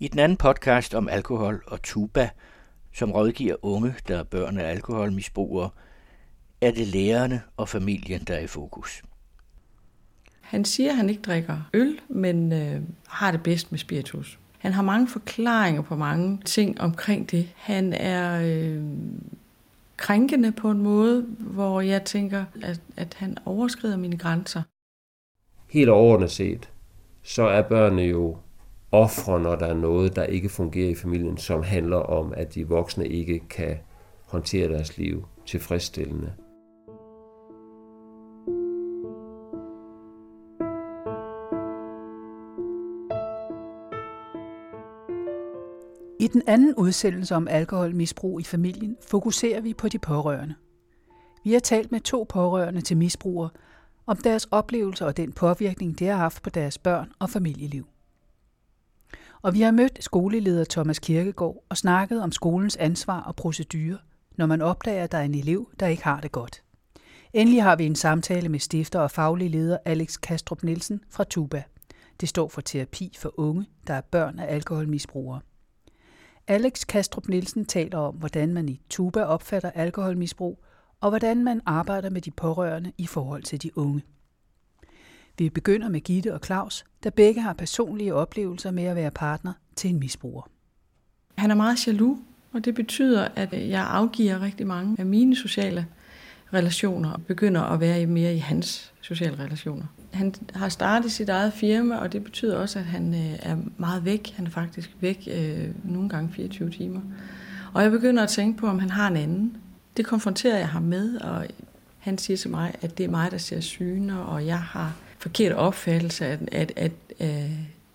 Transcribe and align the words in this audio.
I 0.00 0.08
den 0.08 0.18
anden 0.18 0.38
podcast 0.38 0.94
om 0.94 1.08
alkohol 1.08 1.62
og 1.66 1.82
tuba, 1.82 2.30
som 2.92 3.12
rådgiver 3.12 3.56
unge, 3.62 3.94
der 4.08 4.18
er 4.18 4.22
børn 4.22 4.58
af 4.58 4.70
alkoholmisbrugere, 4.70 5.70
er 6.60 6.70
det 6.70 6.86
lærerne 6.86 7.42
og 7.56 7.68
familien, 7.68 8.24
der 8.24 8.34
er 8.34 8.40
i 8.40 8.46
fokus. 8.46 9.02
Han 10.40 10.64
siger, 10.64 10.90
at 10.90 10.96
han 10.96 11.10
ikke 11.10 11.22
drikker 11.22 11.68
øl, 11.74 12.00
men 12.08 12.52
øh, 12.52 12.82
har 13.08 13.30
det 13.30 13.42
bedst 13.42 13.72
med 13.72 13.78
spiritus. 13.78 14.38
Han 14.58 14.72
har 14.72 14.82
mange 14.82 15.08
forklaringer 15.08 15.82
på 15.82 15.96
mange 15.96 16.40
ting 16.44 16.80
omkring 16.80 17.30
det. 17.30 17.52
Han 17.56 17.92
er 17.92 18.40
øh, 18.44 18.82
krænkende 19.96 20.52
på 20.52 20.70
en 20.70 20.82
måde, 20.82 21.22
hvor 21.38 21.80
jeg 21.80 22.04
tænker, 22.04 22.44
at, 22.62 22.80
at 22.96 23.14
han 23.14 23.36
overskrider 23.44 23.96
mine 23.96 24.18
grænser. 24.18 24.62
Helt 25.68 25.88
overordnet 25.88 26.30
set, 26.30 26.70
så 27.22 27.42
er 27.42 27.62
børnene 27.62 28.02
jo 28.02 28.36
ofre, 28.92 29.40
når 29.40 29.56
der 29.56 29.66
er 29.66 29.74
noget, 29.74 30.16
der 30.16 30.24
ikke 30.24 30.48
fungerer 30.48 30.90
i 30.90 30.94
familien, 30.94 31.36
som 31.36 31.62
handler 31.62 31.96
om, 31.96 32.32
at 32.36 32.54
de 32.54 32.68
voksne 32.68 33.08
ikke 33.08 33.40
kan 33.50 33.76
håndtere 34.26 34.68
deres 34.68 34.98
liv 34.98 35.24
tilfredsstillende. 35.46 36.32
I 46.20 46.28
den 46.28 46.42
anden 46.46 46.74
udsendelse 46.74 47.34
om 47.34 47.48
alkoholmisbrug 47.48 48.40
i 48.40 48.44
familien 48.44 48.96
fokuserer 49.08 49.60
vi 49.60 49.74
på 49.74 49.88
de 49.88 49.98
pårørende. 49.98 50.54
Vi 51.44 51.52
har 51.52 51.60
talt 51.60 51.92
med 51.92 52.00
to 52.00 52.26
pårørende 52.28 52.80
til 52.80 52.96
misbrugere 52.96 53.50
om 54.06 54.16
deres 54.16 54.48
oplevelser 54.50 55.06
og 55.06 55.16
den 55.16 55.32
påvirkning, 55.32 55.98
det 55.98 56.08
har 56.08 56.16
haft 56.16 56.42
på 56.42 56.50
deres 56.50 56.78
børn 56.78 57.12
og 57.18 57.30
familieliv. 57.30 57.86
Og 59.46 59.54
vi 59.54 59.60
har 59.60 59.70
mødt 59.70 60.04
skoleleder 60.04 60.64
Thomas 60.70 60.98
Kirkegaard 60.98 61.64
og 61.68 61.76
snakket 61.76 62.22
om 62.22 62.32
skolens 62.32 62.76
ansvar 62.76 63.20
og 63.20 63.36
procedurer, 63.36 63.96
når 64.36 64.46
man 64.46 64.62
opdager, 64.62 65.04
at 65.04 65.12
der 65.12 65.18
er 65.18 65.22
en 65.22 65.34
elev, 65.34 65.70
der 65.80 65.86
ikke 65.86 66.04
har 66.04 66.20
det 66.20 66.32
godt. 66.32 66.62
Endelig 67.32 67.62
har 67.62 67.76
vi 67.76 67.86
en 67.86 67.96
samtale 67.96 68.48
med 68.48 68.58
stifter 68.58 69.00
og 69.00 69.10
faglig 69.10 69.50
leder 69.50 69.78
Alex 69.84 70.20
Kastrup 70.20 70.62
Nielsen 70.62 71.00
fra 71.10 71.24
Tuba. 71.24 71.62
Det 72.20 72.28
står 72.28 72.48
for 72.48 72.60
terapi 72.60 73.16
for 73.18 73.34
unge, 73.36 73.66
der 73.86 73.94
er 73.94 74.00
børn 74.00 74.38
af 74.38 74.54
alkoholmisbrugere. 74.54 75.40
Alex 76.46 76.86
Kastrup 76.86 77.28
Nielsen 77.28 77.64
taler 77.64 77.98
om, 77.98 78.14
hvordan 78.14 78.54
man 78.54 78.68
i 78.68 78.80
Tuba 78.90 79.22
opfatter 79.22 79.70
alkoholmisbrug, 79.70 80.64
og 81.00 81.08
hvordan 81.08 81.44
man 81.44 81.60
arbejder 81.66 82.10
med 82.10 82.20
de 82.20 82.30
pårørende 82.30 82.92
i 82.98 83.06
forhold 83.06 83.42
til 83.42 83.62
de 83.62 83.78
unge. 83.78 84.02
Vi 85.38 85.50
begynder 85.50 85.88
med 85.88 86.00
Gitte 86.00 86.34
og 86.34 86.40
Claus, 86.44 86.84
der 87.04 87.10
begge 87.10 87.40
har 87.40 87.52
personlige 87.52 88.14
oplevelser 88.14 88.70
med 88.70 88.84
at 88.84 88.96
være 88.96 89.10
partner 89.10 89.52
til 89.76 89.90
en 89.90 89.98
misbruger. 89.98 90.50
Han 91.38 91.50
er 91.50 91.54
meget 91.54 91.86
jaloux, 91.86 92.18
og 92.52 92.64
det 92.64 92.74
betyder, 92.74 93.28
at 93.36 93.52
jeg 93.52 93.86
afgiver 93.86 94.42
rigtig 94.42 94.66
mange 94.66 94.96
af 94.98 95.06
mine 95.06 95.36
sociale 95.36 95.86
relationer 96.52 97.10
og 97.10 97.22
begynder 97.22 97.62
at 97.62 97.80
være 97.80 98.06
mere 98.06 98.34
i 98.34 98.38
hans 98.38 98.92
sociale 99.00 99.38
relationer. 99.38 99.84
Han 100.12 100.34
har 100.54 100.68
startet 100.68 101.12
sit 101.12 101.28
eget 101.28 101.52
firma, 101.52 101.96
og 101.96 102.12
det 102.12 102.24
betyder 102.24 102.56
også, 102.58 102.78
at 102.78 102.84
han 102.84 103.14
øh, 103.14 103.38
er 103.42 103.56
meget 103.76 104.04
væk. 104.04 104.32
Han 104.36 104.46
er 104.46 104.50
faktisk 104.50 104.96
væk 105.00 105.28
øh, 105.32 105.68
nogle 105.84 106.08
gange 106.08 106.32
24 106.32 106.70
timer. 106.70 107.00
Og 107.72 107.82
jeg 107.82 107.90
begynder 107.90 108.22
at 108.22 108.28
tænke 108.28 108.58
på, 108.58 108.66
om 108.66 108.78
han 108.78 108.90
har 108.90 109.08
en 109.08 109.16
anden. 109.16 109.56
Det 109.96 110.06
konfronterer 110.06 110.58
jeg 110.58 110.68
ham 110.68 110.82
med, 110.82 111.16
og 111.16 111.46
han 111.98 112.18
siger 112.18 112.36
til 112.36 112.50
mig, 112.50 112.74
at 112.82 112.98
det 112.98 113.04
er 113.04 113.10
mig, 113.10 113.30
der 113.30 113.38
ser 113.38 113.60
syner, 113.60 114.16
og 114.16 114.46
jeg 114.46 114.60
har 114.60 114.94
forkert 115.18 115.52
opfattelse 115.52 116.26
af, 116.26 116.38
at, 116.52 116.72
at, 116.76 116.92
at, 117.18 117.50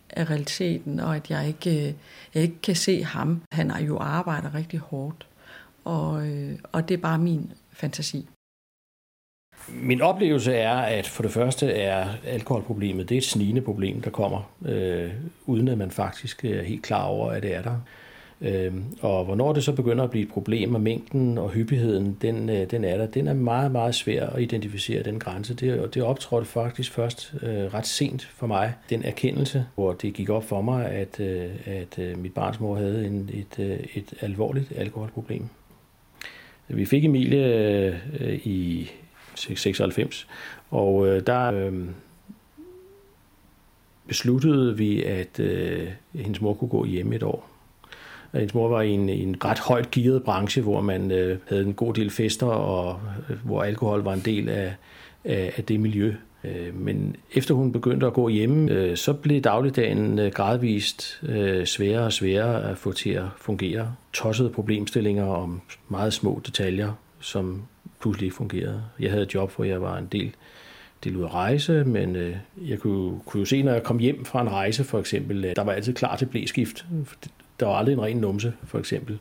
af 0.10 0.30
realiteten, 0.30 1.00
og 1.00 1.16
at 1.16 1.30
jeg 1.30 1.48
ikke, 1.48 1.88
øh, 1.88 1.94
jeg 2.34 2.44
ikke 2.44 2.62
kan 2.64 2.76
se 2.76 3.04
ham. 3.04 3.42
Han 3.52 3.72
er 3.72 3.80
jo 3.80 3.98
arbejder 3.98 4.56
rigtig 4.56 4.80
hårdt, 4.80 5.28
og, 5.86 6.28
øh, 6.28 6.60
og 6.72 6.90
det 6.90 6.98
er 6.98 7.02
bare 7.02 7.18
min 7.18 7.52
fantasi. 7.74 8.28
Min 9.68 10.02
oplevelse 10.02 10.54
er, 10.54 10.76
at 10.78 11.08
for 11.08 11.24
det 11.24 11.32
første 11.32 11.72
er 11.72 12.08
alkoholproblemet 12.26 13.10
det 13.10 13.16
er 13.16 13.20
et 13.20 13.24
snigende 13.24 13.62
problem, 13.62 14.02
der 14.02 14.10
kommer, 14.10 14.52
øh, 14.66 15.12
uden 15.46 15.68
at 15.68 15.78
man 15.78 15.92
faktisk 15.92 16.46
er 16.46 16.64
helt 16.64 16.84
klar 16.84 17.04
over, 17.04 17.32
at 17.32 17.44
det 17.44 17.56
er 17.56 17.62
der. 17.62 17.76
Øh, 18.42 18.74
og 19.02 19.26
hvornår 19.26 19.54
det 19.54 19.64
så 19.64 19.72
begynder 19.72 20.04
at 20.04 20.10
blive 20.10 20.24
et 20.24 20.32
problem, 20.32 20.76
og 20.76 20.82
mængden 20.82 21.38
og 21.38 21.50
hyppigheden, 21.50 22.18
den, 22.22 22.50
øh, 22.50 22.72
den 22.72 22.84
er 22.84 22.98
der, 22.98 23.06
den 23.06 23.28
er 23.28 23.34
meget, 23.34 23.72
meget 23.72 23.96
svær 23.96 24.28
at 24.28 24.42
identificere, 24.42 25.04
den 25.04 25.20
grænse. 25.20 25.54
Det, 25.54 25.94
det 25.94 26.04
optrådte 26.04 26.48
faktisk 26.48 26.92
først 26.92 27.34
øh, 27.42 27.74
ret 27.74 27.88
sent 27.88 28.24
for 28.24 28.48
mig, 28.48 28.74
den 28.90 29.04
erkendelse, 29.04 29.66
hvor 29.76 29.94
det 29.94 30.14
gik 30.14 30.30
op 30.30 30.44
for 30.44 30.62
mig, 30.62 30.86
at, 30.86 31.20
øh, 31.20 31.50
at 31.66 32.00
øh, 32.00 32.18
mit 32.18 32.34
barns 32.34 32.60
mor 32.60 32.76
havde 32.76 33.08
en, 33.08 33.30
et, 33.34 33.60
øh, 33.60 33.80
et 33.94 34.14
alvorligt 34.22 34.74
alkoholproblem. 34.76 35.46
Vi 36.68 36.86
fik 36.86 37.06
Emilie 37.06 37.46
øh, 38.20 38.40
i 38.48 38.92
96. 39.36 40.28
Og 40.70 41.08
øh, 41.08 41.28
der 41.28 41.52
øh, 41.52 41.74
besluttede 44.08 44.78
vi, 44.78 45.04
at 45.04 45.40
øh, 45.40 45.88
hendes 46.16 46.42
mor 46.42 46.54
kunne 46.54 46.70
gå 46.70 46.86
hjem 46.86 47.14
et 47.14 47.24
år. 47.24 47.51
Hendes 48.34 48.54
mor 48.54 48.70
var 48.70 48.82
i 48.82 48.90
en, 48.90 49.10
en 49.10 49.36
ret 49.46 49.60
højt 49.60 49.92
gearet 49.92 50.24
branche, 50.24 50.62
hvor 50.62 50.82
man 50.82 51.12
øh, 51.12 51.38
havde 51.48 51.64
en 51.64 51.74
god 51.74 51.94
del 51.94 52.10
fester, 52.10 52.48
og 52.48 53.00
øh, 53.30 53.38
hvor 53.46 53.64
alkohol 53.64 54.04
var 54.04 54.14
en 54.14 54.22
del 54.26 54.50
af, 54.50 54.74
af, 55.26 55.54
af 55.58 55.64
det 55.64 55.80
miljø. 55.80 56.14
Øh, 56.44 56.76
men 56.76 57.16
efter 57.34 57.54
hun 57.54 57.72
begyndte 57.72 58.08
at 58.08 58.14
gå 58.14 58.30
hjemme, 58.30 58.72
øh, 58.72 58.98
så 58.98 59.14
blev 59.14 59.42
dagligdagen 59.42 60.20
øh, 60.20 60.32
gradvist 60.32 61.22
øh, 61.24 61.66
sværere 61.66 62.06
og 62.06 62.14
sværere 62.14 62.70
at 62.70 62.78
få 62.78 62.92
til 62.92 63.10
at 63.10 63.26
fungere. 63.38 63.96
Tossede 64.14 64.50
problemstillinger 64.50 65.26
om 65.26 65.62
meget 65.90 66.14
små 66.14 66.42
detaljer, 66.46 66.92
som 67.20 67.64
pludselig 68.02 68.26
ikke 68.26 68.36
fungerede. 68.36 68.84
Jeg 69.00 69.12
havde 69.12 69.24
et 69.24 69.34
job, 69.34 69.56
hvor 69.56 69.66
jeg 69.66 69.82
var 69.82 69.98
en 69.98 70.08
del, 70.12 70.32
del 71.04 71.16
ud 71.16 71.24
at 71.24 71.34
rejse, 71.34 71.84
men 71.84 72.16
øh, 72.16 72.36
jeg 72.68 72.80
kunne, 72.80 73.20
kunne 73.26 73.40
jo 73.40 73.46
se, 73.46 73.64
når 73.64 73.72
jeg 73.72 73.84
kom 73.84 74.00
hjem 74.00 74.26
fra 74.26 74.42
en 74.42 74.50
rejse 74.52 74.84
for 74.84 75.00
eksempel, 75.00 75.54
der 75.56 75.64
var 75.64 75.72
altid 75.72 75.94
klar 75.94 76.16
til 76.16 76.26
blæskift. 76.26 76.86
Der 77.62 77.68
var 77.68 77.76
aldrig 77.76 77.94
en 77.94 78.02
ren 78.02 78.18
numse, 78.18 78.54
for 78.64 78.80
eksempel. 78.80 79.20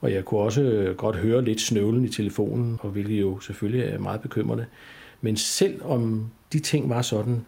Og 0.00 0.12
jeg 0.12 0.24
kunne 0.24 0.40
også 0.40 0.62
øh, 0.62 0.96
godt 0.96 1.16
høre 1.16 1.44
lidt 1.44 1.60
snøvlen 1.60 2.04
i 2.04 2.08
telefonen, 2.08 2.78
og 2.80 2.90
hvilket 2.90 3.20
jo 3.20 3.40
selvfølgelig 3.40 3.86
er 3.86 3.98
meget 3.98 4.20
bekymrende. 4.20 4.66
Men 5.20 5.36
selv 5.36 5.84
om 5.84 6.30
de 6.52 6.58
ting 6.58 6.88
var 6.88 7.02
sådan, 7.02 7.44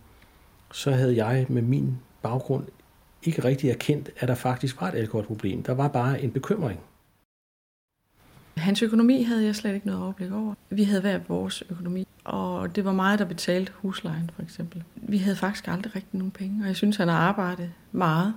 så 0.72 0.90
havde 0.90 1.24
jeg 1.26 1.46
med 1.48 1.62
min 1.62 1.98
baggrund 2.22 2.64
ikke 3.22 3.44
rigtig 3.44 3.70
erkendt, 3.70 4.10
at 4.16 4.28
der 4.28 4.34
faktisk 4.34 4.80
var 4.80 4.88
et 4.88 4.94
alkoholproblem. 4.94 5.62
Der 5.62 5.74
var 5.74 5.88
bare 5.88 6.22
en 6.22 6.30
bekymring. 6.30 6.80
Hans 8.56 8.82
økonomi 8.82 9.22
havde 9.22 9.44
jeg 9.44 9.56
slet 9.56 9.74
ikke 9.74 9.86
noget 9.86 10.02
overblik 10.02 10.32
over. 10.32 10.54
Vi 10.70 10.84
havde 10.84 11.00
hver 11.00 11.20
vores 11.28 11.62
økonomi, 11.70 12.06
og 12.24 12.76
det 12.76 12.84
var 12.84 12.92
mig, 12.92 13.18
der 13.18 13.24
betalte 13.24 13.72
huslejen 13.74 14.30
for 14.34 14.42
eksempel. 14.42 14.82
Vi 14.94 15.18
havde 15.18 15.36
faktisk 15.36 15.68
aldrig 15.68 15.96
rigtig 15.96 16.18
nogen 16.18 16.30
penge, 16.30 16.62
og 16.62 16.66
jeg 16.66 16.76
synes, 16.76 16.96
han 16.96 17.08
har 17.08 17.16
arbejdet 17.16 17.72
meget. 17.92 18.34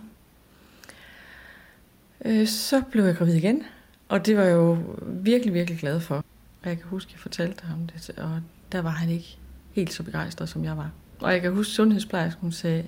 Øh, 2.26 2.48
så 2.48 2.82
blev 2.92 3.04
jeg 3.04 3.16
gravid 3.16 3.34
igen, 3.34 3.64
og 4.10 4.26
det 4.26 4.38
var 4.38 4.44
jeg 4.44 4.54
jo 4.54 4.78
virkelig, 5.02 5.54
virkelig 5.54 5.80
glad 5.80 6.00
for. 6.00 6.26
Jeg 6.66 6.78
kan 6.78 6.88
huske, 6.88 7.10
at 7.10 7.14
jeg 7.14 7.20
fortalte 7.20 7.66
ham 7.66 7.88
det, 7.88 8.10
og 8.18 8.42
der 8.72 8.82
var 8.82 8.90
han 8.90 9.10
ikke 9.10 9.38
helt 9.72 9.94
så 9.94 10.04
begejstret, 10.04 10.50
som 10.50 10.64
jeg 10.64 10.78
var. 10.78 10.92
Og 11.20 11.34
jeg 11.34 11.42
kan 11.42 11.54
huske, 11.54 11.70
at 11.70 11.76
sundhedsplejersken 11.76 12.42
hun 12.42 12.52
sagde, 12.52 12.86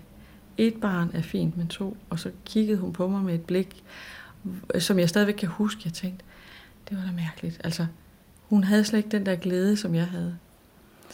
et 0.58 0.74
barn 0.82 1.12
er 1.14 1.22
fint, 1.22 1.58
men 1.58 1.68
to. 1.68 1.98
Og 2.10 2.20
så 2.20 2.32
kiggede 2.46 2.78
hun 2.78 2.94
på 2.94 3.08
mig 3.08 3.24
med 3.24 3.34
et 3.34 3.42
blik, 3.42 3.84
som 4.80 5.00
jeg 5.00 5.10
stadigvæk 5.10 5.34
kan 5.34 5.50
huske. 5.50 5.82
Jeg 5.86 5.94
tænkte, 5.94 6.26
det 6.90 6.98
var 6.98 7.04
da 7.04 7.12
mærkeligt. 7.12 7.62
Altså, 7.64 7.86
hun 8.50 8.64
havde 8.64 8.84
slet 8.84 9.00
ikke 9.00 9.10
den 9.10 9.26
der 9.26 9.36
glæde, 9.36 9.78
som 9.78 9.96
jeg 9.96 10.08
havde. 10.08 10.38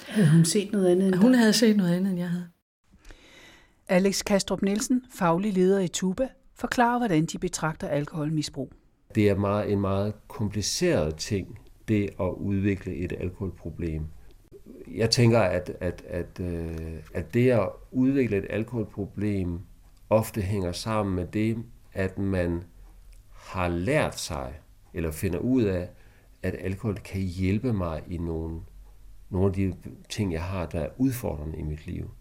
Havde 0.08 0.30
hun 0.30 0.46
set 0.46 0.72
noget 0.72 0.88
andet 0.88 1.08
end 1.08 1.16
Hun 1.16 1.36
havde 1.36 1.54
set 1.54 1.78
noget 1.78 1.96
andet, 1.96 2.12
end 2.12 2.20
jeg 2.20 2.30
havde. 2.30 2.48
Alex 3.88 4.24
Kastrup 4.24 4.62
Nielsen, 4.62 5.04
faglig 5.14 5.54
leder 5.54 5.80
i 5.80 5.88
Tuba, 5.88 6.28
forklarer, 6.56 6.98
hvordan 6.98 7.26
de 7.26 7.38
betragter 7.38 7.88
alkoholmisbrug. 7.88 8.72
Det 9.16 9.30
er 9.30 9.36
meget, 9.36 9.72
en 9.72 9.82
meget 9.82 10.14
kompliceret 10.28 11.16
ting, 11.16 11.60
det 11.88 12.10
at 12.20 12.30
udvikle 12.38 12.96
et 12.96 13.14
alkoholproblem. 13.20 14.06
Jeg 14.96 15.10
tænker, 15.10 15.40
at, 15.40 15.72
at, 15.80 16.04
at, 16.08 16.40
øh, 16.40 17.04
at 17.14 17.34
det 17.34 17.52
at 17.52 17.70
udvikle 17.92 18.38
et 18.38 18.46
alkoholproblem 18.50 19.60
ofte 20.10 20.42
hænger 20.42 20.72
sammen 20.72 21.16
med 21.16 21.26
det, 21.26 21.58
at 21.94 22.18
man 22.18 22.64
har 23.32 23.68
lært 23.68 24.20
sig 24.20 24.54
eller 24.94 25.12
finder 25.12 25.40
ud 25.40 25.64
af, 25.64 25.90
at 26.44 26.56
alkohol 26.60 26.96
kan 26.96 27.22
hjælpe 27.22 27.74
mig 27.74 28.04
i 28.08 28.18
nogle, 28.18 28.62
nogle 29.30 29.48
af 29.48 29.54
de 29.54 29.74
ting, 30.10 30.34
jeg 30.34 30.44
har, 30.44 30.66
der 30.66 30.80
er 30.80 30.90
udfordrende 30.98 31.58
i 31.58 31.62
mit 31.62 31.88
liv. 31.88 32.12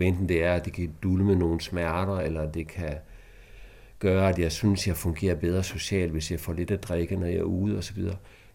Enten 0.00 0.28
det 0.28 0.44
er, 0.44 0.54
at 0.54 0.64
det 0.64 0.72
kan 0.72 0.94
dulme 1.02 1.36
nogle 1.36 1.60
smerter, 1.60 2.16
eller 2.16 2.52
det 2.52 2.68
kan 2.68 2.94
gøre, 4.04 4.28
at 4.28 4.38
jeg 4.38 4.52
synes, 4.52 4.86
jeg 4.86 4.96
fungerer 4.96 5.34
bedre 5.34 5.62
socialt, 5.62 6.12
hvis 6.12 6.30
jeg 6.30 6.40
får 6.40 6.52
lidt 6.52 6.70
at 6.70 6.82
drikke, 6.82 7.16
når 7.16 7.26
jeg 7.26 7.36
er 7.36 7.42
ude 7.42 7.78
osv. 7.78 7.98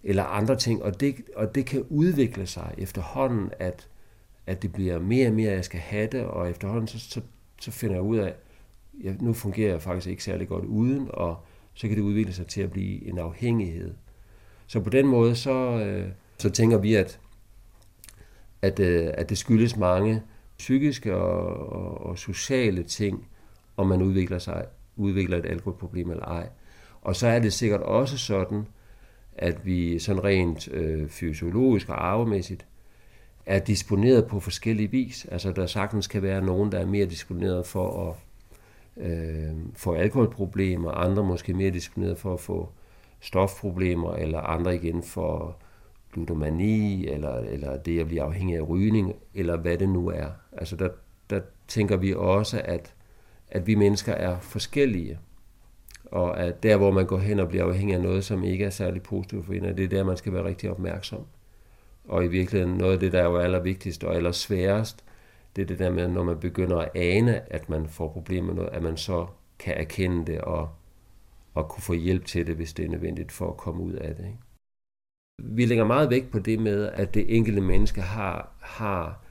Eller 0.03 0.23
andre 0.23 0.55
ting. 0.55 0.83
Og 0.83 0.99
det, 0.99 1.15
og 1.35 1.55
det 1.55 1.65
kan 1.65 1.85
udvikle 1.89 2.47
sig 2.47 2.75
efterhånden, 2.77 3.49
at, 3.59 3.87
at 4.47 4.61
det 4.61 4.73
bliver 4.73 4.99
mere 4.99 5.27
og 5.27 5.33
mere, 5.33 5.51
jeg 5.51 5.65
skal 5.65 5.79
have 5.79 6.07
det, 6.07 6.23
og 6.23 6.49
efterhånden 6.49 6.87
så, 6.87 6.99
så, 6.99 7.21
så 7.61 7.71
finder 7.71 7.95
jeg 7.95 8.03
ud 8.03 8.17
af, 8.17 8.33
jeg, 9.03 9.15
nu 9.21 9.33
fungerer 9.33 9.71
jeg 9.71 9.81
faktisk 9.81 10.07
ikke 10.07 10.23
særlig 10.23 10.47
godt 10.47 10.65
uden, 10.65 11.07
og 11.13 11.37
så 11.73 11.87
kan 11.87 11.97
det 11.97 12.03
udvikle 12.03 12.33
sig 12.33 12.47
til 12.47 12.61
at 12.61 12.71
blive 12.71 13.07
en 13.07 13.17
afhængighed. 13.17 13.93
Så 14.67 14.79
på 14.79 14.89
den 14.89 15.07
måde, 15.07 15.35
så, 15.35 15.51
øh, 15.51 16.09
så 16.37 16.49
tænker 16.49 16.77
vi, 16.77 16.95
at, 16.95 17.19
at, 18.61 18.79
øh, 18.79 19.09
at 19.13 19.29
det 19.29 19.37
skyldes 19.37 19.77
mange 19.77 20.21
psykiske 20.57 21.15
og, 21.15 21.71
og, 21.71 22.05
og 22.05 22.17
sociale 22.17 22.83
ting, 22.83 23.27
og 23.77 23.87
man 23.87 24.01
udvikler, 24.01 24.39
sig, 24.39 24.65
udvikler 24.99 25.37
et 25.37 25.45
alkoholproblem 25.45 26.11
eller 26.11 26.25
ej. 26.25 26.49
Og 27.01 27.15
så 27.15 27.27
er 27.27 27.39
det 27.39 27.53
sikkert 27.53 27.81
også 27.81 28.17
sådan, 28.17 28.67
at 29.37 29.65
vi 29.65 29.99
sådan 29.99 30.23
rent 30.23 30.67
øh, 30.71 31.09
fysiologisk 31.09 31.89
og 31.89 32.07
arvemæssigt 32.07 32.65
er 33.45 33.59
disponeret 33.59 34.27
på 34.27 34.39
forskellige 34.39 34.91
vis. 34.91 35.25
Altså 35.31 35.51
der 35.51 35.65
sagtens 35.65 36.07
kan 36.07 36.21
være 36.21 36.41
nogen, 36.41 36.71
der 36.71 36.79
er 36.79 36.85
mere 36.85 37.05
disponeret 37.05 37.65
for 37.65 38.09
at 38.09 38.15
øh, 39.05 39.51
få 39.73 39.93
alkoholproblemer, 39.93 40.91
andre 40.91 41.23
måske 41.23 41.53
mere 41.53 41.71
disponeret 41.71 42.17
for 42.17 42.33
at 42.33 42.39
få 42.39 42.69
stofproblemer, 43.19 44.13
eller 44.13 44.39
andre 44.39 44.75
igen 44.75 45.03
for 45.03 45.57
ludomani, 46.13 47.07
eller, 47.07 47.35
eller 47.35 47.77
det 47.77 47.99
at 47.99 48.07
blive 48.07 48.21
afhængig 48.21 48.57
af 48.57 48.69
rygning, 48.69 49.13
eller 49.33 49.57
hvad 49.57 49.77
det 49.77 49.89
nu 49.89 50.07
er. 50.07 50.27
Altså 50.51 50.75
der, 50.75 50.89
der 51.29 51.39
tænker 51.67 51.97
vi 51.97 52.13
også, 52.13 52.61
at, 52.63 52.93
at 53.51 53.67
vi 53.67 53.75
mennesker 53.75 54.13
er 54.13 54.39
forskellige, 54.39 55.19
og 56.05 56.39
at 56.39 56.63
der, 56.63 56.77
hvor 56.77 56.91
man 56.91 57.05
går 57.05 57.17
hen 57.17 57.39
og 57.39 57.49
bliver 57.49 57.65
afhængig 57.65 57.95
af 57.95 58.01
noget, 58.01 58.25
som 58.25 58.43
ikke 58.43 58.65
er 58.65 58.69
særlig 58.69 59.01
positivt 59.01 59.45
for 59.45 59.53
en, 59.53 59.63
det 59.63 59.79
er 59.79 59.87
der, 59.87 60.03
man 60.03 60.17
skal 60.17 60.33
være 60.33 60.43
rigtig 60.43 60.71
opmærksom. 60.71 61.25
Og 62.07 62.25
i 62.25 62.27
virkeligheden 62.27 62.77
noget 62.77 62.93
af 62.93 62.99
det, 62.99 63.11
der 63.11 63.19
er 63.19 63.25
jo 63.25 63.37
allervigtigst 63.37 64.03
og 64.03 64.15
allersværest, 64.15 65.03
det 65.55 65.61
er 65.61 65.65
det 65.65 65.79
der 65.79 65.91
med, 65.91 66.07
når 66.07 66.23
man 66.23 66.39
begynder 66.39 66.77
at 66.77 66.91
ane, 66.95 67.53
at 67.53 67.69
man 67.69 67.87
får 67.87 68.07
problemer 68.07 68.47
med 68.47 68.55
noget, 68.55 68.69
at 68.69 68.83
man 68.83 68.97
så 68.97 69.27
kan 69.59 69.73
erkende 69.77 70.25
det 70.25 70.41
og, 70.41 70.69
og 71.53 71.69
kunne 71.69 71.83
få 71.83 71.93
hjælp 71.93 72.25
til 72.25 72.47
det, 72.47 72.55
hvis 72.55 72.73
det 72.73 72.85
er 72.85 72.89
nødvendigt 72.89 73.31
for 73.31 73.49
at 73.49 73.57
komme 73.57 73.83
ud 73.83 73.93
af 73.93 74.15
det. 74.15 74.25
Ikke? 74.25 74.37
Vi 75.43 75.65
lægger 75.65 75.85
meget 75.85 76.09
vægt 76.09 76.31
på 76.31 76.39
det 76.39 76.59
med, 76.59 76.89
at 76.93 77.13
det 77.13 77.35
enkelte 77.37 77.61
menneske 77.61 78.01
har, 78.01 78.51
har 78.61 79.23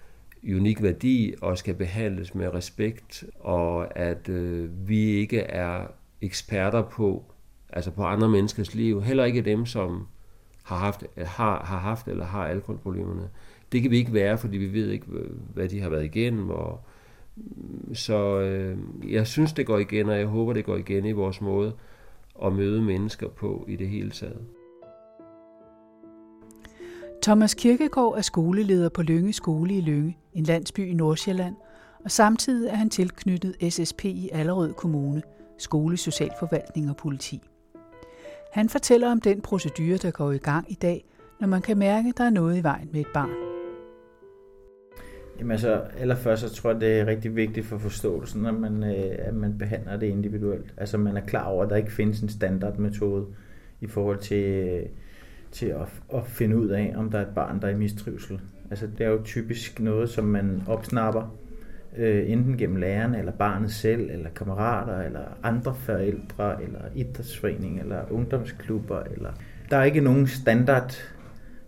unik 0.44 0.82
værdi 0.82 1.35
og 1.43 1.58
skal 1.58 1.75
behandles 1.75 2.35
med 2.35 2.55
respekt, 2.55 3.25
og 3.40 3.99
at 3.99 4.29
øh, 4.29 4.88
vi 4.88 5.00
ikke 5.00 5.40
er 5.40 5.87
eksperter 6.20 6.82
på, 6.82 7.25
altså 7.70 7.90
på 7.90 8.02
andre 8.02 8.29
menneskers 8.29 8.75
liv, 8.75 9.02
heller 9.02 9.25
ikke 9.25 9.43
dem, 9.43 9.67
som 9.67 10.06
har 10.62 10.76
haft, 10.76 11.05
har, 11.17 11.64
har 11.64 11.79
haft 11.79 12.08
eller 12.08 12.25
har 12.25 12.46
alkoholproblemerne. 12.46 13.29
Det 13.73 13.82
kan 13.82 13.90
vi 13.90 13.96
ikke 13.96 14.12
være, 14.12 14.38
fordi 14.38 14.56
vi 14.56 14.73
ved 14.73 14.90
ikke, 14.90 15.06
hvad 15.55 15.69
de 15.69 15.81
har 15.81 15.88
været 15.88 16.05
igennem. 16.05 16.50
Og, 16.50 16.81
mm, 17.37 17.94
så 17.94 18.41
øh, 18.41 18.79
jeg 19.08 19.26
synes, 19.26 19.52
det 19.52 19.67
går 19.67 19.79
igen, 19.79 20.08
og 20.08 20.19
jeg 20.19 20.26
håber, 20.26 20.52
det 20.52 20.64
går 20.64 20.76
igen 20.76 21.05
i 21.05 21.12
vores 21.12 21.41
måde 21.41 21.73
at 22.44 22.52
møde 22.52 22.82
mennesker 22.82 23.29
på 23.29 23.64
i 23.69 23.76
det 23.76 23.88
hele 23.88 24.11
taget. 24.11 24.46
Thomas 27.29 27.55
Kirkegaard 27.55 28.15
er 28.17 28.21
skoleleder 28.23 28.89
på 28.89 29.03
Lønge 29.03 29.33
Skole 29.33 29.75
i 29.75 29.81
Lønge, 29.81 30.17
en 30.35 30.45
landsby 30.45 30.81
i 30.81 30.95
Nordsjælland, 30.95 31.55
og 32.05 32.11
samtidig 32.11 32.71
er 32.71 32.75
han 32.75 32.91
tilknyttet 32.91 33.73
SSP 33.73 34.05
i 34.05 34.31
Allerød 34.33 34.73
Kommune, 34.73 35.23
skole, 35.59 35.97
socialforvaltning 35.97 36.91
og 36.91 36.97
politi. 36.97 37.41
Han 38.53 38.69
fortæller 38.69 39.11
om 39.11 39.21
den 39.21 39.41
procedure, 39.41 39.97
der 39.97 40.11
går 40.11 40.33
i 40.33 40.39
gang 40.39 40.73
i 40.73 40.75
dag, 40.75 41.05
når 41.41 41.49
man 41.49 41.63
kan 41.63 41.79
mærke, 41.79 42.09
at 42.09 42.19
der 42.19 42.25
er 42.25 42.31
noget 42.31 42.59
i 42.59 42.63
vejen 42.63 42.89
med 42.93 43.01
et 43.01 43.13
barn. 43.15 43.31
Jamen 45.39 45.51
altså, 45.51 45.83
allerførst 45.99 46.43
så 46.43 46.55
tror 46.55 46.71
jeg, 46.71 46.81
det 46.81 47.01
er 47.01 47.07
rigtig 47.07 47.37
vigtigt 47.37 47.67
for 47.67 47.79
forståelsen, 47.79 48.47
at 48.47 48.55
man, 48.55 48.85
øh, 48.85 49.17
at 49.19 49.35
man 49.35 49.59
behandler 49.59 49.97
det 49.97 50.07
individuelt. 50.07 50.75
Altså 50.77 50.99
man 50.99 51.17
er 51.17 51.27
klar 51.27 51.45
over, 51.45 51.65
at 51.65 51.71
der 51.71 51.77
ikke 51.77 51.93
findes 51.93 52.21
en 52.21 52.29
standardmetode 52.29 53.27
i 53.81 53.87
forhold 53.87 54.19
til, 54.19 54.45
øh, 54.45 54.87
til 55.53 55.67
at, 55.67 55.89
at 56.15 56.27
finde 56.27 56.56
ud 56.56 56.69
af, 56.69 56.95
om 56.97 57.11
der 57.11 57.19
er 57.19 57.23
et 57.23 57.35
barn, 57.35 57.61
der 57.61 57.67
er 57.67 57.73
i 57.73 57.79
mistrivsel. 57.79 58.41
Altså 58.71 58.87
det 58.99 59.06
er 59.06 59.11
jo 59.11 59.21
typisk 59.25 59.81
noget, 59.81 60.11
som 60.11 60.25
man 60.25 60.62
opsnapper, 60.67 61.39
øh, 61.97 62.31
enten 62.31 62.56
gennem 62.56 62.77
læreren, 62.77 63.15
eller 63.15 63.33
barnet 63.33 63.73
selv, 63.73 64.11
eller 64.11 64.31
kammerater, 64.31 64.99
eller 65.00 65.21
andre 65.43 65.75
forældre, 65.75 66.62
eller 66.62 66.81
idrætsforening, 66.95 67.81
eller 67.81 68.12
ungdomsklubber. 68.12 69.00
Eller... 69.00 69.31
Der 69.71 69.77
er 69.77 69.85
ikke 69.85 70.00
nogen 70.00 70.27
standard 70.27 70.95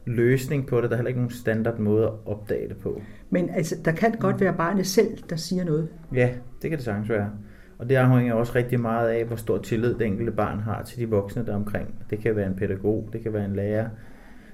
løsning 0.05 0.67
på 0.67 0.81
det. 0.81 0.91
Der 0.91 0.97
er 0.97 0.97
heller 0.97 1.09
ikke 1.09 1.21
nogen 1.21 1.35
standard 1.35 1.79
måde 1.79 2.05
at 2.05 2.13
opdage 2.27 2.69
det 2.69 2.77
på. 2.77 3.03
Men 3.31 3.51
altså, 3.51 3.77
der 3.85 3.93
kan 3.93 4.13
godt 4.13 4.41
være 4.41 4.55
barnet 4.57 4.87
selv, 4.87 5.19
der 5.31 5.37
siger 5.37 5.65
noget. 5.65 5.89
Ja, 6.15 6.31
det 6.63 6.71
kan 6.71 6.79
det 6.79 6.85
sagtens 6.85 7.09
være. 7.09 7.31
Og 7.81 7.89
det 7.89 7.95
afhænger 7.95 8.35
også 8.35 8.53
rigtig 8.55 8.81
meget 8.81 9.09
af, 9.09 9.25
hvor 9.25 9.37
stor 9.37 9.59
tillid 9.59 9.95
det 9.95 10.07
enkelte 10.07 10.33
barn 10.33 10.61
har 10.61 10.83
til 10.83 10.99
de 10.99 11.09
voksne 11.09 11.47
der 11.47 11.55
omkring. 11.55 11.95
Det 12.11 12.19
kan 12.19 12.37
være 12.37 12.47
en 12.47 12.55
pædagog, 12.55 13.09
det 13.13 13.23
kan 13.23 13.33
være 13.33 13.45
en 13.45 13.57
lærer, 13.57 13.89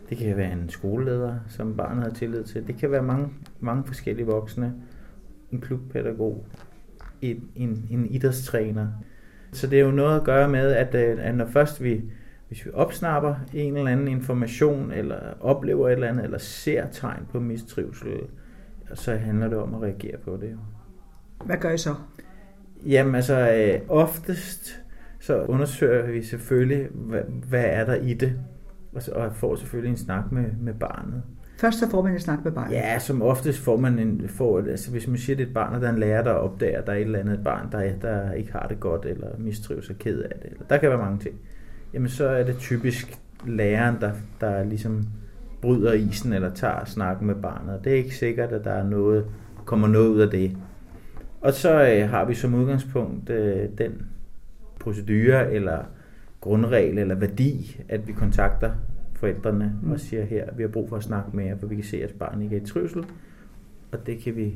det 0.08 0.18
kan 0.18 0.36
være 0.36 0.52
en 0.52 0.68
skoleleder, 0.68 1.34
som 1.48 1.76
barnet 1.76 2.02
har 2.02 2.10
tillid 2.10 2.44
til. 2.44 2.66
Det 2.66 2.76
kan 2.76 2.90
være 2.90 3.02
mange, 3.02 3.28
mange 3.60 3.84
forskellige 3.86 4.26
voksne. 4.26 4.74
En 5.52 5.60
klubpædagog, 5.60 6.46
en, 7.22 7.48
en, 7.56 7.86
en 7.90 8.06
idrætstræner. 8.06 8.88
Så 9.52 9.66
det 9.66 9.80
er 9.80 9.84
jo 9.84 9.90
noget 9.90 10.16
at 10.16 10.24
gøre 10.24 10.48
med, 10.48 10.72
at, 10.72 10.94
øh, 10.94 11.18
at 11.20 11.34
når 11.34 11.46
først 11.46 11.82
vi 11.82 12.02
hvis 12.48 12.66
vi 12.66 12.70
opsnapper 12.74 13.34
en 13.54 13.76
eller 13.76 13.90
anden 13.90 14.08
information, 14.08 14.92
eller 14.92 15.18
oplever 15.40 15.88
et 15.88 15.92
eller 15.92 16.08
andet, 16.08 16.24
eller 16.24 16.38
ser 16.38 16.86
tegn 16.92 17.26
på 17.32 17.40
mistrivsel, 17.40 18.20
så 18.94 19.14
handler 19.14 19.48
det 19.48 19.58
om 19.58 19.74
at 19.74 19.82
reagere 19.82 20.18
på 20.18 20.38
det. 20.40 20.58
Hvad 21.44 21.56
gør 21.56 21.70
I 21.70 21.78
så? 21.78 21.94
Jamen 22.86 23.14
altså, 23.14 23.50
øh, 23.52 23.80
oftest 23.88 24.82
så 25.20 25.42
undersøger 25.42 26.06
vi 26.06 26.22
selvfølgelig, 26.22 26.86
hvad, 26.90 27.20
hvad 27.48 27.64
er 27.66 27.84
der 27.84 27.94
i 27.94 28.14
det, 28.14 28.32
og, 28.94 29.02
så, 29.02 29.10
og 29.10 29.36
får 29.36 29.56
selvfølgelig 29.56 29.90
en 29.90 29.96
snak 29.96 30.32
med, 30.32 30.44
med 30.60 30.74
barnet. 30.74 31.22
Først 31.58 31.78
så 31.78 31.90
får 31.90 32.02
man 32.02 32.12
en 32.12 32.20
snak 32.20 32.44
med 32.44 32.52
barnet? 32.52 32.72
Ja, 32.72 32.98
som 32.98 33.22
oftest 33.22 33.58
får 33.58 33.76
man 33.76 33.98
en, 33.98 34.28
får, 34.28 34.58
altså 34.58 34.90
hvis 34.90 35.08
man 35.08 35.18
siger, 35.18 35.36
det 35.36 35.42
er 35.42 35.48
et 35.48 35.54
barn, 35.54 35.74
og 35.74 35.80
der 35.80 35.88
er 35.88 35.92
en 35.92 35.98
lærer, 35.98 36.22
der 36.22 36.30
opdager, 36.30 36.78
at 36.78 36.86
der 36.86 36.92
er 36.92 36.96
et 36.96 37.02
eller 37.02 37.18
andet 37.18 37.40
barn, 37.44 37.72
der, 37.72 37.92
der 38.02 38.32
ikke 38.32 38.52
har 38.52 38.66
det 38.68 38.80
godt, 38.80 39.04
eller 39.04 39.28
mistrives 39.38 39.90
og 39.90 39.96
ked 39.98 40.22
af 40.22 40.38
det. 40.42 40.50
Eller, 40.50 40.64
der 40.70 40.76
kan 40.76 40.90
være 40.90 40.98
mange 40.98 41.18
ting 41.18 41.34
jamen 41.96 42.08
så 42.08 42.28
er 42.28 42.44
det 42.44 42.58
typisk 42.58 43.18
læreren, 43.46 43.96
der, 44.00 44.12
der 44.40 44.64
ligesom 44.64 45.06
bryder 45.60 45.92
isen 45.92 46.32
eller 46.32 46.54
tager 46.54 46.84
snakken 46.84 47.26
med 47.26 47.34
barnet. 47.34 47.80
Det 47.84 47.92
er 47.92 47.96
ikke 47.96 48.16
sikkert, 48.16 48.52
at 48.52 48.64
der 48.64 48.70
er 48.70 48.84
noget, 48.84 49.24
kommer 49.64 49.88
noget 49.88 50.08
ud 50.08 50.20
af 50.20 50.30
det. 50.30 50.56
Og 51.46 51.52
så 51.52 51.88
øh, 51.90 52.10
har 52.10 52.24
vi 52.24 52.34
som 52.34 52.54
udgangspunkt 52.54 53.30
øh, 53.30 53.68
den 53.78 54.06
procedure 54.80 55.52
eller 55.52 55.78
grundregel 56.40 56.98
eller 56.98 57.14
værdi, 57.14 57.80
at 57.88 58.08
vi 58.08 58.12
kontakter 58.12 58.70
forældrene 59.14 59.72
mm. 59.82 59.90
og 59.90 60.00
siger 60.00 60.24
her, 60.24 60.44
vi 60.56 60.62
har 60.62 60.68
brug 60.68 60.88
for 60.88 60.96
at 60.96 61.02
snakke 61.02 61.36
med 61.36 61.44
jer, 61.44 61.56
for 61.58 61.66
vi 61.66 61.74
kan 61.74 61.84
se, 61.84 62.04
at 62.04 62.14
barnet 62.18 62.42
ikke 62.44 62.56
er 62.56 62.60
i 62.60 62.64
trivsel. 62.64 63.04
Og 63.92 64.06
det 64.06 64.18
kan 64.18 64.36
vi 64.36 64.54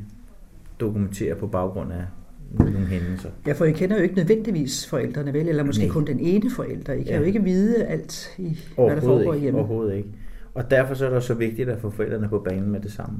dokumentere 0.81 1.35
på 1.35 1.47
baggrund 1.47 1.93
af 1.93 2.05
nogle 2.53 2.87
hændelser. 2.87 3.31
Ja, 3.47 3.53
for 3.53 3.65
I 3.65 3.73
kender 3.73 3.97
jo 3.97 4.03
ikke 4.03 4.15
nødvendigvis 4.15 4.89
forældrene, 4.89 5.33
vel? 5.33 5.49
Eller 5.49 5.65
måske 5.65 5.85
Nej. 5.85 5.93
kun 5.93 6.07
den 6.07 6.21
ene 6.21 6.51
forælder. 6.51 6.93
I 6.93 7.03
kan 7.03 7.13
ja. 7.13 7.19
jo 7.19 7.25
ikke 7.25 7.45
vide 7.45 7.85
alt, 7.85 8.35
i, 8.39 8.59
hvad 8.75 8.97
der 8.97 9.01
foregår 9.01 9.33
ikke. 9.33 9.43
hjemme. 9.43 9.59
Overhovedet 9.59 9.97
ikke. 9.97 10.09
Og 10.55 10.71
derfor 10.71 10.95
så 10.95 11.07
er 11.07 11.11
det 11.11 11.23
så 11.23 11.35
vigtigt 11.35 11.69
at 11.69 11.79
få 11.79 11.91
forældrene 11.91 12.29
på 12.29 12.39
banen 12.39 12.71
med 12.71 12.81
det 12.81 12.93
samme. 12.93 13.17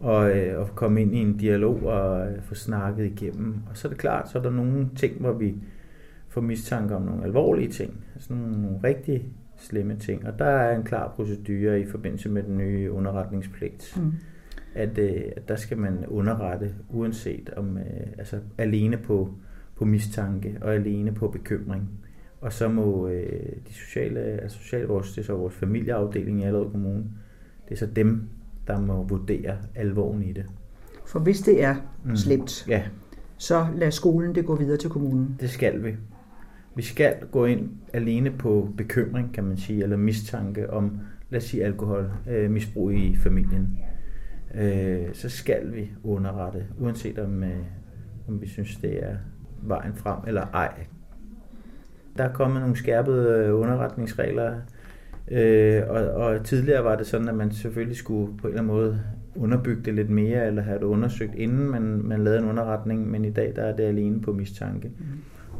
Og, 0.00 0.36
øh, 0.36 0.60
og 0.60 0.68
komme 0.74 1.02
ind 1.02 1.14
i 1.14 1.18
en 1.18 1.36
dialog 1.36 1.82
og 1.82 2.26
øh, 2.26 2.42
få 2.42 2.54
snakket 2.54 3.04
igennem. 3.04 3.54
Og 3.70 3.76
så 3.76 3.88
er 3.88 3.90
det 3.90 3.98
klart, 3.98 4.30
så 4.30 4.38
er 4.38 4.42
der 4.42 4.50
nogle 4.50 4.88
ting, 4.96 5.20
hvor 5.20 5.32
vi 5.32 5.54
får 6.28 6.40
mistanke 6.40 6.96
om 6.96 7.02
nogle 7.02 7.24
alvorlige 7.24 7.68
ting. 7.68 8.04
Altså 8.14 8.32
nogle, 8.32 8.62
nogle 8.62 8.78
rigtig 8.84 9.24
slemme 9.56 9.96
ting. 9.96 10.26
Og 10.26 10.38
der 10.38 10.44
er 10.44 10.76
en 10.76 10.82
klar 10.82 11.12
procedure 11.16 11.80
i 11.80 11.86
forbindelse 11.86 12.28
med 12.28 12.42
den 12.42 12.58
nye 12.58 12.92
underretningspligt. 12.92 13.96
Mm 13.96 14.12
at, 14.74 14.98
øh, 14.98 15.22
at 15.36 15.48
der 15.48 15.56
skal 15.56 15.78
man 15.78 16.06
underrette, 16.06 16.74
uanset 16.90 17.50
om 17.56 17.78
øh, 17.78 18.06
altså 18.18 18.38
alene 18.58 18.96
på, 18.96 19.34
på 19.76 19.84
mistanke 19.84 20.58
og 20.60 20.74
alene 20.74 21.12
på 21.12 21.28
bekymring. 21.28 21.90
Og 22.40 22.52
så 22.52 22.68
må 22.68 23.08
øh, 23.08 23.52
de 23.68 23.74
sociale, 23.74 24.20
altså 24.20 24.58
socialvårds, 24.58 25.12
det 25.12 25.20
er 25.20 25.24
så 25.24 25.34
vores 25.34 25.54
familieafdeling 25.54 26.40
i 26.40 26.44
Allerød 26.44 26.70
Kommune, 26.70 27.04
det 27.68 27.74
er 27.74 27.76
så 27.76 27.86
dem, 27.86 28.28
der 28.66 28.80
må 28.80 29.02
vurdere 29.02 29.56
alvoren 29.74 30.22
i 30.22 30.32
det. 30.32 30.44
For 31.06 31.20
hvis 31.20 31.40
det 31.40 31.62
er 31.62 31.74
mm. 32.04 32.16
slemt, 32.16 32.66
ja. 32.68 32.82
så 33.36 33.66
lad 33.76 33.90
skolen 33.90 34.34
det 34.34 34.46
gå 34.46 34.56
videre 34.56 34.76
til 34.76 34.90
kommunen. 34.90 35.36
Det 35.40 35.50
skal 35.50 35.84
vi. 35.84 35.96
Vi 36.76 36.82
skal 36.82 37.14
gå 37.32 37.44
ind 37.44 37.70
alene 37.92 38.30
på 38.30 38.68
bekymring, 38.76 39.34
kan 39.34 39.44
man 39.44 39.56
sige, 39.56 39.82
eller 39.82 39.96
mistanke 39.96 40.70
om, 40.70 40.98
lad 41.30 41.40
os 41.40 41.44
sige, 41.44 41.64
alkoholmisbrug 41.64 42.90
øh, 42.90 43.00
i 43.00 43.16
familien 43.16 43.78
øh, 44.54 45.14
så 45.14 45.28
skal 45.28 45.72
vi 45.72 45.90
underrette, 46.04 46.66
uanset 46.80 47.18
om, 47.18 47.42
øh, 47.42 47.56
om 48.28 48.40
vi 48.40 48.48
synes, 48.48 48.76
det 48.76 49.04
er 49.04 49.16
vejen 49.62 49.94
frem 49.94 50.18
eller 50.26 50.46
ej. 50.54 50.86
Der 52.16 52.24
er 52.24 52.32
kommet 52.32 52.60
nogle 52.60 52.76
skærpede 52.76 53.38
øh, 53.38 53.60
underretningsregler, 53.60 54.56
øh, 55.30 55.82
og, 55.88 55.96
og 55.96 56.44
tidligere 56.44 56.84
var 56.84 56.96
det 56.96 57.06
sådan, 57.06 57.28
at 57.28 57.34
man 57.34 57.52
selvfølgelig 57.52 57.96
skulle 57.96 58.38
på 58.38 58.46
en 58.46 58.54
eller 58.54 58.62
anden 58.62 58.76
måde 58.76 59.00
underbygge 59.36 59.82
det 59.82 59.94
lidt 59.94 60.10
mere, 60.10 60.46
eller 60.46 60.62
have 60.62 60.78
det 60.78 60.84
undersøgt, 60.84 61.34
inden 61.34 61.70
man, 61.70 61.82
man 61.82 62.24
lavede 62.24 62.38
en 62.38 62.48
underretning, 62.48 63.10
men 63.10 63.24
i 63.24 63.30
dag 63.30 63.52
der 63.56 63.62
er 63.62 63.76
det 63.76 63.84
alene 63.84 64.20
på 64.20 64.32
mistanke. 64.32 64.88
Mm. 64.98 65.04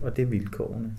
Og 0.02 0.16
det 0.16 0.22
er 0.22 0.26
vilkårene. 0.26 0.92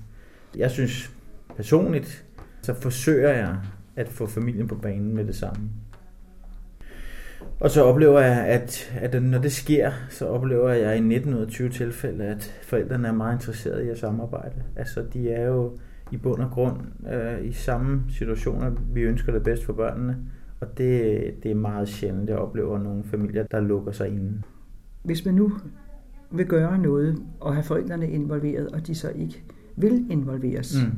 Jeg 0.58 0.72
synes 0.72 1.12
personligt, 1.56 2.26
så 2.62 2.74
forsøger 2.74 3.30
jeg 3.30 3.58
at 3.96 4.10
få 4.10 4.28
familien 4.28 4.68
på 4.68 4.76
banen 4.76 5.16
med 5.16 5.26
det 5.26 5.36
samme. 5.36 5.70
Og 7.60 7.72
så 7.72 7.84
oplever 7.84 8.20
jeg, 8.20 8.46
at, 8.46 8.98
at 9.02 9.24
når 9.24 9.42
det 9.42 9.52
sker, 9.52 9.92
så 10.10 10.26
oplever 10.26 10.70
jeg 10.70 10.98
i 10.98 11.00
19 11.00 11.34
ud 11.34 11.42
af 11.42 11.48
20 11.48 11.70
tilfælde, 11.70 12.26
at 12.26 12.60
forældrene 12.62 13.08
er 13.08 13.12
meget 13.12 13.34
interesserede 13.34 13.86
i 13.86 13.90
at 13.90 13.98
samarbejde. 13.98 14.64
Altså, 14.76 15.04
de 15.14 15.32
er 15.32 15.48
jo 15.48 15.78
i 16.12 16.18
bund 16.18 16.42
og 16.42 16.52
grund 16.52 16.78
øh, 17.14 17.46
i 17.46 17.52
samme 17.52 18.04
situationer. 18.10 18.72
Vi 18.94 19.02
ønsker 19.02 19.32
det 19.32 19.44
bedst 19.44 19.66
for 19.66 19.74
børnene, 19.74 20.18
og 20.60 20.78
det, 20.78 21.34
det 21.44 21.52
er 21.52 21.56
meget 21.56 21.88
sjældent, 21.88 22.30
jeg 22.30 22.38
oplever 22.38 22.80
nogle 22.80 23.04
familier, 23.04 23.44
der 23.44 23.60
lukker 23.60 23.92
sig 23.92 24.08
inde. 24.08 24.42
Hvis 25.04 25.26
man 25.26 25.34
nu 25.34 25.52
vil 26.32 26.46
gøre 26.46 26.78
noget 26.78 27.24
og 27.40 27.54
have 27.54 27.64
forældrene 27.64 28.10
involveret, 28.10 28.68
og 28.68 28.88
de 28.88 28.96
så 28.96 29.10
ikke 29.10 29.44
vil 29.76 30.06
involveres. 30.10 30.76
Mm. 30.86 30.92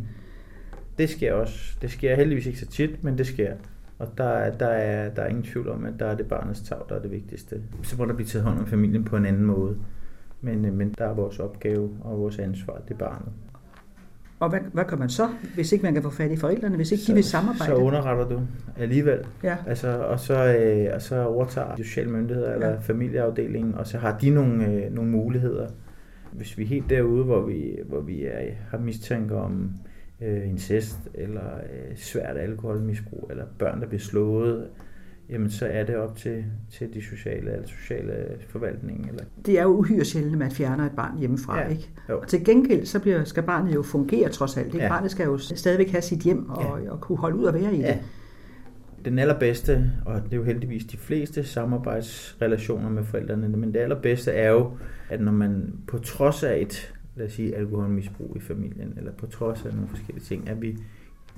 Det 0.97 1.09
sker 1.09 1.33
også. 1.33 1.77
Det 1.81 1.91
sker 1.91 2.15
heldigvis 2.15 2.45
ikke 2.45 2.59
så 2.59 2.67
tit, 2.67 3.03
men 3.03 3.17
det 3.17 3.27
sker. 3.27 3.53
Og 3.99 4.07
der, 4.17 4.51
der, 4.51 4.67
er, 4.67 5.09
der 5.09 5.21
er 5.21 5.27
ingen 5.27 5.43
tvivl 5.43 5.69
om, 5.69 5.85
at 5.85 5.93
der 5.99 6.05
er 6.05 6.15
det 6.15 6.27
barnets 6.27 6.61
tag, 6.61 6.77
der 6.89 6.95
er 6.95 7.01
det 7.01 7.11
vigtigste. 7.11 7.61
Så 7.83 7.95
må 7.97 8.05
der 8.05 8.13
blive 8.13 8.27
taget 8.27 8.45
hånd 8.45 8.59
om 8.59 8.65
familien 8.65 9.03
på 9.03 9.17
en 9.17 9.25
anden 9.25 9.45
måde. 9.45 9.77
Men, 10.41 10.65
øh, 10.65 10.73
men 10.73 10.93
der 10.97 11.05
er 11.05 11.13
vores 11.13 11.39
opgave 11.39 11.89
og 12.01 12.19
vores 12.19 12.39
ansvar, 12.39 12.81
det 12.87 12.93
er 12.93 12.97
barnet. 12.97 13.29
Og 14.39 14.49
hvad, 14.49 14.59
hvad 14.73 14.85
kan 14.85 14.99
man 14.99 15.09
så, 15.09 15.29
hvis 15.55 15.71
ikke 15.71 15.83
man 15.83 15.93
kan 15.93 16.03
få 16.03 16.09
fat 16.09 16.31
i 16.31 16.35
forældrene, 16.35 16.75
hvis 16.75 16.91
ikke 16.91 17.03
så, 17.03 17.11
de 17.11 17.15
vil 17.15 17.23
samarbejde? 17.23 17.65
Så 17.65 17.75
underretter 17.75 18.29
du 18.29 18.41
alligevel. 18.77 19.19
Ja. 19.43 19.55
Altså, 19.67 19.87
og, 19.87 20.19
så, 20.19 20.55
øh, 20.55 20.95
og 20.95 21.01
så 21.01 21.25
overtager 21.25 21.75
sociale 21.77 22.09
myndigheder 22.09 22.53
eller 22.53 22.69
ja. 22.69 22.79
familieafdelingen, 22.79 23.75
og 23.75 23.87
så 23.87 23.97
har 23.97 24.17
de 24.17 24.29
nogle, 24.29 24.67
øh, 24.67 24.93
nogle 24.93 25.09
muligheder. 25.11 25.67
Hvis 26.31 26.57
vi 26.57 26.63
er 26.63 26.67
helt 26.67 26.89
derude, 26.89 27.23
hvor 27.23 27.41
vi, 27.41 27.79
hvor 27.85 28.01
vi 28.01 28.25
er, 28.25 28.39
har 28.69 28.77
mistanke 28.77 29.35
om 29.35 29.71
øh, 30.21 30.49
incest, 30.49 30.99
eller 31.13 31.55
øh, 31.55 31.97
svært 31.97 32.37
alkoholmisbrug, 32.37 33.27
eller 33.31 33.45
børn, 33.59 33.81
der 33.81 33.87
bliver 33.87 34.01
slået, 34.01 34.67
jamen 35.29 35.49
så 35.49 35.65
er 35.65 35.83
det 35.83 35.95
op 35.95 36.15
til, 36.15 36.45
til 36.69 36.93
de 36.93 37.01
sociale 37.01 37.53
eller 37.53 37.67
sociale 37.67 38.13
forvaltning. 38.49 39.07
Eller... 39.09 39.23
Det 39.45 39.59
er 39.59 39.63
jo 39.63 39.69
uhyre 39.69 40.05
sjældent, 40.05 40.33
at 40.33 40.39
man 40.39 40.51
fjerner 40.51 40.85
et 40.85 40.91
barn 40.91 41.17
hjemmefra. 41.17 41.59
Ja. 41.59 41.67
Ikke? 41.67 41.89
Jo. 42.09 42.19
Og 42.19 42.27
til 42.27 42.45
gengæld 42.45 42.85
så 42.85 42.99
bliver, 42.99 43.23
skal 43.23 43.43
barnet 43.43 43.75
jo 43.75 43.81
fungere 43.81 44.29
trods 44.29 44.57
alt. 44.57 44.67
Ikke? 44.67 44.77
Ja. 44.77 44.89
Barnet 44.89 45.11
skal 45.11 45.25
jo 45.25 45.37
stadigvæk 45.37 45.89
have 45.89 46.01
sit 46.01 46.19
hjem 46.19 46.49
og, 46.49 46.79
ja. 46.83 46.91
og 46.91 47.01
kunne 47.01 47.17
holde 47.17 47.37
ud 47.37 47.43
og 47.43 47.53
være 47.53 47.75
i 47.75 47.79
ja. 47.79 47.87
det. 47.87 47.99
Den 49.05 49.19
allerbedste, 49.19 49.91
og 50.05 50.23
det 50.23 50.33
er 50.33 50.37
jo 50.37 50.43
heldigvis 50.43 50.85
de 50.85 50.97
fleste 50.97 51.43
samarbejdsrelationer 51.43 52.89
med 52.89 53.03
forældrene, 53.03 53.47
men 53.47 53.73
det 53.73 53.79
allerbedste 53.79 54.31
er 54.31 54.51
jo, 54.51 54.71
at 55.09 55.21
når 55.21 55.31
man 55.31 55.73
på 55.87 55.97
trods 55.97 56.43
af 56.43 56.57
et 56.61 56.93
lad 57.17 57.25
os 57.25 57.33
sige, 57.33 57.55
alkoholmisbrug 57.55 58.37
i 58.37 58.39
familien, 58.39 58.93
eller 58.97 59.11
på 59.11 59.27
trods 59.27 59.65
af 59.65 59.73
nogle 59.73 59.87
forskellige 59.87 60.25
ting, 60.25 60.49
at 60.49 60.61
vi, 60.61 60.77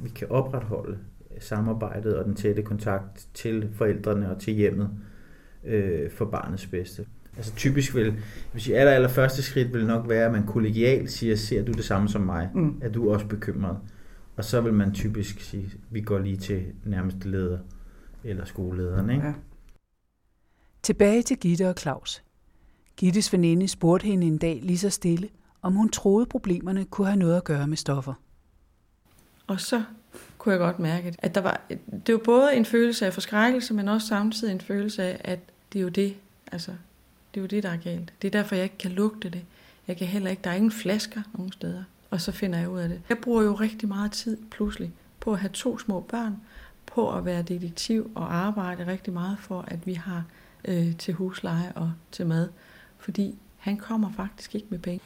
vi 0.04 0.10
kan 0.10 0.28
opretholde 0.32 0.98
samarbejdet 1.40 2.16
og 2.18 2.26
den 2.26 2.36
tætte 2.36 2.62
kontakt 2.62 3.28
til 3.34 3.70
forældrene 3.74 4.32
og 4.32 4.42
til 4.42 4.54
hjemmet 4.54 4.90
øh, 5.66 6.12
for 6.12 6.26
barnets 6.26 6.68
bedste. 6.68 7.06
Altså 7.38 7.56
typisk 7.56 7.96
vil, 7.96 8.14
hvis 8.52 8.64
sige, 8.64 8.78
aller, 8.78 8.92
aller 8.92 9.10
første 9.10 9.42
skridt 9.42 9.74
vil 9.74 9.86
nok 9.86 10.10
være, 10.10 10.26
at 10.26 10.32
man 10.32 10.46
kollegialt 10.46 11.12
siger, 11.12 11.36
ser 11.36 11.66
du 11.66 11.72
det 11.72 11.86
samme 11.86 12.10
som 12.10 12.22
mig? 12.22 12.50
Mm. 12.56 12.82
Er 12.82 12.90
du 12.90 13.14
også 13.14 13.28
bekymret? 13.28 13.78
Og 14.36 14.46
så 14.46 14.62
vil 14.62 14.74
man 14.74 14.94
typisk 14.94 15.42
sige, 15.42 15.72
vi 15.90 16.02
går 16.02 16.20
lige 16.20 16.38
til 16.38 16.66
nærmeste 16.86 17.32
leder 17.32 17.60
eller 18.24 18.46
skolelederen. 18.46 19.10
Ikke? 19.10 19.28
Ja. 19.28 19.34
Tilbage 20.84 21.22
til 21.22 21.38
Gitte 21.38 21.70
og 21.70 21.76
Claus. 21.78 22.24
Gittes 22.98 23.34
veninde 23.34 23.68
spurgte 23.68 24.06
hende 24.06 24.28
en 24.28 24.38
dag 24.38 24.60
lige 24.64 24.78
så 24.78 24.90
stille, 24.90 25.30
om 25.62 25.74
hun 25.74 25.90
troede 25.90 26.26
problemerne 26.26 26.86
kunne 26.86 27.08
have 27.08 27.20
noget 27.20 27.38
at 27.38 27.44
gøre 27.44 27.68
med 27.68 27.78
stoffer. 27.78 28.14
Og 29.48 29.60
så 29.60 29.84
kunne 30.40 30.52
jeg 30.52 30.60
godt 30.60 30.80
mærke, 30.80 31.16
at 31.18 31.36
der 31.36 31.42
var, 31.42 31.62
det 32.08 32.14
var 32.14 32.22
både 32.26 32.56
en 32.56 32.66
følelse 32.66 33.06
af 33.06 33.14
forskrækkelse, 33.14 33.74
men 33.74 33.88
også 33.88 34.08
samtidig 34.08 34.52
en 34.52 34.62
følelse 34.62 35.04
af, 35.04 35.22
at 35.24 35.40
det 35.74 35.80
er 35.80 35.84
jo 35.84 35.90
det, 35.90 36.16
altså, 36.52 36.72
det 37.34 37.40
er 37.40 37.42
jo 37.42 37.48
det, 37.48 37.64
der 37.64 37.70
er 37.70 37.78
galt. 37.78 38.14
Det 38.22 38.28
er 38.28 38.32
derfor, 38.32 38.56
jeg 38.56 38.64
ikke 38.64 38.78
kan 38.78 38.92
lugte 38.92 39.30
det. 39.30 39.42
Jeg 39.88 39.98
kan 39.98 40.08
heller 40.08 40.30
ikke, 40.30 40.42
der 40.44 40.50
er 40.50 40.56
ingen 40.56 40.72
flasker 40.72 41.22
nogen 41.34 41.52
steder. 41.52 41.84
Og 42.10 42.22
så 42.22 42.32
finder 42.32 42.60
jeg 42.60 42.70
ud 42.70 42.80
af 42.80 42.90
det. 42.90 43.02
Jeg 43.10 43.18
bruger 43.18 43.44
jo 43.44 43.54
rigtig 43.54 43.88
meget 43.88 44.12
tid 44.12 44.38
pludselig 44.52 44.92
på 45.20 45.34
at 45.34 45.40
have 45.40 45.50
to 45.54 45.80
små 45.80 46.00
børn, 46.00 46.38
på 46.86 47.18
at 47.18 47.26
være 47.26 47.42
detektiv 47.42 48.12
og 48.16 48.36
arbejde 48.36 48.88
rigtig 48.88 49.14
meget 49.14 49.38
for, 49.40 49.66
at 49.68 49.88
vi 49.88 49.94
har 49.94 50.24
øh, 50.66 50.96
til 50.96 51.14
husleje 51.14 51.72
og 51.76 51.92
til 52.12 52.28
mad. 52.28 52.50
Fordi 52.98 53.36
han 53.58 53.78
kommer 53.78 54.12
faktisk 54.16 54.56
ikke 54.56 54.68
med 54.70 54.80
penge. 54.80 55.02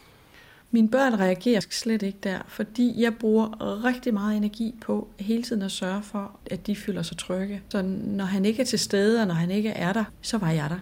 Mine 0.74 0.90
børn 0.90 1.20
reagerer 1.20 1.60
slet 1.70 2.02
ikke 2.02 2.18
der, 2.24 2.40
fordi 2.48 2.94
jeg 2.98 3.14
bruger 3.20 3.84
rigtig 3.86 4.14
meget 4.14 4.38
energi 4.38 4.76
på 4.82 5.08
hele 5.20 5.44
tiden 5.44 5.62
at 5.62 5.72
sørge 5.72 6.04
for, 6.04 6.40
at 6.52 6.68
de 6.68 6.76
føler 6.76 7.02
sig 7.02 7.18
trygge. 7.18 7.62
Så 7.70 7.82
når 8.04 8.26
han 8.26 8.46
ikke 8.46 8.62
er 8.62 8.66
til 8.66 8.80
stede, 8.80 9.22
og 9.22 9.28
når 9.28 9.34
han 9.34 9.52
ikke 9.52 9.70
er 9.70 9.94
der, 9.94 10.04
så 10.22 10.38
var 10.38 10.52
jeg 10.52 10.70
der. 10.70 10.80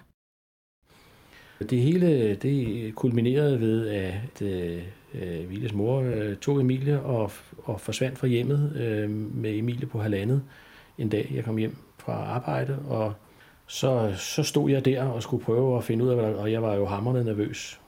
Det 1.65 1.81
hele 1.81 2.35
det 2.35 2.95
kulminerede 2.95 3.59
ved, 3.59 3.87
at 3.87 4.41
øh, 4.41 4.81
Emilies 5.13 5.73
mor 5.73 6.01
øh, 6.01 6.35
tog 6.35 6.61
Emilie 6.61 7.01
og, 7.01 7.31
og 7.63 7.81
forsvandt 7.81 8.19
fra 8.19 8.27
hjemmet 8.27 8.75
øh, 8.75 9.09
med 9.09 9.57
Emilie 9.57 9.87
på 9.87 10.01
halvandet 10.01 10.43
en 10.97 11.09
dag. 11.09 11.31
Jeg 11.35 11.43
kom 11.43 11.57
hjem 11.57 11.77
fra 11.97 12.13
arbejde, 12.13 12.79
og 12.87 13.13
så, 13.67 14.13
så 14.17 14.43
stod 14.43 14.69
jeg 14.69 14.85
der 14.85 15.03
og 15.03 15.23
skulle 15.23 15.43
prøve 15.43 15.77
at 15.77 15.83
finde 15.83 16.05
ud 16.05 16.09
af, 16.09 16.15
hvad 16.15 16.33
og 16.33 16.51
jeg 16.51 16.61
var 16.61 16.75
jo 16.75 16.85
hammerende 16.85 17.23
nervøs. 17.23 17.79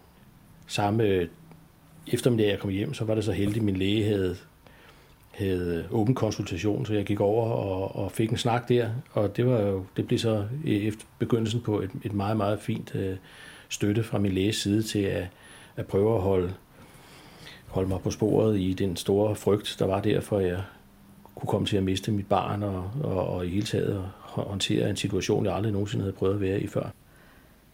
Samme 0.67 1.27
eftermiddag, 2.07 2.49
jeg 2.51 2.59
kom 2.59 2.69
hjem, 2.69 2.93
så 2.93 3.05
var 3.05 3.15
det 3.15 3.23
så 3.23 3.31
heldigt, 3.31 3.57
at 3.57 3.63
min 3.63 3.77
læge 3.77 4.03
havde, 4.03 4.35
havde 5.31 5.85
åben 5.91 6.15
konsultation, 6.15 6.85
så 6.85 6.93
jeg 6.93 7.05
gik 7.05 7.19
over 7.19 7.49
og, 7.49 7.95
og 7.95 8.11
fik 8.11 8.29
en 8.29 8.37
snak 8.37 8.69
der, 8.69 8.89
og 9.11 9.37
det, 9.37 9.45
var 9.45 9.61
jo, 9.61 9.85
det 9.97 10.07
blev 10.07 10.19
så 10.19 10.45
efter 10.65 11.05
begyndelsen 11.19 11.61
på 11.61 11.81
et, 11.81 11.91
et 12.03 12.13
meget, 12.13 12.37
meget 12.37 12.59
fint 12.59 12.95
øh, 12.95 13.15
støtte 13.69 14.03
fra 14.03 14.19
min 14.19 14.31
læges 14.31 14.55
side 14.55 14.83
til 14.83 14.99
at, 14.99 15.27
at 15.75 15.87
prøve 15.87 16.15
at 16.15 16.21
holde, 16.21 16.53
holde 17.67 17.89
mig 17.89 18.01
på 18.01 18.11
sporet 18.11 18.59
i 18.59 18.73
den 18.73 18.95
store 18.95 19.35
frygt, 19.35 19.75
der 19.79 19.85
var 19.85 20.01
der, 20.01 20.21
for 20.21 20.39
jeg 20.39 20.61
kunne 21.35 21.47
komme 21.47 21.67
til 21.67 21.77
at 21.77 21.83
miste 21.83 22.11
mit 22.11 22.27
barn 22.27 22.63
og, 22.63 22.91
og, 23.03 23.27
og 23.27 23.45
i 23.45 23.49
hele 23.49 23.65
taget 23.65 24.05
håndtere 24.19 24.89
en 24.89 24.95
situation, 24.95 25.45
jeg 25.45 25.55
aldrig 25.55 25.71
nogensinde 25.73 26.03
havde 26.03 26.15
prøvet 26.15 26.33
at 26.33 26.41
være 26.41 26.61
i 26.61 26.67
før 26.67 26.89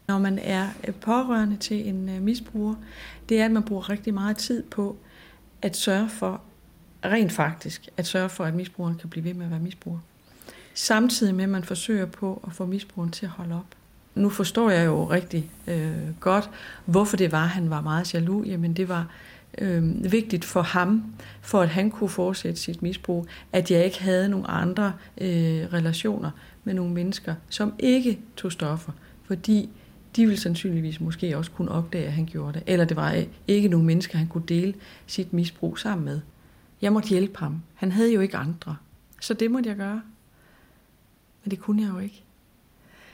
når 0.10 0.18
man 0.20 0.40
er 0.40 0.68
øh, 0.88 0.94
pårørende 0.94 1.58
til 1.58 1.90
en 1.90 2.10
øh, 2.10 2.22
misbruger, 2.22 2.76
det 3.30 3.42
er, 3.42 3.46
at 3.46 3.52
man 3.52 3.64
bruger 3.64 3.90
rigtig 3.90 4.14
meget 4.14 4.38
tid 4.38 4.64
på 4.64 4.98
at 5.62 5.78
sørge 5.78 6.10
for, 6.10 6.42
rent 7.06 7.32
faktisk, 7.32 7.90
at 7.98 8.08
sørge 8.08 8.30
for, 8.30 8.46
at 8.46 8.54
misbrugeren 8.54 8.98
kan 8.98 9.10
blive 9.10 9.24
ved 9.24 9.34
med 9.34 9.46
at 9.46 9.52
være 9.52 9.60
misbruger. 9.60 10.00
Samtidig 10.74 11.36
med, 11.36 11.44
at 11.44 11.50
man 11.50 11.64
forsøger 11.64 12.06
på 12.06 12.42
at 12.48 12.54
få 12.54 12.66
misbrugeren 12.66 13.12
til 13.12 13.26
at 13.26 13.32
holde 13.32 13.56
op. 13.56 13.66
Nu 14.16 14.30
forstår 14.30 14.70
jeg 14.70 14.86
jo 14.86 15.10
rigtig 15.10 15.52
øh, 15.68 16.20
godt, 16.20 16.50
hvorfor 16.86 17.18
det 17.18 17.32
var, 17.32 17.46
han 17.46 17.70
var 17.70 17.82
meget 17.82 18.14
jaloux. 18.14 18.48
Jamen 18.48 18.74
det 18.74 18.90
var 18.90 19.08
øh, 19.58 20.12
vigtigt 20.12 20.46
for 20.46 20.62
ham, 20.62 21.14
for 21.42 21.62
at 21.62 21.70
han 21.70 21.92
kunne 21.92 22.10
fortsætte 22.10 22.60
sit 22.60 22.82
misbrug, 22.82 23.28
at 23.54 23.72
jeg 23.72 23.86
ikke 23.86 24.02
havde 24.02 24.30
nogle 24.30 24.48
andre 24.48 24.94
øh, 25.22 25.74
relationer 25.74 26.32
med 26.64 26.74
nogle 26.74 26.94
mennesker, 26.94 27.36
som 27.50 27.74
ikke 27.80 28.20
tog 28.36 28.52
stoffer. 28.52 28.92
Fordi 29.28 29.70
de 30.16 30.26
ville 30.26 30.40
sandsynligvis 30.40 31.00
måske 31.00 31.38
også 31.38 31.52
kunne 31.52 31.72
opdage, 31.72 32.06
at 32.06 32.14
han 32.14 32.26
gjorde 32.26 32.54
det. 32.54 32.64
Eller 32.68 32.86
det 32.86 32.98
var 32.98 33.14
øh, 33.14 33.26
ikke 33.48 33.68
nogen 33.68 33.86
mennesker, 33.88 34.18
han 34.18 34.28
kunne 34.28 34.44
dele 34.48 34.74
sit 35.08 35.34
misbrug 35.34 35.80
sammen 35.80 36.06
med. 36.06 36.22
Jeg 36.82 36.94
måtte 36.94 37.10
hjælpe 37.10 37.40
ham. 37.40 37.62
Han 37.76 37.92
havde 37.92 38.14
jo 38.14 38.22
ikke 38.22 38.38
andre. 38.38 38.76
Så 39.22 39.34
det 39.34 39.52
måtte 39.52 39.70
jeg 39.70 39.78
gøre. 39.78 40.02
Men 41.44 41.52
det 41.52 41.60
kunne 41.60 41.82
jeg 41.82 41.94
jo 41.94 42.00
ikke. 42.00 42.24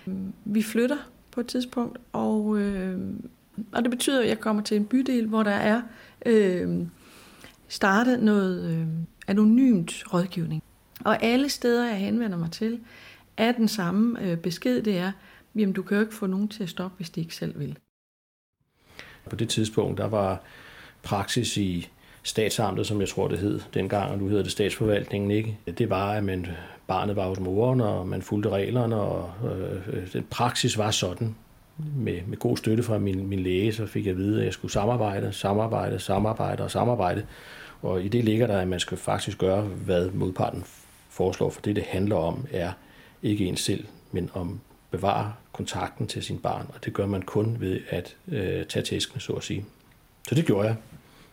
Øhm, 0.08 0.34
vi 0.46 0.64
flytter 0.64 0.98
på 1.32 1.40
et 1.40 1.48
tidspunkt, 1.48 1.98
og, 2.14 2.60
øh, 2.60 3.00
og 3.72 3.84
det 3.84 3.92
betyder, 3.92 4.22
at 4.22 4.28
jeg 4.28 4.40
kommer 4.40 4.64
til 4.64 4.78
en 4.78 4.86
bydel, 4.86 5.28
hvor 5.28 5.44
der 5.44 5.52
er 5.52 5.82
øh, 6.26 6.88
startet 7.68 8.24
noget 8.24 8.72
øh, 8.72 8.88
anonymt 9.28 10.04
rådgivning. 10.14 10.64
Og 11.04 11.24
alle 11.24 11.50
steder, 11.50 11.88
jeg 11.88 11.98
henvender 11.98 12.38
mig 12.38 12.52
til, 12.52 12.80
er 13.38 13.52
den 13.52 13.68
samme 13.68 14.22
øh, 14.22 14.38
besked, 14.38 14.82
det 14.82 14.98
er, 14.98 15.12
Jamen, 15.56 15.74
du 15.74 15.82
kan 15.82 15.98
jo 15.98 16.02
ikke 16.02 16.16
få 16.16 16.28
nogen 16.28 16.48
til 16.48 16.64
at 16.64 16.70
stoppe, 16.70 16.98
hvis 16.98 17.10
de 17.10 17.22
ikke 17.22 17.36
selv 17.36 17.60
vil. 17.60 17.78
På 19.30 19.36
det 19.36 19.50
tidspunkt, 19.50 19.98
der 19.98 20.08
var 20.08 20.42
praksis 21.04 21.58
i 21.58 21.90
statsamtet, 22.24 22.88
som 22.88 23.02
jeg 23.02 23.10
tror 23.10 23.28
det 23.28 23.40
hed 23.40 23.60
dengang, 23.74 24.12
og 24.12 24.18
nu 24.18 24.28
hedder 24.28 24.44
det 24.44 24.52
statsforvaltningen, 24.52 25.32
ikke? 25.32 25.58
Det 25.66 25.90
var, 25.90 26.12
at 26.12 26.24
man, 26.24 26.48
barnet 26.88 27.16
var 27.16 27.28
hos 27.28 27.40
moren, 27.40 27.82
og 27.82 28.08
man 28.08 28.22
fulgte 28.22 28.50
reglerne, 28.50 28.96
og 28.96 29.32
øh, 29.52 29.98
øh, 29.98 30.14
den 30.14 30.24
praksis 30.30 30.78
var 30.78 30.92
sådan. 30.92 31.36
Med, 31.96 32.22
med 32.28 32.38
god 32.38 32.58
støtte 32.58 32.84
fra 32.84 32.98
min, 32.98 33.28
min 33.28 33.40
læge, 33.40 33.74
så 33.74 33.86
fik 33.86 34.06
jeg 34.06 34.12
at 34.12 34.18
vide, 34.18 34.40
at 34.40 34.46
jeg 34.46 34.54
skulle 34.54 34.72
samarbejde, 34.72 35.34
samarbejde, 35.34 36.00
samarbejde 36.00 36.64
og 36.64 36.72
samarbejde. 36.72 37.26
Og 37.82 38.04
i 38.04 38.08
det 38.08 38.24
ligger 38.24 38.48
der, 38.48 38.60
at 38.60 38.68
man 38.68 38.80
skal 38.80 38.98
faktisk 38.98 39.38
gøre, 39.38 39.62
hvad 39.62 40.10
modparten 40.10 40.64
foreslår, 41.10 41.50
for 41.50 41.62
det, 41.62 41.76
det 41.76 41.84
handler 41.84 42.16
om, 42.16 42.46
er 42.52 42.72
ikke 43.24 43.46
ens 43.46 43.60
selv, 43.60 43.86
men 44.12 44.30
om 44.34 44.60
bevare 44.96 45.34
kontakten 45.52 46.08
til 46.08 46.24
sin 46.24 46.38
barn, 46.38 46.66
og 46.74 46.86
det 46.86 46.94
gør 46.94 47.06
man 47.06 47.22
kun 47.22 47.58
ved 47.60 47.80
at 47.90 48.16
øh, 48.28 48.66
tage 48.66 48.84
tæskene, 48.84 49.22
så 49.22 49.34
at 49.34 49.44
sige. 49.44 49.66
Så 50.28 50.36
det 50.36 50.46
gjorde 50.46 50.68
jeg. 50.68 50.76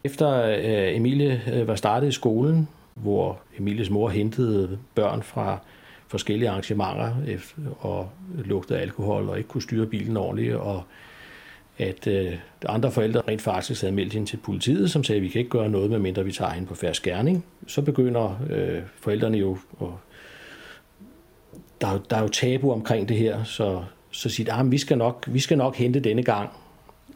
Efter 0.05 0.43
øh, 0.43 0.97
Emilie 0.97 1.43
øh, 1.53 1.69
var 1.69 1.75
startet 1.75 2.09
i 2.09 2.13
skolen, 2.13 2.69
hvor 2.95 3.41
Emilies 3.59 3.91
mor 3.91 4.09
hentede 4.09 4.79
børn 4.95 5.23
fra 5.23 5.59
forskellige 6.09 6.51
arrangementer 6.51 7.15
øh, 7.29 7.41
og 7.79 8.11
lugtede 8.45 8.79
alkohol 8.79 9.29
og 9.29 9.39
ikke 9.39 9.49
kunne 9.49 9.63
styre 9.63 9.87
bilen 9.87 10.17
ordentligt, 10.17 10.55
og 10.55 10.83
at 11.79 12.07
øh, 12.07 12.33
andre 12.69 12.93
forældre 12.93 13.23
rent 13.29 13.43
faktisk 13.43 13.81
havde 13.81 13.95
meldt 13.95 14.13
hende 14.13 14.27
til 14.27 14.37
politiet, 14.37 14.91
som 14.91 15.05
sagde, 15.05 15.17
at 15.17 15.23
vi 15.23 15.29
kan 15.29 15.39
ikke 15.39 15.51
gøre 15.51 15.69
noget, 15.69 15.91
medmindre 15.91 16.25
vi 16.25 16.33
tager 16.33 16.51
hende 16.51 16.69
på 16.69 16.75
færre 16.75 16.95
skærning. 16.95 17.45
Så 17.67 17.83
begynder 17.83 18.41
øh, 18.51 18.83
forældrene 19.01 19.39
jo, 19.39 19.59
at 19.81 19.87
der, 21.83 21.99
der 22.11 22.17
er 22.17 22.23
jo 22.23 22.29
tabu 22.29 22.73
omkring 22.73 23.09
det 23.09 23.17
her, 23.17 23.45
så, 23.45 23.85
så 24.11 24.29
siger 24.29 24.45
de, 24.45 24.53
at 24.53 24.67
ah, 24.67 24.71
vi, 24.73 24.79
skal 24.79 24.99
nok, 24.99 25.25
vi 25.27 25.41
skal 25.41 25.59
nok 25.59 25.77
hente 25.77 26.01
denne 26.01 26.23
gang, 26.23 26.51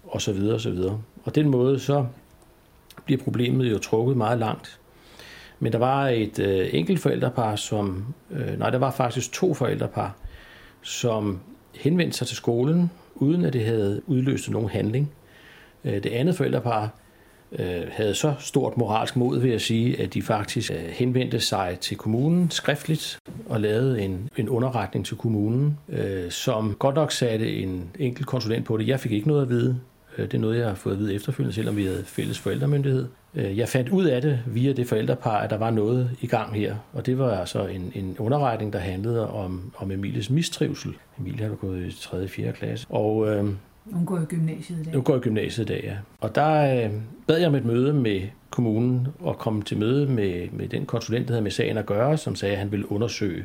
og 0.07 0.23
så 0.23 0.33
videre, 0.33 0.55
og 0.55 0.61
så 0.61 0.71
videre. 0.71 1.01
Og 1.25 1.35
den 1.35 1.49
måde, 1.49 1.81
så 1.81 2.07
bliver 3.05 3.23
problemet 3.23 3.71
jo 3.71 3.79
trukket 3.79 4.17
meget 4.17 4.39
langt. 4.39 4.81
Men 5.59 5.73
der 5.73 5.79
var 5.79 6.09
et 6.09 6.39
øh, 6.39 6.69
enkelt 6.73 7.01
forældrepar, 7.01 7.57
som, 7.57 8.15
øh, 8.31 8.59
nej, 8.59 8.71
der 8.71 8.79
var 8.79 8.91
faktisk 8.91 9.33
to 9.33 9.55
forældrepar, 9.55 10.17
som 10.83 11.41
henvendte 11.75 12.19
sig 12.19 12.27
til 12.27 12.37
skolen, 12.37 12.91
uden 13.15 13.45
at 13.45 13.53
det 13.53 13.65
havde 13.65 14.03
udløst 14.07 14.51
nogen 14.51 14.69
handling. 14.69 15.13
Øh, 15.85 16.03
det 16.03 16.07
andet 16.07 16.37
forældrepar 16.37 16.91
Øh, 17.53 17.83
havde 17.91 18.15
så 18.15 18.35
stort 18.39 18.77
moralsk 18.77 19.17
mod 19.17 19.41
vil 19.41 19.51
jeg 19.51 19.61
sige, 19.61 20.01
at 20.01 20.15
de 20.15 20.23
faktisk 20.23 20.71
øh, 20.71 20.77
henvendte 20.89 21.41
sig 21.41 21.79
til 21.81 21.97
kommunen 21.97 22.51
skriftligt 22.51 23.19
og 23.49 23.61
lavede 23.61 24.03
en, 24.03 24.29
en 24.37 24.49
underretning 24.49 25.07
til 25.07 25.17
kommunen, 25.17 25.79
øh, 25.89 26.31
som 26.31 26.77
godt 26.79 26.95
nok 26.95 27.13
satte 27.13 27.57
en 27.57 27.91
enkelt 27.99 28.27
konsulent 28.27 28.67
på 28.67 28.77
det. 28.77 28.89
Jeg 28.89 29.01
fik 29.01 29.13
ikke 29.13 29.29
noget 29.29 29.43
at 29.43 29.49
vide. 29.49 29.81
Øh, 30.19 30.25
det 30.25 30.35
er 30.35 30.39
noget, 30.39 30.59
jeg 30.59 30.69
har 30.69 30.75
fået 30.75 30.93
at 30.93 30.99
vide 30.99 31.15
efterfølgende, 31.15 31.55
selvom 31.55 31.77
vi 31.77 31.85
havde 31.85 32.05
fælles 32.07 32.39
forældremyndighed. 32.39 33.07
Jeg 33.35 33.69
fandt 33.69 33.89
ud 33.89 34.05
af 34.05 34.23
det 34.23 34.41
via 34.47 34.73
det 34.73 34.89
forældrepar, 34.89 35.39
at 35.39 35.51
der 35.51 35.57
var 35.57 35.71
noget 35.71 36.11
i 36.21 36.27
gang 36.27 36.55
her, 36.55 36.77
og 36.93 37.07
det 37.07 37.19
var 37.19 37.39
altså 37.39 37.67
en, 37.67 37.93
en 37.95 38.17
underretning, 38.19 38.73
der 38.73 38.79
handlede 38.79 39.31
om, 39.31 39.73
om 39.77 39.91
Emilies 39.91 40.31
mistrivsel. 40.31 40.95
Emilie 41.19 41.47
har 41.47 41.55
gået 41.55 41.87
i 41.87 42.01
3. 42.01 42.23
og 42.23 42.31
4. 42.31 42.53
klasse, 42.53 42.87
og 42.91 43.29
øh, 43.29 43.45
hun 43.93 44.07
går 44.07 44.19
i 44.19 44.25
gymnasiet 44.25 44.81
i 44.81 44.83
dag. 44.83 44.95
Hun 44.95 45.03
går 45.03 45.17
i 45.17 45.19
gymnasiet 45.19 45.71
i 45.71 45.73
dag, 45.73 45.81
ja. 45.85 45.97
Og 46.21 46.35
der 46.35 46.85
øh, 46.85 46.91
bad 47.27 47.39
jeg 47.39 47.49
om 47.49 47.55
et 47.55 47.65
møde 47.65 47.93
med 47.93 48.21
kommunen 48.51 49.09
og 49.21 49.39
kom 49.39 49.63
til 49.63 49.79
møde 49.79 50.07
med, 50.07 50.49
med 50.53 50.69
den 50.69 50.87
konsulent, 50.87 51.29
der 51.29 51.35
havde 51.35 51.43
med 51.43 51.51
sagen 51.51 51.79
at 51.79 51.87
gøre, 51.87 52.17
som 52.17 52.37
sagde, 52.37 52.53
at 52.53 52.59
han 52.59 52.73
ville 52.73 52.93
undersøge 52.93 53.45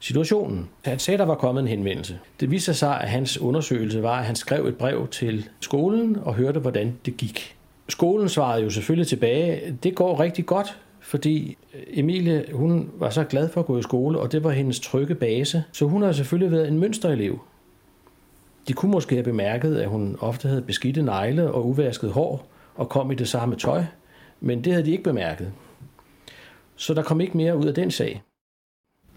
situationen. 0.00 0.68
Han 0.84 0.98
sagde, 0.98 1.14
at 1.14 1.18
der 1.18 1.26
var 1.26 1.34
kommet 1.34 1.62
en 1.62 1.68
henvendelse. 1.68 2.18
Det 2.40 2.50
viste 2.50 2.74
sig, 2.74 3.00
at 3.00 3.08
hans 3.08 3.40
undersøgelse 3.40 4.02
var, 4.02 4.18
at 4.18 4.24
han 4.24 4.36
skrev 4.36 4.66
et 4.66 4.76
brev 4.76 5.08
til 5.08 5.48
skolen 5.60 6.16
og 6.22 6.34
hørte, 6.34 6.60
hvordan 6.60 6.98
det 7.06 7.16
gik. 7.16 7.56
Skolen 7.88 8.28
svarede 8.28 8.62
jo 8.62 8.70
selvfølgelig 8.70 9.06
tilbage, 9.06 9.76
det 9.82 9.94
går 9.94 10.20
rigtig 10.20 10.46
godt, 10.46 10.78
fordi 11.00 11.56
øh, 11.74 11.80
Emilie 11.98 12.44
hun 12.52 12.90
var 12.98 13.10
så 13.10 13.24
glad 13.24 13.48
for 13.48 13.60
at 13.60 13.66
gå 13.66 13.78
i 13.78 13.82
skole, 13.82 14.18
og 14.18 14.32
det 14.32 14.44
var 14.44 14.50
hendes 14.50 14.80
trygge 14.80 15.14
base. 15.14 15.64
Så 15.72 15.84
hun 15.86 16.02
har 16.02 16.12
selvfølgelig 16.12 16.52
været 16.52 16.68
en 16.68 16.78
mønsterelev. 16.78 17.40
De 18.68 18.72
kunne 18.72 18.90
måske 18.90 19.14
have 19.14 19.24
bemærket, 19.24 19.76
at 19.76 19.88
hun 19.88 20.16
ofte 20.20 20.48
havde 20.48 20.62
beskidte 20.62 21.02
negle 21.02 21.50
og 21.50 21.66
uvasket 21.68 22.12
hår 22.12 22.48
og 22.74 22.88
kom 22.88 23.10
i 23.10 23.14
det 23.14 23.28
samme 23.28 23.56
tøj, 23.56 23.84
men 24.40 24.64
det 24.64 24.72
havde 24.72 24.86
de 24.86 24.90
ikke 24.90 25.04
bemærket. 25.04 25.52
Så 26.76 26.94
der 26.94 27.02
kom 27.02 27.20
ikke 27.20 27.36
mere 27.36 27.56
ud 27.56 27.66
af 27.66 27.74
den 27.74 27.90
sag. 27.90 28.22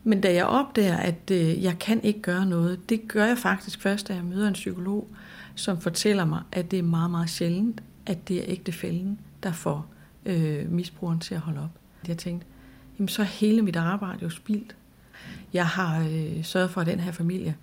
Men 0.04 0.22
da 0.22 0.34
jeg 0.34 0.46
opdager, 0.46 0.98
at 0.98 1.32
øh, 1.32 1.64
jeg 1.64 1.80
kan 1.80 2.04
ikke 2.04 2.22
gøre 2.22 2.46
noget, 2.46 2.90
det 2.90 3.08
gør 3.08 3.26
jeg 3.26 3.38
faktisk 3.38 3.82
først, 3.82 4.08
da 4.08 4.14
jeg 4.14 4.24
møder 4.24 4.48
en 4.48 4.54
psykolog, 4.54 5.08
som 5.56 5.82
fortæller 5.82 6.26
mig, 6.26 6.42
at 6.52 6.72
det 6.72 6.80
er 6.80 6.84
meget, 6.84 7.12
meget 7.12 7.30
sjældent, 7.30 7.84
at 8.06 8.28
det 8.28 8.38
er 8.38 8.44
ægtefælden, 8.48 9.20
der 9.44 9.52
får 9.52 9.86
øh, 10.26 10.72
misbrugeren 10.72 11.20
til 11.20 11.36
at 11.36 11.42
holde 11.42 11.60
op. 11.60 11.70
Jeg 12.08 12.18
tænkte, 12.18 12.48
jamen 13.00 13.08
så 13.08 13.22
er 13.22 13.26
hele 13.26 13.62
mit 13.62 13.76
arbejde 13.76 14.20
jo 14.22 14.30
spildt. 14.30 14.76
Jeg 15.54 15.68
har 15.68 16.08
øh, 16.12 16.44
sørget 16.44 16.70
for, 16.70 16.82
at 16.82 16.88
den 16.88 17.00
her 17.00 17.12
familie 17.12 17.56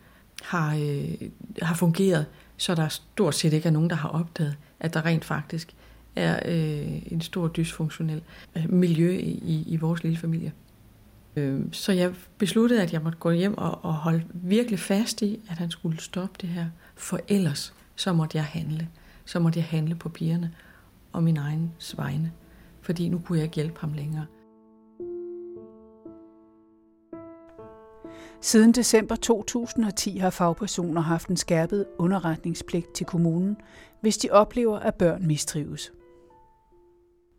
har, 0.44 0.74
øh, 0.74 1.28
har 1.62 1.74
fungeret, 1.74 2.26
så 2.56 2.74
der 2.74 2.88
stort 2.88 3.34
set 3.34 3.52
ikke 3.52 3.68
er 3.68 3.72
nogen, 3.72 3.90
der 3.90 3.96
har 3.96 4.08
opdaget, 4.08 4.56
at 4.80 4.94
der 4.94 5.06
rent 5.06 5.24
faktisk 5.24 5.74
er 6.16 6.40
øh, 6.44 7.12
en 7.12 7.20
stor 7.20 7.48
dysfunktionel 7.48 8.22
øh, 8.56 8.72
miljø 8.72 9.10
i, 9.18 9.64
i 9.66 9.76
vores 9.76 10.02
lille 10.02 10.18
familie. 10.18 10.52
Øh, 11.36 11.60
så 11.72 11.92
jeg 11.92 12.14
besluttede, 12.38 12.82
at 12.82 12.92
jeg 12.92 13.02
måtte 13.02 13.18
gå 13.18 13.30
hjem 13.30 13.58
og, 13.58 13.84
og 13.84 13.94
holde 13.94 14.24
virkelig 14.32 14.78
fast 14.78 15.22
i, 15.22 15.40
at 15.50 15.58
han 15.58 15.70
skulle 15.70 16.00
stoppe 16.00 16.34
det 16.40 16.48
her, 16.48 16.66
for 16.94 17.20
ellers 17.28 17.74
så 17.96 18.12
måtte 18.12 18.36
jeg 18.36 18.44
handle. 18.44 18.88
Så 19.24 19.38
måtte 19.38 19.58
jeg 19.58 19.66
handle 19.66 19.94
på 19.94 20.08
pigerne 20.08 20.52
og 21.12 21.22
min 21.22 21.36
egen 21.36 21.72
vegne, 21.96 22.32
fordi 22.80 23.08
nu 23.08 23.18
kunne 23.18 23.38
jeg 23.38 23.44
ikke 23.44 23.54
hjælpe 23.54 23.80
ham 23.80 23.92
længere. 23.92 24.26
Siden 28.40 28.72
december 28.72 29.16
2010 29.16 30.18
har 30.18 30.30
fagpersoner 30.30 31.00
haft 31.00 31.28
en 31.28 31.36
skærpet 31.36 31.86
underretningspligt 31.98 32.94
til 32.94 33.06
kommunen, 33.06 33.56
hvis 34.00 34.18
de 34.18 34.30
oplever, 34.30 34.78
at 34.78 34.94
børn 34.94 35.26
mistrives. 35.26 35.92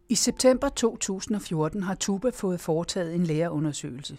I 0.10 0.15
september 0.15 0.69
2014 0.69 1.84
har 1.84 1.95
Tuba 1.95 2.29
fået 2.29 2.60
foretaget 2.60 3.15
en 3.15 3.23
lærerundersøgelse. 3.23 4.17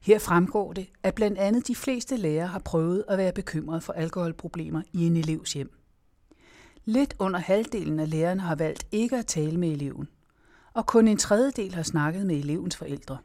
Her 0.00 0.18
fremgår 0.18 0.72
det, 0.72 0.88
at 1.02 1.14
blandt 1.14 1.38
andet 1.38 1.68
de 1.68 1.74
fleste 1.74 2.16
lærere 2.16 2.46
har 2.46 2.58
prøvet 2.58 3.04
at 3.08 3.18
være 3.18 3.32
bekymret 3.32 3.82
for 3.82 3.92
alkoholproblemer 3.92 4.82
i 4.92 5.06
en 5.06 5.16
elevs 5.16 5.52
hjem. 5.52 5.70
Lidt 6.84 7.14
under 7.18 7.40
halvdelen 7.40 8.00
af 8.00 8.10
lærerne 8.10 8.40
har 8.40 8.54
valgt 8.54 8.86
ikke 8.92 9.16
at 9.16 9.26
tale 9.26 9.56
med 9.56 9.68
eleven, 9.68 10.08
og 10.74 10.86
kun 10.86 11.08
en 11.08 11.16
tredjedel 11.16 11.74
har 11.74 11.82
snakket 11.82 12.26
med 12.26 12.36
elevens 12.36 12.76
forældre. 12.76 13.18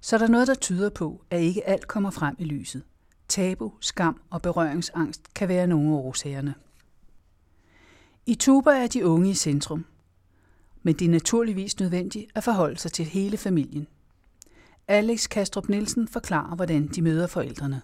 Så 0.00 0.16
er 0.16 0.18
der 0.18 0.28
noget, 0.28 0.48
der 0.48 0.54
tyder 0.54 0.90
på, 0.90 1.24
at 1.30 1.40
ikke 1.40 1.68
alt 1.68 1.88
kommer 1.88 2.10
frem 2.10 2.36
i 2.38 2.44
lyset. 2.44 2.82
Tabu, 3.28 3.72
skam 3.80 4.20
og 4.30 4.42
berøringsangst 4.42 5.34
kan 5.34 5.48
være 5.48 5.66
nogle 5.66 5.88
af 5.88 5.98
årsagerne. 5.98 6.54
I 8.26 8.34
Tuba 8.34 8.70
er 8.70 8.86
de 8.86 9.06
unge 9.06 9.30
i 9.30 9.34
centrum, 9.34 9.84
men 10.82 10.94
det 10.94 11.04
er 11.04 11.10
naturligvis 11.10 11.80
nødvendigt 11.80 12.26
at 12.34 12.44
forholde 12.44 12.78
sig 12.78 12.92
til 12.92 13.04
hele 13.04 13.36
familien. 13.36 13.86
Alex 14.88 15.28
Kastrup 15.28 15.68
Nielsen 15.68 16.08
forklarer, 16.08 16.56
hvordan 16.56 16.86
de 16.86 17.02
møder 17.02 17.26
forældrene. 17.26 17.82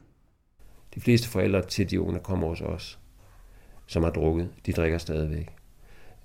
De 0.94 1.00
fleste 1.00 1.28
forældre 1.28 1.66
til 1.66 1.90
de 1.90 2.00
unge, 2.00 2.14
der 2.14 2.22
kommer 2.22 2.48
hos 2.48 2.60
os, 2.60 2.98
som 3.86 4.02
har 4.02 4.10
drukket, 4.10 4.50
de 4.66 4.72
drikker 4.72 4.98
stadigvæk. 4.98 5.53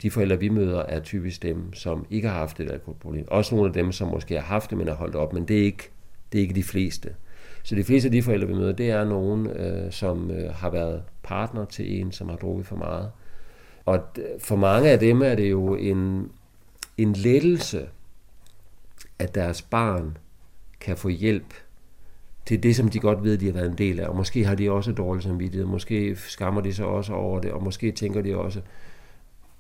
De 0.02 0.12
forældre, 0.12 0.40
vi 0.40 0.50
møder, 0.50 0.80
er 0.80 1.00
typisk 1.00 1.44
dem, 1.44 1.74
som 1.74 2.06
ikke 2.10 2.28
har 2.28 2.40
haft 2.40 2.60
et 2.60 2.72
alkoholproblem. 2.72 3.26
Også 3.28 3.56
nogle 3.56 3.70
af 3.70 3.74
dem, 3.74 3.92
som 3.92 4.08
måske 4.08 4.34
har 4.34 4.42
haft 4.42 4.70
det, 4.70 4.78
men 4.78 4.88
har 4.88 4.96
holdt 4.96 5.16
op, 5.16 5.34
men 5.34 5.48
det 5.48 5.60
er 5.60 5.64
ikke, 5.64 5.90
det 6.32 6.38
er 6.38 6.42
ikke 6.42 6.56
de 6.56 6.64
fleste. 6.64 7.16
Så 7.64 7.76
de 7.76 7.84
fleste 7.84 8.08
af 8.08 8.12
de 8.12 8.24
forældre, 8.24 8.48
vi 8.48 8.54
møder, 8.54 8.72
det 8.72 8.90
er 8.90 9.06
nogen, 9.06 9.48
øh, 9.48 9.92
som 9.92 10.32
øh, 10.32 10.54
har 10.54 10.70
været 10.70 11.04
partner 11.24 11.66
til 11.66 12.02
en, 12.02 12.12
som 12.12 12.30
har 12.30 12.36
drukket 12.36 12.66
for 12.66 12.76
meget. 12.76 13.12
Og 13.86 14.00
for 14.40 14.56
mange 14.56 14.90
af 14.90 15.00
dem 15.00 15.22
er 15.22 15.36
det 15.36 15.50
jo 15.50 15.76
en, 15.76 16.32
en 16.98 17.14
lettelse, 17.14 17.88
at 19.20 19.36
deres 19.36 19.62
barn 19.62 20.18
kan 20.80 20.98
få 20.98 21.10
hjælp 21.10 21.54
til 22.46 22.64
det, 22.64 22.76
som 22.76 22.90
de 22.90 23.00
godt 23.00 23.24
ved, 23.24 23.38
de 23.38 23.46
har 23.46 23.54
været 23.54 23.70
en 23.72 23.78
del 23.78 24.00
af. 24.00 24.08
Og 24.08 24.16
måske 24.16 24.46
har 24.46 24.56
de 24.56 24.72
også 24.72 24.92
dårlig 24.92 25.24
samvittighed, 25.24 25.68
måske 25.68 26.16
skammer 26.16 26.62
de 26.62 26.74
sig 26.74 26.86
også 26.86 27.14
over 27.14 27.40
det, 27.40 27.52
og 27.52 27.64
måske 27.64 27.92
tænker 27.92 28.22
de 28.22 28.38
også, 28.38 28.62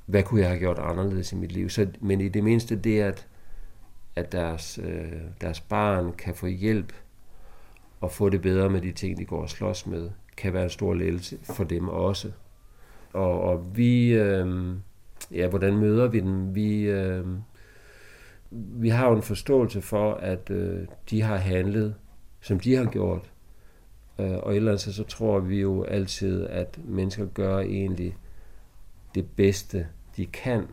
hvad 0.09 0.23
kunne 0.23 0.41
jeg 0.41 0.49
have 0.49 0.59
gjort 0.59 0.79
anderledes 0.79 1.31
i 1.31 1.35
mit 1.35 1.51
liv? 1.51 1.69
Så, 1.69 1.87
men 1.99 2.21
i 2.21 2.29
det 2.29 2.43
mindste 2.43 2.75
det, 2.75 3.01
at, 3.01 3.27
at 4.15 4.31
deres, 4.31 4.79
øh, 4.83 5.21
deres 5.41 5.61
barn 5.61 6.13
kan 6.13 6.35
få 6.35 6.47
hjælp 6.47 6.93
og 7.99 8.11
få 8.11 8.29
det 8.29 8.41
bedre 8.41 8.69
med 8.69 8.81
de 8.81 8.91
ting, 8.91 9.17
de 9.17 9.25
går 9.25 9.41
og 9.41 9.49
slås 9.49 9.87
med, 9.87 10.09
kan 10.37 10.53
være 10.53 10.63
en 10.63 10.69
stor 10.69 10.93
lettelse 10.93 11.37
for 11.43 11.63
dem 11.63 11.89
også. 11.89 12.31
Og, 13.13 13.41
og 13.41 13.77
vi, 13.77 14.13
øh, 14.13 14.75
ja, 15.31 15.47
hvordan 15.47 15.77
møder 15.77 16.07
vi 16.07 16.19
dem? 16.19 16.55
Vi, 16.55 16.81
øh, 16.81 17.25
vi 18.51 18.89
har 18.89 19.09
jo 19.09 19.15
en 19.15 19.21
forståelse 19.21 19.81
for, 19.81 20.13
at 20.13 20.49
øh, 20.49 20.87
de 21.09 21.21
har 21.21 21.37
handlet, 21.37 21.95
som 22.41 22.59
de 22.59 22.75
har 22.75 22.85
gjort. 22.85 23.31
Øh, 24.19 24.37
og 24.37 24.55
ellers 24.55 24.81
så 24.81 25.03
tror 25.03 25.39
vi 25.39 25.61
jo 25.61 25.83
altid, 25.83 26.47
at 26.47 26.79
mennesker 26.85 27.25
gør 27.25 27.59
egentlig 27.59 28.17
det 29.15 29.29
bedste, 29.35 29.87
de 30.19 30.25
kan. 30.25 30.67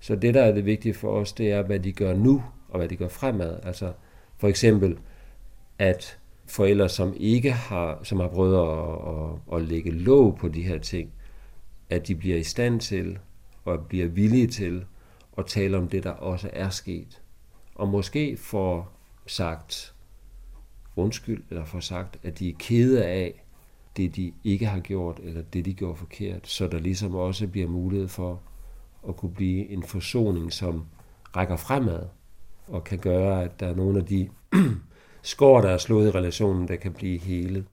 Så 0.00 0.16
det, 0.16 0.34
der 0.34 0.42
er 0.42 0.52
det 0.52 0.66
vigtige 0.66 0.94
for 0.94 1.10
os, 1.20 1.32
det 1.32 1.52
er, 1.52 1.62
hvad 1.62 1.80
de 1.80 1.92
gør 1.92 2.14
nu, 2.14 2.44
og 2.68 2.78
hvad 2.78 2.88
de 2.88 2.96
gør 2.96 3.08
fremad. 3.08 3.58
Altså 3.62 3.92
for 4.36 4.48
eksempel, 4.48 4.98
at 5.78 6.18
forældre, 6.46 6.88
som 6.88 7.14
ikke 7.16 7.52
har, 7.52 8.00
som 8.02 8.20
har 8.20 8.28
prøvet 8.28 8.56
at, 8.56 9.54
at, 9.54 9.60
at 9.60 9.68
lægge 9.68 9.90
låg 9.90 10.36
på 10.36 10.48
de 10.48 10.62
her 10.62 10.78
ting, 10.78 11.12
at 11.90 12.08
de 12.08 12.14
bliver 12.14 12.36
i 12.36 12.42
stand 12.42 12.80
til 12.80 13.18
og 13.64 13.86
bliver 13.88 14.06
villige 14.06 14.46
til 14.46 14.84
at 15.38 15.46
tale 15.46 15.78
om 15.78 15.88
det, 15.88 16.04
der 16.04 16.10
også 16.10 16.50
er 16.52 16.68
sket. 16.68 17.22
Og 17.74 17.88
måske 17.88 18.36
får 18.36 18.92
sagt 19.26 19.94
undskyld, 20.96 21.44
eller 21.50 21.64
får 21.64 21.80
sagt, 21.80 22.18
at 22.22 22.38
de 22.38 22.48
er 22.48 22.54
kede 22.58 23.06
af, 23.06 23.44
det, 24.00 24.16
de 24.16 24.32
ikke 24.44 24.66
har 24.66 24.80
gjort, 24.80 25.20
eller 25.22 25.42
det, 25.42 25.64
de 25.64 25.74
gjorde 25.74 25.96
forkert, 25.96 26.48
så 26.48 26.66
der 26.66 26.78
ligesom 26.78 27.14
også 27.14 27.46
bliver 27.46 27.68
mulighed 27.68 28.08
for 28.08 28.40
at 29.08 29.16
kunne 29.16 29.34
blive 29.34 29.68
en 29.68 29.82
forsoning, 29.82 30.52
som 30.52 30.84
rækker 31.36 31.56
fremad, 31.56 32.02
og 32.68 32.84
kan 32.84 32.98
gøre, 32.98 33.44
at 33.44 33.60
der 33.60 33.66
er 33.66 33.74
nogle 33.74 33.98
af 33.98 34.06
de 34.06 34.28
skår, 35.22 35.60
der 35.60 35.68
er 35.68 35.78
slået 35.78 36.06
i 36.06 36.10
relationen, 36.10 36.68
der 36.68 36.76
kan 36.76 36.92
blive 36.92 37.18
helet. 37.18 37.64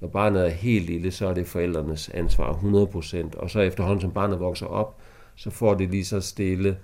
Når 0.00 0.08
barnet 0.08 0.46
er 0.46 0.50
helt 0.50 0.86
lille, 0.86 1.10
så 1.10 1.26
er 1.26 1.34
det 1.34 1.46
forældrenes 1.46 2.08
ansvar 2.08 2.52
100%, 2.52 3.38
og 3.38 3.50
så 3.50 3.60
efterhånden 3.60 4.00
som 4.00 4.12
barnet 4.12 4.40
vokser 4.40 4.66
op, 4.66 5.00
så 5.34 5.50
får 5.50 5.74
det 5.74 5.90
lige 5.90 6.04
så 6.04 6.20
stille, 6.20 6.78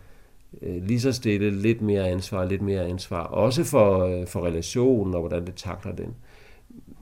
øh, 0.62 0.82
lige 0.82 1.00
så 1.00 1.12
stille 1.12 1.50
lidt 1.50 1.82
mere 1.82 2.08
ansvar, 2.08 2.44
lidt 2.44 2.62
mere 2.62 2.84
ansvar, 2.84 3.22
også 3.22 3.64
for, 3.64 3.98
øh, 3.98 4.26
for 4.26 4.46
relationen 4.46 5.14
og 5.14 5.20
hvordan 5.20 5.46
det 5.46 5.54
takler 5.54 5.92
den. 5.92 6.14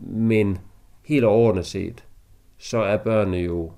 Men 0.00 0.58
helt 1.02 1.24
overordnet 1.24 1.66
set, 1.66 2.04
så 2.58 2.78
er 2.78 2.96
børnene 2.96 3.36
jo 3.36 3.72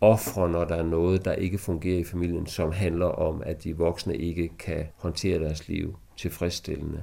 ofre, 0.00 0.48
når 0.48 0.64
der 0.64 0.74
er 0.74 0.82
noget, 0.82 1.24
der 1.24 1.32
ikke 1.32 1.58
fungerer 1.58 1.98
i 1.98 2.04
familien, 2.04 2.46
som 2.46 2.72
handler 2.72 3.06
om, 3.06 3.42
at 3.46 3.64
de 3.64 3.76
voksne 3.76 4.16
ikke 4.16 4.48
kan 4.58 4.86
håndtere 4.96 5.38
deres 5.38 5.68
liv 5.68 5.96
tilfredsstillende. 6.16 7.02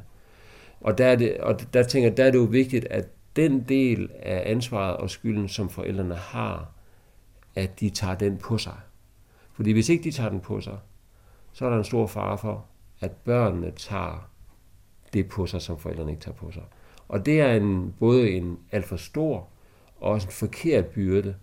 Og 0.81 0.97
der, 0.97 1.05
er 1.05 1.15
det, 1.15 1.37
og 1.37 1.73
der 1.73 1.83
tænker 1.83 2.09
jeg, 2.09 2.17
der 2.17 2.25
er 2.25 2.31
det 2.31 2.37
jo 2.37 2.43
vigtigt, 2.43 2.85
at 2.85 3.07
den 3.35 3.63
del 3.69 4.09
af 4.19 4.51
ansvaret 4.51 4.97
og 4.97 5.09
skylden, 5.09 5.49
som 5.49 5.69
forældrene 5.69 6.15
har, 6.15 6.71
at 7.55 7.79
de 7.79 7.89
tager 7.89 8.15
den 8.15 8.37
på 8.37 8.57
sig. 8.57 8.77
Fordi 9.53 9.71
hvis 9.71 9.89
ikke 9.89 10.03
de 10.03 10.11
tager 10.11 10.29
den 10.29 10.39
på 10.39 10.61
sig, 10.61 10.77
så 11.53 11.65
er 11.65 11.69
der 11.69 11.77
en 11.77 11.83
stor 11.83 12.07
fare 12.07 12.37
for, 12.37 12.65
at 13.01 13.11
børnene 13.11 13.71
tager 13.71 14.29
det 15.13 15.29
på 15.29 15.45
sig, 15.45 15.61
som 15.61 15.79
forældrene 15.79 16.11
ikke 16.11 16.23
tager 16.23 16.35
på 16.35 16.51
sig. 16.51 16.63
Og 17.07 17.25
det 17.25 17.41
er 17.41 17.53
en, 17.53 17.95
både 17.99 18.31
en 18.31 18.59
alt 18.71 18.85
for 18.85 18.95
stor 18.95 19.47
og 20.01 20.11
også 20.11 20.27
en 20.27 20.31
forkert 20.31 20.85
byrde 20.85 21.35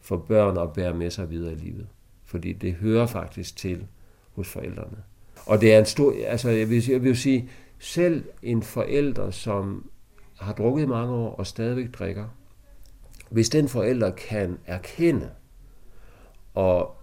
for 0.00 0.16
børn 0.16 0.58
at 0.58 0.72
bære 0.72 0.94
med 0.94 1.10
sig 1.10 1.30
videre 1.30 1.52
i 1.52 1.56
livet. 1.56 1.86
Fordi 2.24 2.52
det 2.52 2.74
hører 2.74 3.06
faktisk 3.06 3.56
til 3.56 3.86
hos 4.32 4.48
forældrene. 4.48 4.98
Og 5.46 5.60
det 5.60 5.74
er 5.74 5.78
en 5.78 5.86
stor, 5.86 6.14
altså 6.26 6.50
jeg 6.50 6.70
vil, 6.70 6.90
jeg 6.90 7.02
vil 7.02 7.16
sige, 7.16 7.50
selv 7.78 8.24
en 8.42 8.62
forælder, 8.62 9.30
som 9.30 9.90
har 10.38 10.52
drukket 10.52 10.88
mange 10.88 11.14
år 11.14 11.34
og 11.34 11.46
stadigvæk 11.46 11.92
drikker, 11.92 12.24
hvis 13.30 13.48
den 13.48 13.68
forælder 13.68 14.10
kan 14.10 14.58
erkende 14.66 15.30
og 16.54 16.96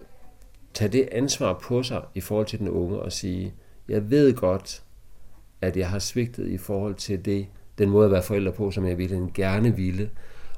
tage 0.74 0.88
det 0.88 1.08
ansvar 1.12 1.60
på 1.62 1.82
sig 1.82 2.02
i 2.14 2.20
forhold 2.20 2.46
til 2.46 2.58
den 2.58 2.68
unge 2.68 2.98
og 2.98 3.12
sige, 3.12 3.54
jeg 3.88 4.10
ved 4.10 4.34
godt, 4.34 4.82
at 5.60 5.76
jeg 5.76 5.90
har 5.90 5.98
svigtet 5.98 6.48
i 6.48 6.58
forhold 6.58 6.94
til 6.94 7.24
det, 7.24 7.46
den 7.78 7.90
måde 7.90 8.04
at 8.04 8.12
være 8.12 8.22
forælder 8.22 8.52
på, 8.52 8.70
som 8.70 8.86
jeg 8.86 8.98
ville 8.98 9.30
gerne 9.34 9.76
ville, 9.76 10.10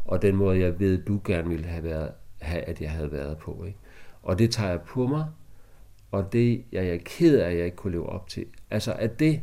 og 0.04 0.22
den 0.22 0.36
måde, 0.36 0.60
jeg 0.60 0.80
ved, 0.80 1.04
du 1.04 1.20
gerne 1.24 1.48
ville 1.48 1.66
have, 1.66 1.84
været, 1.84 2.10
have 2.40 2.62
at 2.62 2.80
jeg 2.80 2.90
havde 2.90 3.12
været 3.12 3.38
på. 3.38 3.64
Ikke? 3.66 3.78
Og 4.22 4.38
det 4.38 4.50
tager 4.50 4.70
jeg 4.70 4.80
på 4.80 5.06
mig, 5.06 5.26
og 6.10 6.32
det 6.32 6.64
jeg 6.72 6.86
er 6.86 6.98
ked 7.04 7.38
af, 7.38 7.50
at 7.50 7.56
jeg 7.56 7.64
ikke 7.64 7.76
kunne 7.76 7.92
leve 7.92 8.08
op 8.08 8.28
til. 8.28 8.46
Altså, 8.70 8.92
at 8.92 9.18
det 9.18 9.40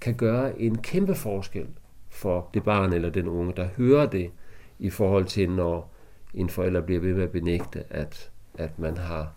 kan 0.00 0.14
gøre 0.14 0.60
en 0.60 0.78
kæmpe 0.78 1.14
forskel 1.14 1.66
for 2.10 2.50
det 2.54 2.64
barn 2.64 2.92
eller 2.92 3.10
den 3.10 3.28
unge, 3.28 3.52
der 3.56 3.68
hører 3.76 4.06
det, 4.06 4.30
i 4.78 4.90
forhold 4.90 5.24
til, 5.24 5.50
når 5.50 5.94
en 6.34 6.48
forælder 6.48 6.80
bliver 6.80 7.00
ved 7.00 7.14
med 7.14 7.22
at 7.22 7.30
benægte, 7.30 7.84
at, 7.90 8.30
at 8.58 8.78
man 8.78 8.96
har 8.96 9.34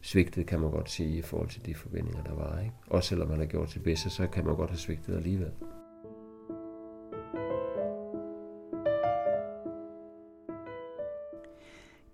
svigtet, 0.00 0.46
kan 0.46 0.60
man 0.60 0.70
godt 0.70 0.90
sige, 0.90 1.18
i 1.18 1.22
forhold 1.22 1.48
til 1.48 1.66
de 1.66 1.74
forventninger, 1.74 2.22
der 2.22 2.34
var. 2.34 2.60
Ikke? 2.60 2.74
Også 2.86 3.08
selvom 3.08 3.28
man 3.28 3.38
har 3.38 3.46
gjort 3.46 3.74
det 3.74 3.82
bedste, 3.82 4.10
så 4.10 4.26
kan 4.26 4.44
man 4.44 4.56
godt 4.56 4.70
have 4.70 4.78
svigtet 4.78 5.16
alligevel. 5.16 5.50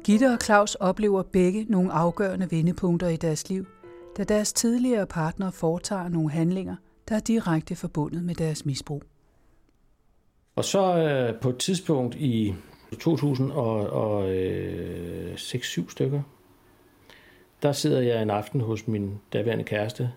Gitte 0.05 0.33
og 0.33 0.39
Claus 0.41 0.75
oplever 0.75 1.23
begge 1.23 1.67
nogle 1.69 1.93
afgørende 1.93 2.51
vendepunkter 2.51 3.09
i 3.09 3.17
deres 3.17 3.49
liv, 3.49 3.67
da 4.17 4.25
deres 4.25 4.53
tidligere 4.53 5.07
partner 5.07 5.51
foretager 5.51 6.09
nogle 6.09 6.31
handlinger, 6.31 6.77
der 7.09 7.17
er 7.17 7.21
direkte 7.21 7.77
forbundet 7.77 8.25
med 8.25 8.35
deres 8.35 8.67
misbrug. 8.67 9.03
Og 10.57 10.65
så 10.65 10.97
øh, 10.97 11.41
på 11.41 11.51
et 11.51 11.59
tidspunkt 11.59 12.15
i 12.15 12.55
2006 13.01 15.67
7 15.67 15.83
øh, 15.83 15.89
stykker, 15.89 16.23
der 17.63 17.73
sidder 17.73 18.01
jeg 18.01 18.23
en 18.23 18.31
aften 18.31 18.61
hos 18.61 18.89
min 18.89 19.21
daværende 19.33 19.65
kæreste 19.65 20.11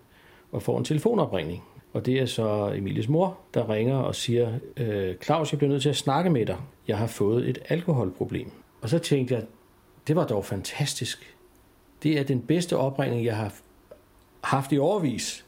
og 0.51 0.61
får 0.61 0.77
en 0.77 0.83
telefonopringning. 0.83 1.63
Og 1.93 2.05
det 2.05 2.19
er 2.19 2.25
så 2.25 2.73
Emilies 2.75 3.09
mor, 3.09 3.37
der 3.53 3.69
ringer 3.69 3.97
og 3.97 4.15
siger, 4.15 4.53
øh, 4.77 5.15
Claus, 5.23 5.51
jeg 5.51 5.57
bliver 5.57 5.71
nødt 5.71 5.81
til 5.81 5.89
at 5.89 5.95
snakke 5.95 6.29
med 6.29 6.45
dig. 6.45 6.57
Jeg 6.87 6.97
har 6.97 7.07
fået 7.07 7.49
et 7.49 7.59
alkoholproblem. 7.69 8.51
Og 8.81 8.89
så 8.89 8.99
tænkte 8.99 9.35
jeg, 9.35 9.43
det 10.07 10.15
var 10.15 10.25
dog 10.25 10.45
fantastisk. 10.45 11.35
Det 12.03 12.19
er 12.19 12.23
den 12.23 12.41
bedste 12.41 12.77
opringning, 12.77 13.25
jeg 13.25 13.35
har 13.35 13.53
haft 14.41 14.71
i 14.71 14.77
overvis. 14.77 15.45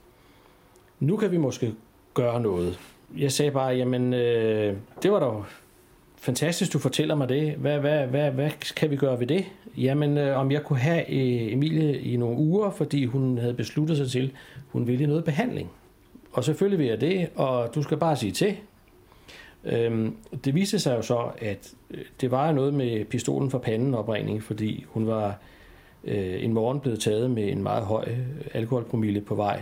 Nu 1.00 1.17
kan 1.17 1.32
vi 1.32 1.38
måske 1.38 1.74
gøre 2.13 2.41
noget. 2.41 2.80
Jeg 3.17 3.32
sagde 3.32 3.52
bare, 3.52 3.76
jamen, 3.76 4.13
øh, 4.13 4.78
det 5.04 5.12
var 5.12 5.19
dog 5.19 5.45
fantastisk, 6.17 6.74
du 6.74 6.80
fortæller 6.80 7.15
mig 7.15 7.30
det. 7.30 7.54
Hvad, 7.54 7.80
hvad, 7.80 8.08
hvad, 8.08 8.32
hvad 8.32 8.50
kan 8.76 8.91
vi 8.91 8.95
gøre 8.95 9.19
ved 9.19 9.28
det? 9.28 9.45
Jamen, 9.78 10.17
øh, 10.17 10.38
om 10.38 10.52
jeg 10.52 10.63
kunne 10.63 10.80
have 10.80 11.12
øh, 11.12 11.54
Emilie 11.54 12.02
i 12.02 12.17
nogle 12.17 12.38
uger, 12.38 12.72
fordi 12.72 13.06
hun 13.06 13.38
havde 13.38 13.54
besluttet 13.54 13.98
sig 13.98 14.12
til, 14.12 14.34
hun 14.67 14.88
ville 14.88 15.08
noget 15.08 15.24
behandling. 15.24 15.72
Og 16.32 16.43
selvfølgelig 16.43 16.80
vil 16.80 16.88
jeg 16.88 17.02
det, 17.02 17.30
og 17.36 17.76
du 17.76 17.84
skal 17.84 17.98
bare 17.98 18.15
sige 18.15 18.32
til. 18.32 18.58
Øhm, 19.63 20.15
det 20.45 20.56
viste 20.56 20.80
sig 20.80 20.98
jo 20.98 21.02
så, 21.02 21.32
at 21.38 21.74
øh, 21.91 22.02
det 22.22 22.32
var 22.32 22.52
noget 22.52 22.74
med 22.74 23.06
pistolen 23.06 23.52
for 23.52 23.58
panden 23.58 23.93
opringning, 23.93 24.43
fordi 24.43 24.86
hun 24.88 25.08
var 25.08 25.39
øh, 26.04 26.43
en 26.43 26.54
morgen 26.54 26.80
blevet 26.80 27.00
taget 27.00 27.32
med 27.32 27.52
en 27.52 27.63
meget 27.63 27.86
høj 27.86 28.06
øh, 28.08 28.19
alkoholpromille 28.54 29.22
på 29.22 29.36
vej 29.36 29.62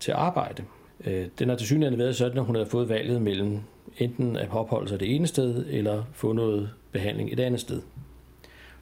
til 0.00 0.12
arbejde. 0.12 0.62
Øh, 1.04 1.26
den 1.38 1.48
har 1.48 1.56
til 1.56 1.66
synligheden 1.66 1.98
været 1.98 2.16
sådan, 2.16 2.38
at 2.38 2.44
hun 2.44 2.54
havde 2.54 2.68
fået 2.68 2.88
valget 2.88 3.22
mellem 3.22 3.60
enten 3.98 4.36
at 4.36 4.48
opholde 4.50 4.88
sig 4.88 5.00
det 5.00 5.14
ene 5.14 5.26
sted, 5.26 5.64
eller 5.68 6.02
få 6.12 6.32
noget 6.32 6.70
behandling 6.92 7.32
et 7.32 7.40
andet 7.40 7.60
sted. 7.60 7.82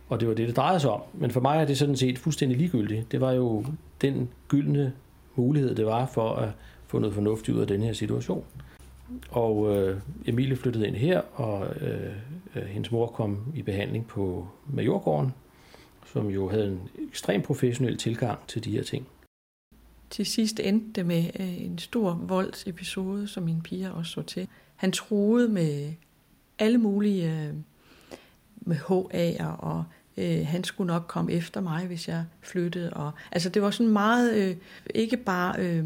Og 0.09 0.21
det 0.21 0.29
var 0.29 0.35
det, 0.35 0.49
det 0.49 0.57
drejede 0.57 0.81
sig 0.81 0.91
om. 0.91 1.01
Men 1.13 1.31
for 1.31 1.41
mig 1.41 1.61
er 1.61 1.65
det 1.65 1.79
sådan 1.79 1.97
set 1.97 2.19
fuldstændig 2.19 2.59
ligegyldigt. 2.59 3.13
Det 3.13 3.21
var 3.21 3.33
jo 3.33 3.65
den 4.01 4.29
gyldne 4.49 4.93
mulighed, 5.35 5.75
det 5.75 5.87
var 5.87 6.07
for 6.07 6.31
at 6.35 6.49
få 6.87 6.99
noget 6.99 7.15
fornuftigt 7.15 7.57
ud 7.57 7.61
af 7.61 7.67
den 7.67 7.83
her 7.83 7.93
situation. 7.93 8.45
Og 9.31 9.77
øh, 9.77 10.01
Emilie 10.27 10.57
flyttede 10.57 10.87
ind 10.87 10.97
her, 10.97 11.21
og 11.35 11.77
øh, 11.81 12.13
øh, 12.55 12.63
hendes 12.63 12.91
mor 12.91 13.07
kom 13.07 13.53
i 13.55 13.63
behandling 13.63 14.07
på 14.07 14.49
Majorgården, 14.67 15.33
som 16.13 16.29
jo 16.29 16.49
havde 16.49 16.67
en 16.67 16.81
ekstrem 17.09 17.43
professionel 17.43 17.99
tilgang 17.99 18.39
til 18.47 18.65
de 18.65 18.71
her 18.71 18.83
ting. 18.83 19.07
Til 20.11 20.27
sidst 20.27 20.61
endte 20.61 20.93
det 20.95 21.07
med 21.07 21.25
øh, 21.41 21.63
en 21.63 21.79
stor 21.79 22.15
voldsepisode, 22.15 23.29
som 23.29 23.43
min 23.43 23.61
piger 23.61 23.91
også 23.91 24.13
så 24.13 24.23
til. 24.23 24.49
Han 24.77 24.93
troede 24.93 25.49
med 25.49 25.93
alle 26.59 26.79
mulige, 26.79 27.33
øh, 27.33 27.55
med 28.57 28.77
HA'er, 28.77 29.45
og 29.45 29.85
øh, 30.17 30.47
han 30.47 30.65
skulle 30.65 30.87
nok 30.87 31.05
komme 31.09 31.33
efter 31.33 31.61
mig, 31.61 31.87
hvis 31.87 32.09
jeg 32.09 32.25
flyttede. 32.41 32.93
Og, 32.93 33.13
altså 33.33 33.49
det 33.49 33.63
var 33.63 33.71
sådan 33.71 33.93
meget, 33.93 34.35
øh, 34.35 34.57
ikke 34.95 35.17
bare 35.17 35.55
øh, 35.59 35.85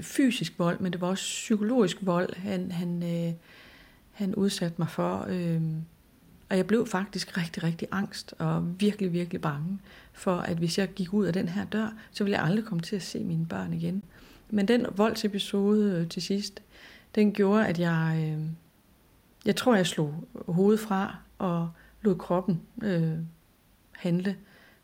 fysisk 0.00 0.58
vold, 0.58 0.80
men 0.80 0.92
det 0.92 1.00
var 1.00 1.08
også 1.08 1.24
psykologisk 1.24 1.98
vold, 2.00 2.36
han, 2.36 2.72
han, 2.72 3.02
øh, 3.02 3.34
han 4.12 4.34
udsatte 4.34 4.74
mig 4.78 4.88
for. 4.88 5.26
Øh, 5.28 5.62
og 6.48 6.56
jeg 6.56 6.66
blev 6.66 6.86
faktisk 6.86 7.38
rigtig, 7.38 7.62
rigtig 7.62 7.88
angst 7.90 8.34
og 8.38 8.80
virkelig, 8.80 9.12
virkelig 9.12 9.40
bange 9.40 9.78
for, 10.12 10.36
at 10.36 10.56
hvis 10.56 10.78
jeg 10.78 10.88
gik 10.88 11.12
ud 11.12 11.26
af 11.26 11.32
den 11.32 11.48
her 11.48 11.64
dør, 11.64 11.88
så 12.10 12.24
ville 12.24 12.38
jeg 12.38 12.46
aldrig 12.46 12.64
komme 12.64 12.82
til 12.82 12.96
at 12.96 13.02
se 13.02 13.24
mine 13.24 13.46
børn 13.46 13.72
igen. 13.72 14.02
Men 14.50 14.68
den 14.68 14.86
voldsepisode 14.96 16.00
øh, 16.00 16.08
til 16.08 16.22
sidst, 16.22 16.62
den 17.14 17.32
gjorde, 17.32 17.66
at 17.66 17.78
jeg, 17.78 18.16
øh, 18.18 18.44
jeg 19.44 19.56
tror, 19.56 19.74
jeg 19.74 19.86
slog 19.86 20.28
hovedet 20.48 20.80
fra 20.80 21.16
og 21.38 21.70
lod 22.02 22.14
kroppen 22.14 22.60
øh, 22.82 23.12
handle. 23.92 24.36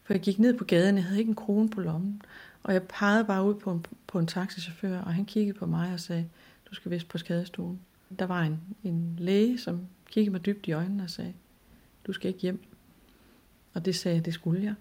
For 0.03 0.15
jeg 0.15 0.21
gik 0.21 0.39
ned 0.39 0.59
på 0.59 0.65
gaden, 0.65 0.97
jeg 0.97 1.05
havde 1.05 1.19
ikke 1.19 1.29
en 1.29 1.35
krone 1.35 1.71
på 1.71 1.81
lommen. 1.81 2.23
Og 2.63 2.73
jeg 2.73 2.83
pegede 2.83 3.25
bare 3.25 3.45
ud 3.45 3.55
på 3.55 3.73
en, 3.73 3.87
på 4.07 4.19
en 4.19 4.27
taxichauffør, 4.27 5.01
og 5.01 5.15
han 5.15 5.25
kiggede 5.25 5.59
på 5.59 5.67
mig 5.67 5.93
og 5.93 6.01
sagde, 6.01 6.29
du 6.71 6.75
skal 6.75 6.91
vist 6.91 7.09
på 7.09 7.19
skadestuen. 7.19 7.81
Der 8.19 8.27
var 8.27 8.43
en, 8.43 8.61
en 8.83 9.17
læge, 9.19 9.59
som 9.59 9.87
kiggede 10.07 10.33
mig 10.33 10.47
dybt 10.47 10.67
i 10.67 10.73
øjnene 10.73 11.03
og 11.03 11.11
sagde, 11.11 11.33
du 12.07 12.13
skal 12.13 12.29
ikke 12.29 12.41
hjem. 12.41 12.63
Og 13.75 13.85
det 13.85 13.97
sagde 13.97 14.17
jeg, 14.17 14.25
det 14.25 14.35
skulle 14.35 14.63
jeg, 14.65 14.75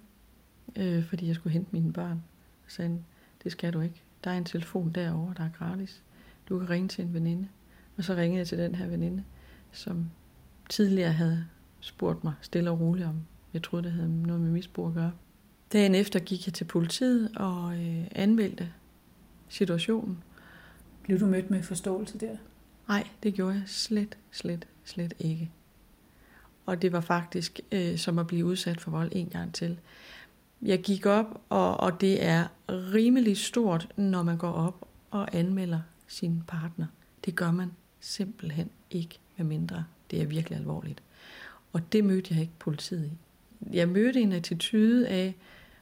øh, 0.76 1.06
fordi 1.06 1.28
jeg 1.28 1.36
skulle 1.36 1.54
hente 1.54 1.70
mine 1.72 1.94
børn. 1.94 2.24
Så 2.68 2.76
sagde 2.76 2.90
han, 2.90 3.06
det 3.44 3.52
skal 3.52 3.74
du 3.74 3.82
ikke. 3.82 4.02
Der 4.24 4.32
er 4.32 4.38
en 4.38 4.46
telefon 4.46 4.92
derovre, 4.92 5.34
der 5.38 5.44
er 5.44 5.50
gratis. 5.58 6.04
Du 6.50 6.60
kan 6.60 6.70
ringe 6.70 6.88
til 6.88 7.06
en 7.06 7.14
veninde. 7.14 7.48
Og 7.98 8.04
så 8.04 8.16
ringede 8.16 8.38
jeg 8.38 8.48
til 8.48 8.58
den 8.58 8.76
her 8.76 8.88
veninde, 8.88 9.24
som 9.72 10.10
tidligere 10.70 11.12
havde 11.12 11.46
spurgt 11.80 12.24
mig 12.24 12.34
stille 12.42 12.72
og 12.72 12.80
roligt 12.80 13.08
om, 13.08 13.16
jeg 13.54 13.64
troede, 13.64 13.84
det 13.84 13.92
havde 13.92 14.24
noget 14.24 14.42
med 14.42 14.52
misbrug 14.52 14.88
at 14.88 14.94
gøre. 14.94 15.12
Dagen 15.74 15.96
efter 15.96 16.20
gik 16.20 16.48
jeg 16.48 16.54
til 16.54 16.66
politiet 16.66 17.32
og 17.36 17.74
øh, 17.74 18.04
anmeldte 18.12 18.70
situationen. 19.50 20.24
Blev 21.04 21.20
du 21.20 21.26
mødt 21.26 21.50
med 21.50 21.64
forståelse 21.64 22.18
der? 22.18 22.38
Nej, 22.88 23.08
det 23.24 23.34
gjorde 23.34 23.54
jeg 23.54 23.64
slet, 23.66 24.18
slet, 24.32 24.68
slet 24.84 25.14
ikke. 25.20 25.52
og 26.66 26.82
det 26.82 26.92
var 26.92 27.02
faktisk 27.02 27.60
øh, 27.72 27.98
som 27.98 28.20
at 28.20 28.28
blive 28.28 28.46
udsat 28.46 28.82
for 28.82 28.92
vold 28.92 29.12
en 29.12 29.30
gang 29.30 29.54
til. 29.54 29.80
Jeg 30.62 30.82
gik 30.82 31.06
op, 31.06 31.42
og, 31.50 31.80
og 31.80 32.02
det 32.02 32.26
er 32.26 32.48
rimelig 32.70 33.38
stort, 33.38 33.88
når 33.96 34.24
man 34.24 34.38
går 34.38 34.52
op 34.52 34.88
og 35.12 35.36
anmelder 35.36 35.80
sin 36.08 36.44
partner. 36.48 36.86
Det 37.26 37.36
gør 37.36 37.52
man 37.52 37.72
simpelthen 38.00 38.70
ikke, 38.92 39.20
med 39.38 39.46
mindre 39.46 39.86
det 40.12 40.22
er 40.22 40.26
virkelig 40.26 40.58
alvorligt. 40.58 41.04
Og 41.74 41.94
det 41.94 42.04
mødte 42.04 42.34
jeg 42.34 42.42
ikke 42.42 42.54
politiet 42.60 43.06
i. 43.06 43.18
Jeg 43.76 43.90
mødte 43.90 44.22
en 44.22 44.32
attitude 44.32 45.08
af, 45.08 45.36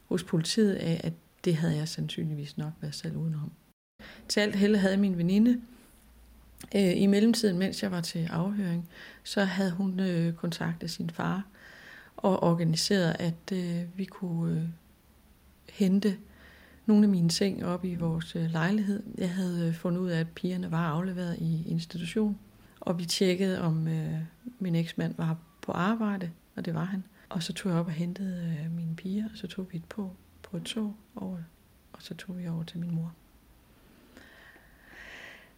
hos 0.10 0.24
politiet 0.24 0.74
af, 0.74 1.02
at 1.04 1.13
det 1.45 1.56
havde 1.56 1.76
jeg 1.76 1.88
sandsynligvis 1.88 2.58
nok 2.58 2.74
været 2.82 2.95
selv 2.95 3.17
udenom. 3.17 3.52
Til 4.28 4.39
alt 4.39 4.56
held 4.56 4.76
havde 4.76 4.98
min 4.98 5.17
veninde, 5.17 5.62
øh, 6.76 7.02
i 7.02 7.06
mellemtiden, 7.06 7.58
mens 7.58 7.84
jeg 7.84 7.91
var 7.91 8.02
til 8.02 8.28
afhøring, 8.32 8.89
så 9.24 9.43
havde 9.43 9.72
hun 9.72 10.00
øh, 10.00 10.34
kontaktet 10.34 10.91
sin 10.91 11.10
far 11.10 11.43
og 12.17 12.43
organiseret, 12.43 13.15
at 13.19 13.52
øh, 13.54 13.98
vi 13.98 14.06
kunne 14.06 14.62
øh, 14.62 14.67
hente 15.69 16.17
nogle 16.86 17.04
af 17.04 17.10
mine 17.10 17.30
ting 17.30 17.65
op 17.65 17.86
i 17.86 17.95
vores 17.95 18.36
øh, 18.36 18.52
lejlighed. 18.52 19.04
Jeg 19.17 19.34
havde 19.34 19.67
øh, 19.67 19.74
fundet 19.74 20.02
ud 20.02 20.10
af, 20.10 20.19
at 20.19 20.28
pigerne 20.36 20.72
var 20.72 20.88
afleveret 20.88 21.38
i 21.39 21.63
institution, 21.67 22.38
og 22.80 23.00
vi 23.00 23.06
tjekkede, 23.06 23.62
om 23.62 23.88
øh, 23.88 24.19
min 24.60 24.76
eksmand 24.76 25.13
var 25.17 25.38
på 25.62 25.72
arbejde, 25.72 26.32
og 26.56 26.65
det 26.65 26.74
var 26.74 26.84
han. 26.86 27.04
Og 27.30 27.44
så 27.44 27.54
tog 27.54 27.72
jeg 27.72 27.80
op 27.80 27.86
og 27.86 27.92
hentede 27.92 28.58
øh, 28.63 28.72
mine 28.72 28.96
piger, 28.96 29.26
og 29.32 29.38
så 29.38 29.48
tog 29.48 29.68
vi 29.72 29.78
et 29.78 29.86
på, 29.86 30.15
på 30.42 30.58
et 30.58 30.63
tog 30.63 30.96
over, 31.15 31.38
og 31.94 32.02
så 32.02 32.15
tog 32.15 32.38
vi 32.38 32.48
over 32.48 32.63
til 32.63 32.80
min 32.80 32.96
mor. 32.96 33.13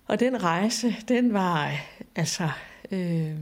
Og 0.08 0.20
den 0.20 0.44
rejse, 0.44 0.96
den 1.08 1.34
var 1.34 1.72
altså, 2.16 2.50
øh, 2.92 3.38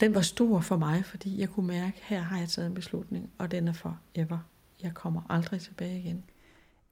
den 0.00 0.14
var 0.14 0.20
stor 0.20 0.60
for 0.60 0.76
mig, 0.76 1.04
fordi 1.04 1.40
jeg 1.40 1.48
kunne 1.48 1.66
mærke, 1.66 2.00
her 2.02 2.20
har 2.20 2.38
jeg 2.38 2.48
taget 2.48 2.66
en 2.66 2.74
beslutning, 2.74 3.30
og 3.38 3.50
den 3.50 3.68
er 3.68 3.72
for 3.72 3.98
ever. 4.14 4.38
Jeg 4.82 4.94
kommer 4.94 5.22
aldrig 5.28 5.60
tilbage 5.60 5.98
igen. 5.98 6.24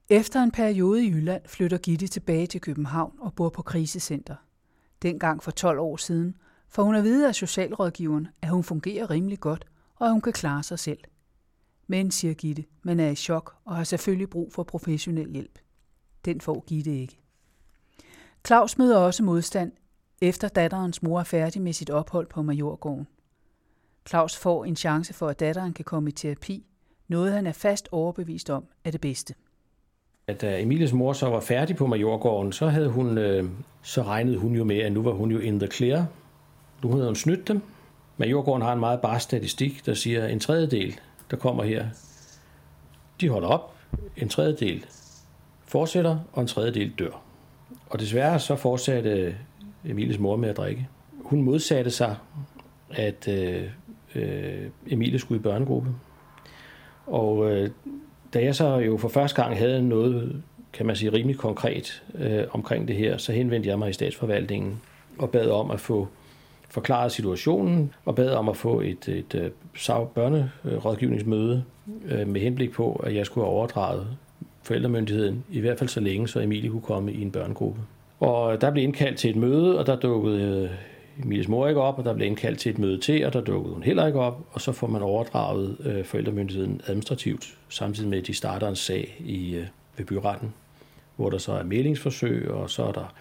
Efter 0.09 0.42
en 0.42 0.51
periode 0.51 1.05
i 1.05 1.11
Jylland 1.11 1.42
flytter 1.47 1.79
Gitte 1.79 2.07
tilbage 2.07 2.47
til 2.47 2.61
København 2.61 3.12
og 3.19 3.35
bor 3.35 3.49
på 3.49 3.62
krisecenter. 3.62 4.37
Dengang 5.03 5.42
for 5.42 5.51
12 5.51 5.79
år 5.79 5.97
siden 5.97 6.37
får 6.69 6.83
hun 6.83 6.95
at 6.95 7.05
vide 7.05 7.29
af 7.29 7.35
socialrådgiveren, 7.35 8.29
at 8.42 8.49
hun 8.49 8.64
fungerer 8.64 9.11
rimelig 9.11 9.40
godt, 9.40 9.66
og 9.96 10.06
at 10.06 10.12
hun 10.12 10.20
kan 10.20 10.32
klare 10.32 10.62
sig 10.62 10.78
selv. 10.78 10.98
Men, 11.87 12.11
siger 12.11 12.35
Gitte, 12.35 12.64
man 12.82 13.00
er 13.00 13.11
i 13.11 13.14
chok 13.14 13.54
og 13.64 13.76
har 13.76 13.85
selvfølgelig 13.85 14.30
brug 14.30 14.52
for 14.52 14.62
professionel 14.62 15.32
hjælp. 15.32 15.59
Den 16.24 16.40
får 16.40 16.64
Gitte 16.66 17.00
ikke. 17.00 17.18
Claus 18.46 18.78
møder 18.78 18.98
også 18.98 19.22
modstand, 19.22 19.72
efter 20.20 20.48
datterens 20.48 21.02
mor 21.02 21.20
er 21.20 21.24
færdig 21.24 21.62
med 21.62 21.72
sit 21.72 21.90
ophold 21.90 22.26
på 22.26 22.42
Majorgården. 22.42 23.06
Claus 24.09 24.37
får 24.37 24.64
en 24.64 24.76
chance 24.76 25.14
for, 25.14 25.28
at 25.28 25.40
datteren 25.40 25.72
kan 25.72 25.85
komme 25.85 26.09
i 26.09 26.12
terapi, 26.12 26.66
noget 27.09 27.32
han 27.32 27.46
er 27.46 27.52
fast 27.52 27.88
overbevist 27.92 28.50
om 28.50 28.64
er 28.85 28.90
det 28.90 29.00
bedste. 29.00 29.35
Da 30.28 30.56
øh, 30.56 30.62
Emilies 30.62 30.92
mor 30.92 31.12
så 31.12 31.28
var 31.28 31.40
færdig 31.40 31.76
på 31.76 31.87
Majorgården, 31.87 32.52
så, 32.52 32.68
havde 32.68 32.88
hun, 32.88 33.18
øh, 33.18 33.44
så 33.82 34.02
regnede 34.02 34.38
hun 34.38 34.54
jo 34.54 34.64
med, 34.64 34.78
at 34.78 34.92
nu 34.92 35.02
var 35.02 35.12
hun 35.12 35.30
jo 35.30 35.38
in 35.38 35.59
the 35.59 35.70
clear. 35.70 36.06
Nu 36.82 36.90
havde 36.90 37.06
hun 37.06 37.14
snydt 37.14 37.48
dem. 37.48 37.62
Majorgården 38.16 38.62
har 38.62 38.72
en 38.72 38.81
meget 38.81 39.00
bare 39.00 39.20
statistik, 39.20 39.87
der 39.87 39.94
siger, 39.94 40.24
at 40.24 40.33
en 40.33 40.40
tredjedel, 40.40 40.98
der 41.31 41.37
kommer 41.37 41.64
her, 41.64 41.87
de 43.20 43.29
holder 43.29 43.48
op, 43.48 43.74
en 44.16 44.29
tredjedel 44.29 44.87
fortsætter, 45.66 46.18
og 46.33 46.42
en 46.42 46.48
tredjedel 46.48 46.92
dør. 46.98 47.22
Og 47.90 48.00
desværre 48.00 48.40
så 48.40 48.57
fortsatte 48.57 49.11
øh, 49.11 49.35
Emilies 49.85 50.18
mor 50.18 50.37
med 50.37 50.48
at 50.48 50.57
drikke. 50.57 50.88
Hun 51.24 51.42
modsatte 51.42 51.90
sig, 51.90 52.16
at 52.90 53.29
øh, 53.29 53.64
øh, 54.14 54.66
Emilie 54.87 55.18
skulle 55.18 55.38
i 55.38 55.42
børnegruppe. 55.42 55.88
Og 57.07 57.52
øh, 57.52 57.70
da 58.35 58.44
jeg 58.44 58.55
så 58.55 58.76
jo 58.76 58.96
for 58.96 59.09
første 59.09 59.42
gang 59.42 59.59
havde 59.59 59.88
noget, 59.88 60.42
kan 60.72 60.87
man 60.87 60.96
sige, 60.96 61.12
rimelig 61.12 61.37
konkret 61.37 62.02
øh, 62.14 62.44
omkring 62.50 62.88
det 62.88 62.96
her, 62.96 63.16
så 63.16 63.33
henvendte 63.33 63.68
jeg 63.68 63.79
mig 63.79 63.90
i 63.90 63.92
statsforvaltningen 63.92 64.81
og 65.18 65.31
bad 65.31 65.50
om 65.50 65.70
at 65.70 65.81
få 65.81 66.09
forklarede 66.68 67.11
situationen 67.11 67.92
og 68.05 68.14
bad 68.14 68.31
om 68.31 68.48
at 68.48 68.57
få 68.57 68.81
et, 68.81 69.09
et, 69.09 69.35
øh, 69.35 69.46
et 69.46 70.09
børnerådgivningsmøde 70.14 71.64
øh, 72.09 72.29
med 72.29 72.40
henblik 72.40 72.72
på, 72.72 72.92
at 72.92 73.14
jeg 73.14 73.26
skulle 73.26 73.44
have 73.46 73.55
overdraget 73.55 74.07
forældremyndigheden, 74.62 75.44
i 75.50 75.61
hvert 75.61 75.79
fald 75.79 75.88
så 75.88 76.00
længe, 76.00 76.29
så 76.29 76.40
Emilie 76.40 76.70
kunne 76.70 76.83
komme 76.83 77.12
i 77.12 77.22
en 77.22 77.31
børnegruppe. 77.31 77.81
Og 78.20 78.55
øh, 78.55 78.61
der 78.61 78.70
blev 78.70 78.85
indkaldt 78.85 79.18
til 79.18 79.31
et 79.31 79.37
møde, 79.37 79.79
og 79.79 79.87
der 79.87 79.96
dukkede 79.96 80.70
Emilies 81.24 81.48
mor 81.48 81.68
ikke 81.68 81.81
op, 81.81 81.98
og 81.98 82.05
der 82.05 82.14
blev 82.14 82.26
indkaldt 82.26 82.59
til 82.59 82.70
et 82.70 82.79
møde 82.79 82.98
til, 82.98 83.26
og 83.26 83.33
der 83.33 83.40
dukkede 83.40 83.74
hun 83.74 83.83
heller 83.83 84.07
ikke 84.07 84.20
op, 84.20 84.40
og 84.52 84.61
så 84.61 84.72
får 84.72 84.87
man 84.87 85.02
overdraget 85.02 85.76
øh, 85.85 86.05
forældremyndigheden 86.05 86.81
administrativt, 86.87 87.59
samtidig 87.68 88.11
med, 88.11 88.18
at 88.18 88.26
de 88.26 88.35
starter 88.35 88.68
en 88.68 88.76
sag 88.76 89.16
i, 89.20 89.55
øh, 89.55 89.66
ved 89.96 90.07
byretten, 90.07 90.55
hvor 91.16 91.31
der 91.31 91.38
så 91.38 91.52
er 91.52 91.62
meldingsforsøg, 91.62 92.50
og 92.50 92.70
så 92.70 92.85
er 92.85 92.92
der 92.92 93.14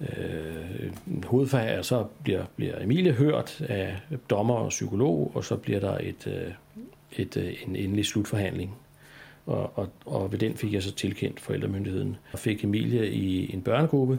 øh, 0.00 0.92
hovedforhør, 1.24 1.82
så 1.82 2.04
bliver, 2.22 2.44
bliver 2.56 2.82
Emilie 2.82 3.12
hørt 3.12 3.60
af 3.60 3.96
dommer 4.30 4.54
og 4.54 4.68
psykolog, 4.68 5.32
og 5.34 5.44
så 5.44 5.56
bliver 5.56 5.80
der 5.80 5.98
et, 5.98 6.26
øh, 6.26 6.52
et, 7.12 7.36
øh, 7.36 7.54
en 7.66 7.76
endelig 7.76 8.06
slutforhandling 8.06 8.76
og, 9.46 9.78
og, 9.78 9.88
og 10.06 10.32
ved 10.32 10.38
den 10.38 10.56
fik 10.56 10.72
jeg 10.72 10.82
så 10.82 10.92
tilkendt 10.92 11.40
forældremyndigheden. 11.40 12.16
Og 12.32 12.38
fik 12.38 12.64
Emilie 12.64 13.10
i 13.10 13.54
en 13.54 13.62
børnegruppe, 13.62 14.18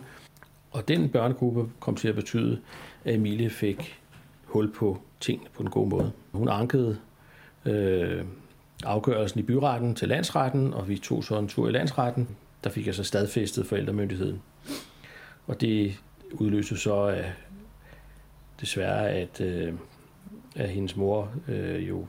og 0.72 0.88
den 0.88 1.10
børnegruppe 1.10 1.70
kom 1.80 1.96
til 1.96 2.08
at 2.08 2.16
betyde, 2.16 2.60
at 3.06 3.14
Emilie 3.14 3.50
fik 3.50 4.00
hul 4.44 4.74
på 4.74 5.02
ting 5.20 5.48
på 5.54 5.64
en 5.64 5.70
god 5.70 5.88
måde. 5.88 6.12
Hun 6.32 6.50
ankede 6.50 6.98
øh, 7.66 8.26
afgørelsen 8.84 9.40
i 9.40 9.44
byretten 9.44 9.96
til 9.96 10.08
landsretten, 10.08 10.74
og 10.74 10.90
vi 10.90 10.98
tog 10.98 11.24
så 11.24 11.40
en 11.40 11.48
tur 11.48 11.70
i 11.70 11.72
landsretten. 11.72 12.28
Der 12.64 12.70
fik 12.70 12.88
jeg 12.88 12.96
så 12.96 13.04
stadfæstet 13.04 13.66
forældremyndigheden. 13.66 14.42
Og 15.48 15.62
det 15.62 16.00
udløste 16.34 16.78
så 16.78 16.96
af, 16.96 17.34
desværre, 18.62 19.10
at, 19.10 19.42
øh, 19.42 19.74
at 20.56 20.70
hendes 20.70 20.96
mor 20.96 21.32
øh, 21.48 21.88
jo 21.88 22.08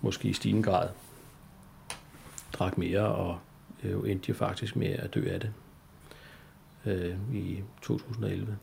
måske 0.00 0.28
i 0.28 0.32
stigende 0.32 0.62
grad 0.62 0.88
drak 2.52 2.78
mere, 2.78 3.06
og 3.06 3.38
øh, 3.82 4.10
endte 4.10 4.28
jo 4.28 4.34
faktisk 4.34 4.76
med 4.76 4.88
at 4.88 5.14
dø 5.14 5.34
af 5.34 5.40
det 5.40 5.52
øh, 6.86 7.34
i 7.34 7.62
2011. 7.82 8.58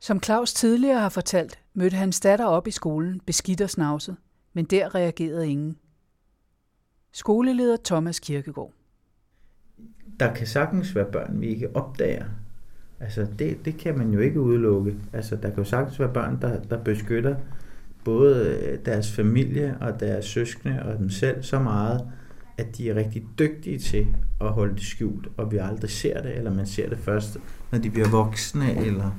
Som 0.00 0.22
Claus 0.22 0.52
tidligere 0.54 1.00
har 1.00 1.08
fortalt, 1.08 1.58
mødte 1.74 1.96
hans 1.96 2.20
datter 2.20 2.46
op 2.46 2.66
i 2.66 2.70
skolen, 2.70 3.20
beskidt 3.20 3.60
og 3.60 3.70
snavset, 3.70 4.16
men 4.52 4.64
der 4.64 4.94
reagerede 4.94 5.48
ingen. 5.48 5.78
Skoleleder 7.12 7.76
Thomas 7.84 8.20
Kirkegaard. 8.20 8.72
Der 10.20 10.34
kan 10.34 10.46
sagtens 10.46 10.94
være 10.94 11.12
børn, 11.12 11.40
vi 11.40 11.46
ikke 11.46 11.76
opdager. 11.76 12.24
Altså, 13.00 13.26
det, 13.38 13.64
det 13.64 13.76
kan 13.76 13.98
man 13.98 14.10
jo 14.10 14.20
ikke 14.20 14.40
udelukke. 14.40 14.94
Altså, 15.12 15.36
der 15.36 15.48
kan 15.48 15.58
jo 15.58 15.64
sagtens 15.64 16.00
være 16.00 16.12
børn, 16.12 16.38
der, 16.40 16.60
der 16.70 16.78
beskytter 16.78 17.36
både 18.04 18.58
øh, 18.62 18.78
deres 18.84 19.12
familie 19.12 19.76
og 19.80 20.00
deres 20.00 20.24
søskende 20.24 20.82
og 20.82 20.98
dem 20.98 21.10
selv 21.10 21.42
så 21.42 21.58
meget, 21.58 22.08
at 22.58 22.76
de 22.76 22.90
er 22.90 22.94
rigtig 22.94 23.26
dygtige 23.38 23.78
til 23.78 24.06
at 24.40 24.48
holde 24.48 24.74
det 24.74 24.82
skjult, 24.82 25.28
og 25.36 25.52
vi 25.52 25.56
aldrig 25.56 25.90
ser 25.90 26.22
det, 26.22 26.36
eller 26.36 26.54
man 26.54 26.66
ser 26.66 26.88
det 26.88 26.98
først, 26.98 27.38
når 27.72 27.78
de 27.78 27.90
bliver 27.90 28.08
voksne, 28.08 28.86
eller... 28.86 29.10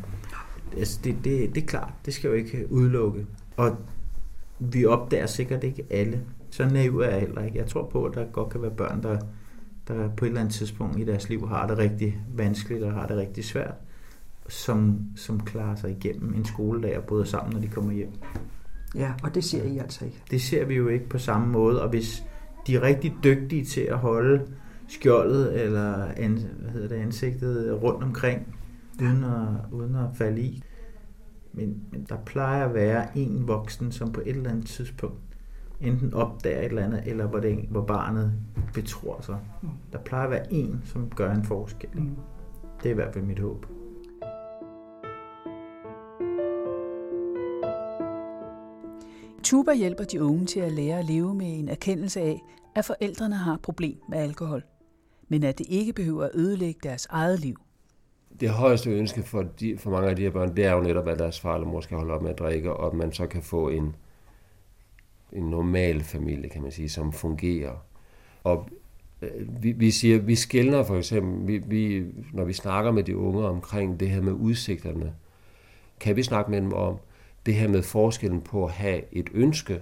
Altså, 0.77 0.99
det, 1.03 1.15
det, 1.23 1.55
det 1.55 1.63
er 1.63 1.67
klart, 1.67 1.93
det 2.05 2.13
skal 2.13 2.27
jo 2.27 2.33
ikke 2.33 2.71
udelukke. 2.71 3.25
Og 3.57 3.77
vi 4.59 4.85
opdager 4.85 5.25
sikkert 5.25 5.63
ikke 5.63 5.85
alle. 5.89 6.21
Så 6.49 6.69
naiv 6.69 6.99
er 6.99 7.09
jeg 7.09 7.19
heller 7.19 7.45
ikke. 7.45 7.57
Jeg 7.57 7.67
tror 7.67 7.85
på, 7.85 8.05
at 8.05 8.15
der 8.15 8.25
godt 8.25 8.49
kan 8.49 8.62
være 8.62 8.71
børn, 8.71 9.03
der, 9.03 9.17
der 9.89 10.10
på 10.17 10.25
et 10.25 10.30
eller 10.30 10.41
andet 10.41 10.54
tidspunkt 10.54 10.99
i 10.99 11.04
deres 11.04 11.30
liv 11.30 11.47
har 11.47 11.67
det 11.67 11.78
rigtig 11.78 12.17
vanskeligt 12.36 12.84
og 12.84 12.93
har 12.93 13.08
det 13.08 13.17
rigtig 13.17 13.45
svært, 13.45 13.73
som, 14.47 14.99
som 15.15 15.39
klarer 15.39 15.75
sig 15.75 15.91
igennem 15.91 16.34
en 16.34 16.45
skoledag 16.45 16.97
og 16.97 17.04
bryder 17.04 17.23
sammen, 17.23 17.54
når 17.54 17.62
de 17.62 17.67
kommer 17.67 17.93
hjem. 17.93 18.12
Ja, 18.95 19.13
og 19.23 19.36
det 19.36 19.43
ser 19.43 19.63
I 19.63 19.78
altså 19.78 20.06
ikke. 20.06 20.23
Det 20.32 20.41
ser 20.41 20.65
vi 20.65 20.75
jo 20.75 20.88
ikke 20.88 21.10
på 21.10 21.17
samme 21.17 21.47
måde, 21.47 21.82
og 21.82 21.89
hvis, 21.89 22.23
de 22.67 22.75
er 22.75 22.82
rigtig 22.82 23.13
dygtige 23.23 23.65
til 23.65 23.82
at 23.82 23.97
holde 23.97 24.41
skjoldet 24.88 25.63
eller 25.63 26.06
an, 26.17 26.39
hvad 26.60 26.71
hedder 26.71 26.88
det, 26.88 26.95
ansigtet 26.95 27.84
rundt 27.84 28.04
omkring, 28.04 28.56
uden 29.02 29.23
at, 29.23 29.71
uden 29.71 29.95
at 29.95 30.10
falde 30.15 30.41
i. 30.41 30.63
Men, 31.54 31.82
men 31.91 32.06
der 32.10 32.17
plejer 32.25 32.65
at 32.65 32.73
være 32.73 33.17
en 33.17 33.47
voksen, 33.47 33.91
som 33.91 34.12
på 34.12 34.21
et 34.21 34.36
eller 34.36 34.49
andet 34.49 34.65
tidspunkt 34.65 35.29
enten 35.82 36.13
opdager 36.13 36.60
et 36.60 36.65
eller 36.65 36.86
andet, 36.86 37.04
eller 37.06 37.28
hvor, 37.28 37.39
det, 37.39 37.65
hvor 37.70 37.86
barnet 37.86 38.34
betror 38.74 39.22
sig. 39.22 39.38
Der 39.92 40.00
plejer 40.00 40.24
at 40.24 40.32
være 40.32 40.54
en, 40.54 40.82
som 40.86 41.10
gør 41.15 41.34
en 41.34 41.44
forskel. 41.44 41.89
Mm. 41.94 42.15
Det 42.84 42.86
er 42.86 42.92
i 42.92 42.96
hvert 42.96 43.13
fald 43.13 43.26
mit 43.26 43.39
håb. 43.39 43.65
Tuba 49.44 49.74
hjælper 49.74 50.04
de 50.04 50.24
unge 50.24 50.46
til 50.46 50.60
at 50.60 50.72
lære 50.72 51.00
at 51.00 51.06
leve 51.06 51.34
med 51.36 51.60
en 51.60 51.70
erkendelse 51.70 52.22
af, 52.22 52.42
at 52.76 52.86
forældrene 52.86 53.36
har 53.36 53.54
et 53.54 53.62
problem 53.62 53.98
med 54.10 54.18
alkohol, 54.18 54.63
men 55.30 55.44
at 55.44 55.58
det 55.58 55.65
ikke 55.70 55.94
behøver 55.94 56.24
at 56.24 56.32
ødelægge 56.34 56.80
deres 56.84 57.08
eget 57.10 57.39
liv. 57.39 57.56
det 58.39 58.50
højeste 58.50 58.89
ønske 58.89 59.24
for, 59.24 59.42
de, 59.60 59.78
for 59.78 59.89
mange 59.92 60.10
af 60.10 60.15
de 60.15 60.22
her 60.22 60.32
børn, 60.32 60.56
det 60.56 60.65
er 60.65 60.74
jo 60.74 60.82
netop, 60.82 61.08
at 61.08 61.20
deres 61.20 61.39
far 61.39 61.56
eller 61.56 61.68
mor 61.68 61.82
skal 61.82 61.98
holde 61.98 62.13
op 62.13 62.22
med 62.22 62.30
at 62.30 62.39
drikke, 62.39 62.74
og 62.74 62.88
at 62.88 62.94
man 62.94 63.12
så 63.12 63.28
kan 63.28 63.42
få 63.42 63.70
en, 63.70 63.96
en 65.34 65.44
normal 65.44 66.04
familie, 66.04 66.50
kan 66.50 66.62
man 66.62 66.72
sige, 66.72 66.89
som 66.89 67.13
fungerer. 67.13 67.76
Og 68.44 68.70
øh, 69.22 69.63
vi, 69.63 69.72
vi 69.72 69.92
siger, 69.92 70.20
vi 70.20 70.36
skældner 70.36 70.84
for 70.84 70.98
eksempel, 70.98 71.48
vi, 71.48 71.58
vi, 71.58 72.06
når 72.34 72.44
vi 72.44 72.54
snakker 72.54 72.92
med 72.92 73.04
de 73.04 73.18
unge 73.18 73.48
omkring 73.48 74.00
det 74.00 74.10
her 74.10 74.22
med 74.22 74.34
udsigterne, 74.34 75.13
kan 76.00 76.15
vi 76.15 76.24
snakke 76.24 76.52
med 76.52 76.62
dem 76.62 76.74
om 76.74 76.98
det 77.46 77.56
her 77.56 77.68
med 77.68 77.84
forskellen 77.84 78.42
på 78.42 78.65
at 78.65 78.72
have 78.72 79.02
et 79.12 79.30
ønske 79.34 79.82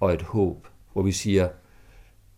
og 0.00 0.12
et 0.12 0.22
håb, 0.22 0.68
hvor 0.92 1.02
vi 1.02 1.12
siger, 1.12 1.48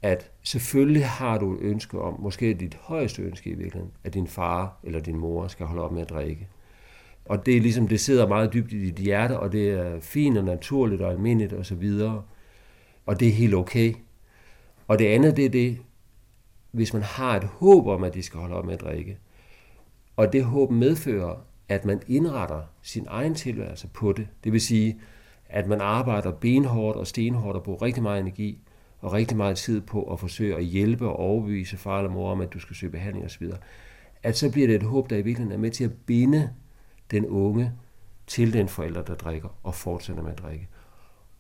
at 0.02 0.30
selvfølgelig 0.42 1.06
har 1.06 1.38
du 1.38 1.54
et 1.54 1.60
ønske 1.60 2.00
om, 2.00 2.20
måske 2.20 2.54
dit 2.54 2.74
højeste 2.74 3.22
ønske 3.22 3.50
i 3.50 3.54
virkeligheden, 3.54 3.92
at 4.04 4.14
din 4.14 4.26
far 4.26 4.78
eller 4.82 5.00
din 5.00 5.18
mor 5.18 5.46
skal 5.48 5.66
holde 5.66 5.82
op 5.82 5.92
med 5.92 6.02
at 6.02 6.10
drikke. 6.10 6.48
Og 7.24 7.46
det 7.46 7.56
er 7.56 7.60
ligesom, 7.60 7.88
det 7.88 8.00
sidder 8.00 8.28
meget 8.28 8.52
dybt 8.52 8.72
i 8.72 8.90
dit 8.90 9.04
hjerte, 9.04 9.38
og 9.38 9.52
det 9.52 9.70
er 9.70 10.00
fint 10.00 10.38
og 10.38 10.44
naturligt 10.44 11.02
og 11.02 11.10
almindeligt 11.10 11.52
og 11.52 11.66
så 11.66 11.74
videre. 11.74 12.22
Og 13.06 13.20
det 13.20 13.28
er 13.28 13.32
helt 13.32 13.54
okay. 13.54 13.94
Og 14.88 14.98
det 14.98 15.06
andet, 15.06 15.36
det 15.36 15.44
er 15.44 15.50
det, 15.50 15.78
hvis 16.70 16.92
man 16.92 17.02
har 17.02 17.36
et 17.36 17.44
håb 17.44 17.86
om, 17.86 18.04
at 18.04 18.14
de 18.14 18.22
skal 18.22 18.40
holde 18.40 18.54
op 18.54 18.64
med 18.64 18.74
at 18.74 18.80
drikke, 18.80 19.18
og 20.16 20.32
det 20.32 20.44
håb 20.44 20.70
medfører, 20.70 21.46
at 21.68 21.84
man 21.84 22.00
indretter 22.08 22.60
sin 22.82 23.06
egen 23.08 23.34
tilværelse 23.34 23.88
på 23.88 24.12
det. 24.12 24.28
Det 24.44 24.52
vil 24.52 24.60
sige, 24.60 25.00
at 25.48 25.66
man 25.66 25.80
arbejder 25.80 26.30
benhårdt 26.32 26.98
og 26.98 27.06
stenhårdt 27.06 27.56
og 27.56 27.62
bruger 27.62 27.82
rigtig 27.82 28.02
meget 28.02 28.20
energi 28.20 28.58
og 29.00 29.12
rigtig 29.12 29.36
meget 29.36 29.56
tid 29.56 29.80
på 29.80 30.02
at 30.02 30.20
forsøge 30.20 30.56
at 30.56 30.64
hjælpe 30.64 31.08
og 31.08 31.16
overbevise 31.16 31.76
far 31.76 31.98
eller 31.98 32.10
mor 32.10 32.30
om, 32.30 32.40
at 32.40 32.52
du 32.52 32.58
skal 32.58 32.76
søge 32.76 32.92
behandling 32.92 33.26
osv., 33.26 33.46
at 34.22 34.36
så 34.36 34.52
bliver 34.52 34.66
det 34.66 34.76
et 34.76 34.82
håb, 34.82 35.10
der 35.10 35.16
i 35.16 35.22
virkeligheden 35.22 35.52
er 35.52 35.62
med 35.62 35.70
til 35.70 35.84
at 35.84 35.92
binde 36.06 36.50
den 37.14 37.26
unge 37.26 37.72
til 38.26 38.52
den 38.52 38.68
forælder, 38.68 39.02
der 39.02 39.14
drikker 39.14 39.48
og 39.62 39.74
fortsætter 39.74 40.22
med 40.22 40.32
at 40.32 40.38
drikke. 40.38 40.68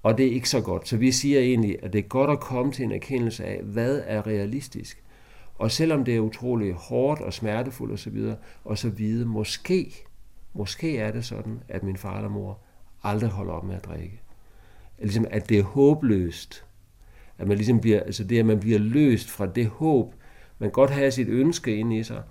Og 0.02 0.18
det 0.18 0.26
er 0.26 0.30
ikke 0.30 0.48
så 0.48 0.60
godt. 0.60 0.88
Så 0.88 0.96
vi 0.96 1.12
siger 1.12 1.40
egentlig, 1.40 1.76
at 1.82 1.92
det 1.92 1.98
er 1.98 2.08
godt 2.08 2.30
at 2.30 2.40
komme 2.40 2.72
til 2.72 2.84
en 2.84 2.92
erkendelse 2.92 3.44
af, 3.44 3.62
hvad 3.62 4.02
er 4.06 4.26
realistisk. 4.26 5.02
Og 5.54 5.70
selvom 5.70 6.04
det 6.04 6.16
er 6.16 6.20
utrolig 6.20 6.72
hårdt 6.72 7.20
og 7.20 7.32
smertefuldt 7.32 7.92
osv., 7.92 8.34
og 8.64 8.78
så 8.78 8.88
vide, 8.88 9.26
måske, 9.26 10.06
måske 10.52 10.98
er 10.98 11.12
det 11.12 11.24
sådan, 11.24 11.60
at 11.68 11.82
min 11.82 11.96
far 11.96 12.16
eller 12.16 12.30
mor 12.30 12.58
aldrig 13.02 13.30
holder 13.30 13.52
op 13.52 13.64
med 13.64 13.74
at 13.74 13.84
drikke. 13.84 14.20
Ligesom, 14.98 15.26
at 15.30 15.48
det 15.48 15.58
er 15.58 15.62
håbløst. 15.62 16.64
At 17.38 17.48
man 17.48 17.56
ligesom 17.56 17.80
bliver, 17.80 18.00
altså 18.00 18.24
det, 18.24 18.38
at 18.38 18.46
man 18.46 18.60
bliver 18.60 18.78
løst 18.78 19.30
fra 19.30 19.46
det 19.46 19.66
håb, 19.66 20.14
man 20.58 20.70
godt 20.70 20.90
har 20.90 21.10
sit 21.10 21.28
ønske 21.28 21.76
ind 21.76 21.92
i 21.92 22.02
sig, 22.02 22.22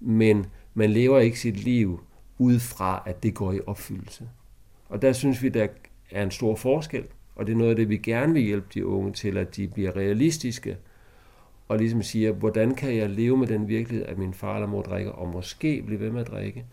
men 0.00 0.46
man 0.74 0.90
lever 0.90 1.18
ikke 1.18 1.40
sit 1.40 1.56
liv 1.56 2.00
ud 2.38 2.58
fra, 2.58 3.02
at 3.06 3.22
det 3.22 3.34
går 3.34 3.52
i 3.52 3.60
opfyldelse. 3.66 4.28
Og 4.88 5.02
der 5.02 5.12
synes 5.12 5.42
vi, 5.42 5.48
der 5.48 5.66
er 6.10 6.22
en 6.22 6.30
stor 6.30 6.54
forskel, 6.54 7.04
og 7.34 7.46
det 7.46 7.52
er 7.52 7.56
noget 7.56 7.70
af 7.70 7.76
det, 7.76 7.88
vi 7.88 7.96
gerne 7.96 8.32
vil 8.32 8.42
hjælpe 8.42 8.66
de 8.74 8.86
unge 8.86 9.12
til, 9.12 9.36
at 9.36 9.56
de 9.56 9.68
bliver 9.68 9.96
realistiske, 9.96 10.76
og 11.68 11.78
ligesom 11.78 12.02
siger, 12.02 12.32
hvordan 12.32 12.74
kan 12.74 12.96
jeg 12.96 13.10
leve 13.10 13.36
med 13.36 13.46
den 13.46 13.68
virkelighed, 13.68 14.06
at 14.06 14.18
min 14.18 14.34
far 14.34 14.54
eller 14.54 14.66
mor 14.66 14.82
drikker, 14.82 15.12
og 15.12 15.28
måske 15.28 15.82
blive 15.86 16.00
ved 16.00 16.10
med 16.10 16.20
at 16.20 16.26
drikke, 16.26 16.64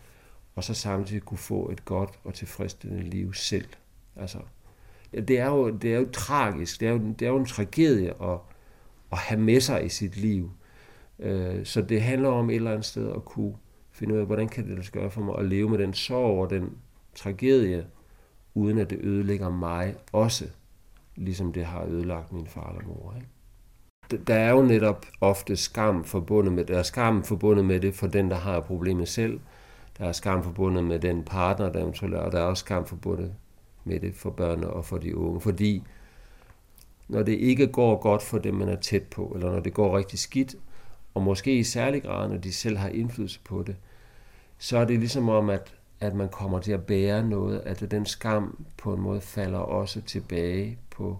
og 0.54 0.64
så 0.64 0.74
samtidig 0.74 1.22
kunne 1.22 1.38
få 1.38 1.70
et 1.70 1.84
godt 1.84 2.10
og 2.24 2.34
tilfredsstillende 2.34 3.10
liv 3.10 3.34
selv. 3.34 3.68
Altså, 4.16 4.38
det 5.12 5.38
er 5.38 5.46
jo, 5.46 5.70
det 5.70 5.94
er 5.94 5.98
jo 5.98 6.08
tragisk, 6.12 6.80
det 6.80 6.88
er 6.88 6.92
jo, 6.92 6.98
det 7.18 7.26
er 7.26 7.30
jo 7.30 7.36
en 7.38 7.46
tragedie 7.46 8.10
at, 8.22 8.38
at 9.12 9.18
have 9.18 9.40
med 9.40 9.60
sig 9.60 9.84
i 9.84 9.88
sit 9.88 10.16
liv. 10.16 10.50
Øh, 11.18 11.64
så 11.64 11.82
det 11.82 12.02
handler 12.02 12.28
om 12.28 12.50
et 12.50 12.56
eller 12.56 12.70
andet 12.70 12.84
sted 12.84 13.12
at 13.16 13.24
kunne 13.24 13.54
finde 13.92 14.14
ud 14.14 14.18
af, 14.18 14.26
hvordan 14.26 14.48
kan 14.48 14.64
det 14.64 14.74
lade 14.74 14.90
gøre 14.92 15.10
for 15.10 15.20
mig 15.20 15.38
at 15.38 15.44
leve 15.44 15.68
med 15.68 15.78
den 15.78 15.94
sorg 15.94 16.42
og 16.42 16.50
den 16.50 16.76
tragedie, 17.14 17.86
uden 18.54 18.78
at 18.78 18.90
det 18.90 18.98
ødelægger 19.02 19.50
mig 19.50 19.94
også, 20.12 20.44
ligesom 21.16 21.52
det 21.52 21.64
har 21.64 21.84
ødelagt 21.84 22.32
min 22.32 22.46
far 22.46 22.70
eller 22.70 22.86
mor. 22.86 23.14
Ikke? 23.16 23.28
Der 24.26 24.34
er 24.34 24.50
jo 24.50 24.62
netop 24.62 25.06
ofte 25.20 25.56
skam 25.56 26.04
forbundet 26.04 26.52
med, 26.52 26.64
der 26.64 26.78
er 26.78 26.82
skam 26.82 27.22
forbundet 27.22 27.64
med 27.64 27.80
det 27.80 27.94
for 27.94 28.06
den, 28.06 28.30
der 28.30 28.36
har 28.36 28.60
problemet 28.60 29.08
selv. 29.08 29.40
Der 29.98 30.04
er 30.04 30.12
skam 30.12 30.42
forbundet 30.42 30.84
med 30.84 30.98
den 30.98 31.22
partner, 31.22 31.72
der 31.72 31.80
eventuelt 31.80 32.14
er, 32.14 32.18
og 32.18 32.32
der 32.32 32.38
er 32.38 32.44
også 32.44 32.60
skam 32.60 32.86
forbundet 32.86 33.34
med 33.84 34.00
det 34.00 34.14
for 34.14 34.30
børnene 34.30 34.70
og 34.70 34.84
for 34.84 34.98
de 34.98 35.16
unge. 35.16 35.40
Fordi 35.40 35.82
når 37.08 37.22
det 37.22 37.32
ikke 37.32 37.66
går 37.66 38.00
godt 38.00 38.22
for 38.22 38.38
dem, 38.38 38.54
man 38.54 38.68
er 38.68 38.76
tæt 38.76 39.02
på, 39.02 39.32
eller 39.34 39.52
når 39.52 39.60
det 39.60 39.74
går 39.74 39.96
rigtig 39.98 40.18
skidt, 40.18 40.54
og 41.14 41.22
måske 41.22 41.58
i 41.58 41.62
særlig 41.62 42.02
grad, 42.02 42.28
når 42.28 42.36
de 42.36 42.52
selv 42.52 42.76
har 42.76 42.88
indflydelse 42.88 43.40
på 43.44 43.62
det, 43.62 43.76
så 44.58 44.78
er 44.78 44.84
det 44.84 44.98
ligesom 44.98 45.28
om, 45.28 45.50
at, 45.50 45.74
at 46.00 46.14
man 46.14 46.28
kommer 46.28 46.58
til 46.58 46.72
at 46.72 46.86
bære 46.86 47.28
noget, 47.28 47.60
at 47.60 47.90
den 47.90 48.06
skam 48.06 48.64
på 48.76 48.94
en 48.94 49.00
måde 49.00 49.20
falder 49.20 49.58
også 49.58 50.00
tilbage 50.00 50.78
på, 50.90 51.18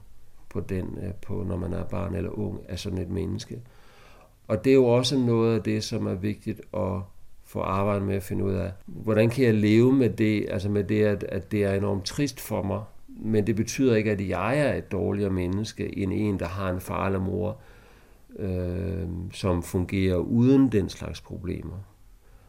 på 0.49 0.61
den, 0.61 0.99
øh, 1.03 1.15
på, 1.15 1.45
når 1.49 1.57
man 1.57 1.73
er 1.73 1.85
barn 1.85 2.15
eller 2.15 2.31
ung 2.31 2.61
af 2.69 2.79
sådan 2.79 2.99
et 2.99 3.11
menneske. 3.11 3.61
Og 4.49 4.65
det 4.65 4.71
er 4.71 4.75
jo 4.75 4.87
også 4.87 5.19
noget 5.19 5.57
af 5.57 5.63
det, 5.63 5.85
som 5.85 6.07
er 6.07 6.15
vigtigt 6.15 6.61
at 6.75 7.01
få 7.45 7.61
arbejdet 7.61 8.03
med 8.07 8.15
at 8.15 8.23
finde 8.23 8.45
ud 8.45 8.53
af, 8.53 8.73
hvordan 8.87 9.31
kan 9.31 9.45
jeg 9.45 9.55
leve 9.55 9.93
med 9.93 10.11
det, 10.11 10.47
altså 10.51 10.69
med 10.69 10.85
det, 10.85 11.05
at, 11.05 11.25
at 11.25 11.53
det 11.53 11.65
er 11.65 11.75
enormt 11.75 12.05
trist 12.05 12.41
for 12.41 12.63
mig, 12.63 12.83
men 13.09 13.47
det 13.47 13.57
betyder 13.57 13.97
ikke, 13.97 14.11
at 14.11 14.29
jeg 14.29 14.59
er 14.59 14.75
et 14.75 14.93
dårligere 14.93 15.31
menneske 15.31 15.99
end 15.99 16.13
en, 16.13 16.39
der 16.39 16.47
har 16.47 16.71
en 16.71 16.81
far 16.81 17.07
eller 17.07 17.21
mor, 17.21 17.59
øh, 18.39 19.07
som 19.33 19.63
fungerer 19.63 20.17
uden 20.17 20.73
den 20.73 20.89
slags 20.89 21.21
problemer. 21.21 21.77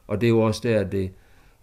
Og 0.07 0.21
det 0.21 0.27
er 0.27 0.31
jo 0.31 0.41
også 0.41 0.61
der, 0.63 0.79
at 0.79 0.91
det 0.91 1.11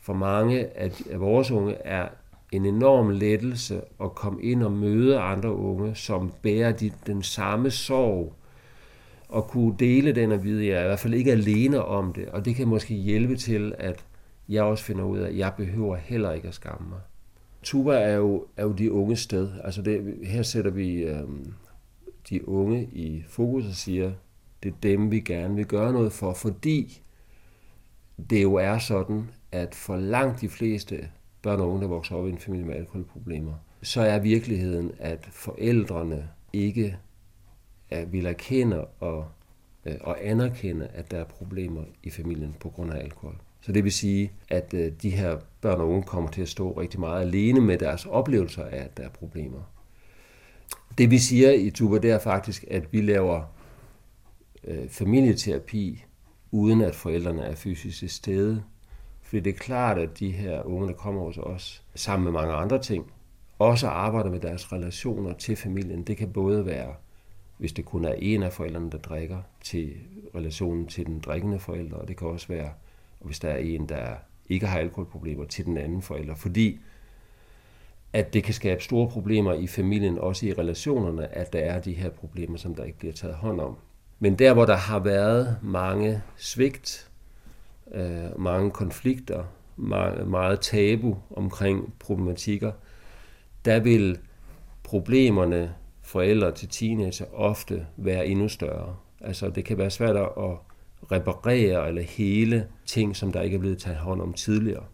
for 0.01 0.13
mange 0.13 0.77
af, 0.79 0.93
af 1.11 1.21
vores 1.21 1.51
unge 1.51 1.75
er 1.75 2.09
en 2.53 2.67
enorm 2.67 3.11
lettelse 3.11 3.81
at 4.03 4.15
komme 4.15 4.43
ind 4.43 4.63
og 4.63 4.73
møde 4.73 5.19
andre 5.19 5.55
unge, 5.55 5.95
som 5.95 6.33
bærer 6.43 6.73
de, 6.73 6.91
den 7.07 7.23
samme 7.23 7.71
sorg, 7.71 8.35
og 9.29 9.47
kunne 9.47 9.75
dele 9.79 10.13
den 10.13 10.33
og 10.33 10.45
vide, 10.45 10.63
at 10.63 10.69
jeg 10.69 10.79
er 10.79 10.85
i 10.85 10.87
hvert 10.87 10.99
fald 10.99 11.15
ikke 11.15 11.33
alene 11.33 11.85
om 11.85 12.13
det, 12.13 12.29
og 12.29 12.45
det 12.45 12.57
kan 12.57 12.69
måske 12.69 12.95
hjælpe 12.95 13.37
til, 13.37 13.75
at 13.79 14.05
jeg 14.49 14.63
også 14.63 14.85
finder 14.85 15.05
ud 15.05 15.19
af, 15.19 15.29
at 15.29 15.37
jeg 15.37 15.53
behøver 15.57 15.97
heller 15.97 16.33
ikke 16.33 16.49
at 16.49 16.55
skamme 16.55 16.89
mig. 16.89 17.01
Tuba 17.63 17.93
er 17.93 18.15
jo, 18.15 18.45
er 18.57 18.63
jo 18.63 18.73
de 18.73 18.93
unge 18.93 19.17
sted. 19.17 19.49
Altså 19.65 19.83
det, 19.83 20.19
her 20.23 20.43
sætter 20.43 20.71
vi 20.71 21.03
øhm, 21.03 21.53
de 22.29 22.49
unge 22.49 22.85
i 22.85 23.23
fokus 23.29 23.67
og 23.67 23.75
siger, 23.75 24.13
det 24.63 24.69
er 24.69 24.77
dem, 24.83 25.11
vi 25.11 25.21
gerne 25.21 25.55
vil 25.55 25.67
gøre 25.67 25.93
noget 25.93 26.13
for, 26.13 26.33
fordi 26.33 27.03
det 28.31 28.43
jo 28.43 28.55
er 28.55 28.79
sådan, 28.79 29.31
at 29.53 29.75
for 29.75 29.97
langt 29.97 30.41
de 30.41 30.49
fleste 30.49 31.09
børn 31.43 31.61
og 31.61 31.69
unge, 31.69 31.83
der 31.83 31.89
vokser 31.89 32.17
op 32.17 32.27
i 32.27 32.31
en 32.31 32.39
familie 32.39 32.67
med 32.67 32.75
alkoholproblemer, 32.75 33.55
så 33.83 34.01
er 34.01 34.19
virkeligheden, 34.19 34.93
at 34.99 35.29
forældrene 35.33 36.29
ikke 36.53 36.97
vil 38.07 38.27
erkende 38.27 38.85
og, 38.85 39.29
øh, 39.87 39.95
og 40.01 40.27
anerkende, 40.27 40.87
at 40.87 41.11
der 41.11 41.19
er 41.19 41.25
problemer 41.25 41.83
i 42.03 42.11
familien 42.11 42.57
på 42.61 42.69
grund 42.69 42.93
af 42.93 42.99
alkohol. 42.99 43.37
Så 43.61 43.73
det 43.73 43.85
vil 43.85 43.93
sige, 43.93 44.33
at 44.49 44.75
øh, 44.75 44.93
de 45.03 45.11
her 45.11 45.39
børn 45.61 45.81
og 45.81 45.89
unge 45.89 46.03
kommer 46.03 46.31
til 46.31 46.43
at 46.43 46.49
stå 46.49 46.81
rigtig 46.81 47.01
meget 47.01 47.21
alene 47.21 47.61
med 47.61 47.79
deres 47.79 48.07
oplevelser 48.07 48.65
af, 48.65 48.77
at 48.77 48.97
der 48.97 49.03
er 49.03 49.09
problemer. 49.09 49.61
Det 51.01 51.11
vi 51.11 51.19
siger 51.19 51.53
i 51.53 51.71
Tuba, 51.71 51.99
det 51.99 52.11
er 52.11 52.19
faktisk, 52.19 52.65
at 52.71 52.93
vi 52.93 53.01
laver 53.01 53.43
øh, 54.65 54.89
familieterapi, 54.89 56.05
uden 56.51 56.81
at 56.81 56.95
forældrene 56.95 57.43
er 57.43 57.55
fysisk 57.55 57.99
til 57.99 58.11
stede. 58.11 58.63
Fordi 59.23 59.41
det 59.41 59.55
er 59.55 59.59
klart, 59.59 59.99
at 59.99 60.19
de 60.19 60.31
her 60.31 60.63
unge, 60.63 60.89
der 60.89 60.95
kommer 60.95 61.23
hos 61.23 61.39
os, 61.39 61.83
sammen 61.95 62.25
med 62.25 62.33
mange 62.33 62.55
andre 62.55 62.83
ting, 62.83 63.13
også 63.59 63.89
arbejder 63.89 64.31
med 64.31 64.41
deres 64.41 64.73
relationer 64.73 65.33
til 65.33 65.57
familien. 65.57 66.03
Det 66.03 66.17
kan 66.17 66.33
både 66.33 66.67
være, 66.67 66.95
hvis 67.59 67.73
det 67.73 67.85
kun 67.85 68.05
er 68.05 68.15
en 68.19 68.43
af 68.43 68.53
forældrene, 68.53 68.91
der 68.91 68.99
drikker, 68.99 69.39
til 69.65 69.93
relationen 70.35 70.87
til 70.87 71.07
den 71.07 71.21
drikkende 71.21 71.59
forælder, 71.59 71.97
og 71.97 72.09
det 72.09 72.17
kan 72.17 72.29
også 72.29 72.49
være, 72.49 72.71
hvis 73.21 73.41
der 73.41 73.49
er 73.49 73.59
en, 73.59 73.89
der 73.89 74.15
ikke 74.49 74.67
har 74.67 74.79
alkoholproblemer, 74.79 75.45
til 75.45 75.65
den 75.65 75.77
anden 75.77 76.03
forælder. 76.03 76.35
Fordi 76.35 76.81
at 78.13 78.35
det 78.35 78.45
kan 78.45 78.55
skabe 78.55 78.83
store 78.83 79.09
problemer 79.09 79.55
i 79.55 79.67
familien, 79.67 80.19
også 80.19 80.47
i 80.47 80.53
relationerne, 80.53 81.35
at 81.35 81.53
der 81.53 81.59
er 81.59 81.81
de 81.81 81.93
her 81.93 82.11
problemer, 82.11 82.59
som 82.59 82.75
der 82.75 82.85
ikke 82.85 82.99
bliver 82.99 83.15
taget 83.15 83.35
hånd 83.35 83.61
om. 83.61 83.77
Men 84.19 84.35
der, 84.35 84.55
hvor 84.55 84.65
der 84.65 84.77
har 84.77 84.99
været 84.99 85.57
mange 85.63 86.23
svigt, 86.37 87.11
øh, 87.95 88.41
mange 88.41 88.71
konflikter, 88.71 89.45
meget, 89.77 90.29
meget 90.29 90.61
tabu 90.61 91.17
omkring 91.31 91.95
problematikker, 91.99 92.73
der 93.65 93.81
vil 93.81 94.19
problemerne 94.83 95.75
forældre 96.03 96.53
til 96.53 96.69
teenager 96.69 97.35
ofte 97.35 97.87
være 97.97 98.27
endnu 98.27 98.49
større. 98.49 98.97
Altså 99.21 99.51
det 99.51 99.65
kan 99.65 99.79
være 99.79 99.91
svært 99.91 100.17
at 100.17 100.57
reparere 101.13 101.89
eller 101.89 102.03
hele 102.03 102.67
ting, 102.87 103.17
som 103.17 103.33
der 103.33 103.43
ikke 103.43 103.55
er 103.55 103.61
blevet 103.61 103.79
taget 103.79 103.99
hånd 103.99 104.21
om 104.21 104.33
tidligere. 104.33 104.85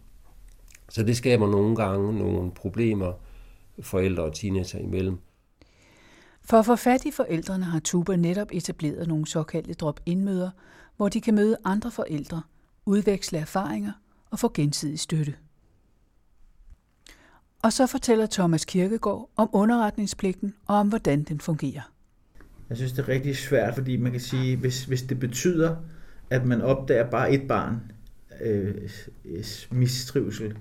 Så 0.89 1.03
det 1.03 1.17
skaber 1.17 1.47
nogle 1.47 1.75
gange 1.75 2.19
nogle 2.19 2.51
problemer 2.51 3.13
forældre 3.81 4.23
og 4.23 4.33
teenager 4.33 4.79
imellem. 4.79 5.17
For 6.41 6.59
at 6.59 6.65
få 6.65 6.75
fat 6.75 7.05
i 7.05 7.11
forældrene 7.11 7.65
har 7.65 7.79
Tuba 7.79 8.15
netop 8.15 8.47
etableret 8.51 9.07
nogle 9.07 9.27
såkaldte 9.27 9.73
drop-in-møder, 9.73 10.49
hvor 10.97 11.09
de 11.09 11.21
kan 11.21 11.35
møde 11.35 11.57
andre 11.63 11.91
forældre, 11.91 12.41
udveksle 12.85 13.37
erfaringer 13.37 13.91
og 14.31 14.39
få 14.39 14.51
gensidig 14.53 14.99
støtte. 14.99 15.35
Og 17.63 17.73
så 17.73 17.87
fortæller 17.87 18.25
Thomas 18.25 18.65
Kirkegaard 18.65 19.29
om 19.35 19.49
underretningspligten 19.53 20.53
og 20.65 20.75
om, 20.75 20.87
hvordan 20.87 21.23
den 21.23 21.39
fungerer. 21.39 21.91
Jeg 22.69 22.77
synes, 22.77 22.91
det 22.91 22.99
er 22.99 23.07
rigtig 23.07 23.37
svært, 23.37 23.75
fordi 23.75 23.97
man 23.97 24.11
kan 24.11 24.21
sige, 24.21 24.57
hvis, 24.57 24.85
hvis 24.85 25.01
det 25.01 25.19
betyder, 25.19 25.75
at 26.29 26.45
man 26.45 26.61
opdager 26.61 27.09
bare 27.09 27.31
et 27.31 27.47
barn 27.47 27.91
øh, 28.41 28.89
mistrivsel 29.71 30.57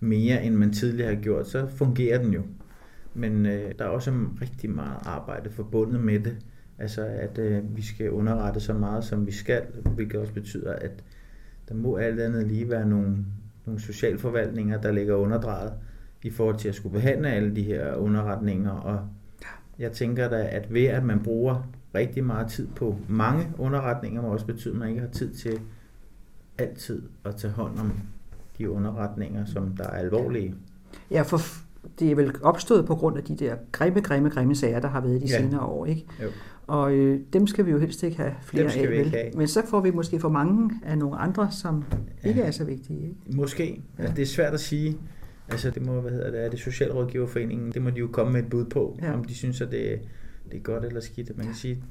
mere, 0.00 0.44
end 0.44 0.54
man 0.54 0.72
tidligere 0.72 1.14
har 1.14 1.22
gjort, 1.22 1.48
så 1.48 1.66
fungerer 1.68 2.22
den 2.22 2.32
jo. 2.34 2.42
Men 3.14 3.46
øh, 3.46 3.72
der 3.78 3.84
er 3.84 3.88
også 3.88 4.10
rigtig 4.40 4.70
meget 4.70 4.96
arbejde 5.04 5.50
forbundet 5.50 6.00
med 6.00 6.20
det. 6.20 6.36
Altså, 6.78 7.06
at 7.06 7.38
øh, 7.38 7.76
vi 7.76 7.82
skal 7.82 8.10
underrette 8.10 8.60
så 8.60 8.72
meget, 8.72 9.04
som 9.04 9.26
vi 9.26 9.32
skal, 9.32 9.62
hvilket 9.94 10.20
også 10.20 10.32
betyder, 10.32 10.72
at 10.72 11.04
der 11.68 11.74
må 11.74 11.96
alt 11.96 12.20
andet 12.20 12.46
lige 12.46 12.70
være 12.70 12.88
nogle, 12.88 13.16
nogle 13.66 13.80
socialforvaltninger, 13.80 14.80
der 14.80 14.92
ligger 14.92 15.14
underdrejet 15.14 15.72
i 16.22 16.30
forhold 16.30 16.56
til 16.56 16.68
at 16.68 16.74
skulle 16.74 16.92
behandle 16.92 17.28
alle 17.28 17.56
de 17.56 17.62
her 17.62 17.94
underretninger. 17.94 18.70
Og 18.70 19.08
jeg 19.78 19.92
tænker 19.92 20.28
da, 20.28 20.48
at 20.50 20.74
ved 20.74 20.84
at 20.84 21.04
man 21.04 21.22
bruger 21.22 21.70
rigtig 21.94 22.24
meget 22.24 22.50
tid 22.50 22.68
på 22.76 22.98
mange 23.08 23.52
underretninger, 23.58 24.22
må 24.22 24.28
også 24.28 24.46
betyde, 24.46 24.74
at 24.74 24.78
man 24.78 24.88
ikke 24.88 25.00
har 25.00 25.08
tid 25.08 25.34
til 25.34 25.60
altid 26.58 27.02
at 27.24 27.36
tage 27.36 27.52
hånd 27.52 27.78
om 27.78 27.92
de 28.58 28.70
underretninger, 28.70 29.44
som 29.44 29.76
der 29.76 29.84
er 29.84 29.98
alvorlige. 29.98 30.54
Ja, 31.10 31.22
for 31.22 31.40
det 31.98 32.10
er 32.10 32.14
vel 32.14 32.32
opstået 32.42 32.86
på 32.86 32.94
grund 32.94 33.16
af 33.16 33.24
de 33.24 33.36
der 33.36 33.56
grimme, 33.72 34.00
grimme, 34.00 34.28
grimme 34.28 34.54
sager, 34.54 34.80
der 34.80 34.88
har 34.88 35.00
været 35.00 35.20
de 35.20 35.26
ja. 35.26 35.38
senere 35.38 35.60
år, 35.60 35.86
ikke? 35.86 36.06
Jo. 36.22 36.28
Og 36.66 36.94
øh, 36.94 37.20
dem 37.32 37.46
skal 37.46 37.66
vi 37.66 37.70
jo 37.70 37.78
helst 37.78 38.02
ikke 38.02 38.16
have 38.16 38.34
flere 38.42 38.72
af, 38.72 38.90
vel? 38.90 39.10
Have. 39.10 39.30
Men 39.34 39.48
så 39.48 39.62
får 39.66 39.80
vi 39.80 39.90
måske 39.90 40.20
for 40.20 40.28
mange 40.28 40.70
af 40.84 40.98
nogle 40.98 41.16
andre, 41.16 41.50
som 41.50 41.84
ja. 42.24 42.28
ikke 42.28 42.42
er 42.42 42.50
så 42.50 42.64
vigtige, 42.64 43.02
ikke? 43.02 43.36
Måske. 43.36 43.82
Ja. 43.98 44.02
Altså, 44.02 44.16
det 44.16 44.22
er 44.22 44.26
svært 44.26 44.54
at 44.54 44.60
sige. 44.60 44.98
Altså, 45.48 45.70
det 45.70 45.86
må, 45.86 46.00
hvad 46.00 46.10
hedder 46.10 46.30
det, 46.30 46.44
er 46.44 46.50
det 46.50 46.58
Socialrådgiverforeningen, 46.58 47.72
det 47.72 47.82
må 47.82 47.90
de 47.90 47.98
jo 47.98 48.06
komme 48.06 48.32
med 48.32 48.42
et 48.42 48.50
bud 48.50 48.64
på, 48.64 48.98
ja. 49.02 49.14
om 49.14 49.24
de 49.24 49.34
synes, 49.34 49.60
at 49.60 49.70
det, 49.70 50.00
det 50.50 50.56
er 50.56 50.62
godt 50.62 50.84
eller 50.84 51.00
skidt. 51.00 51.36
Man 51.36 51.46
kan 51.46 51.54
sige, 51.54 51.82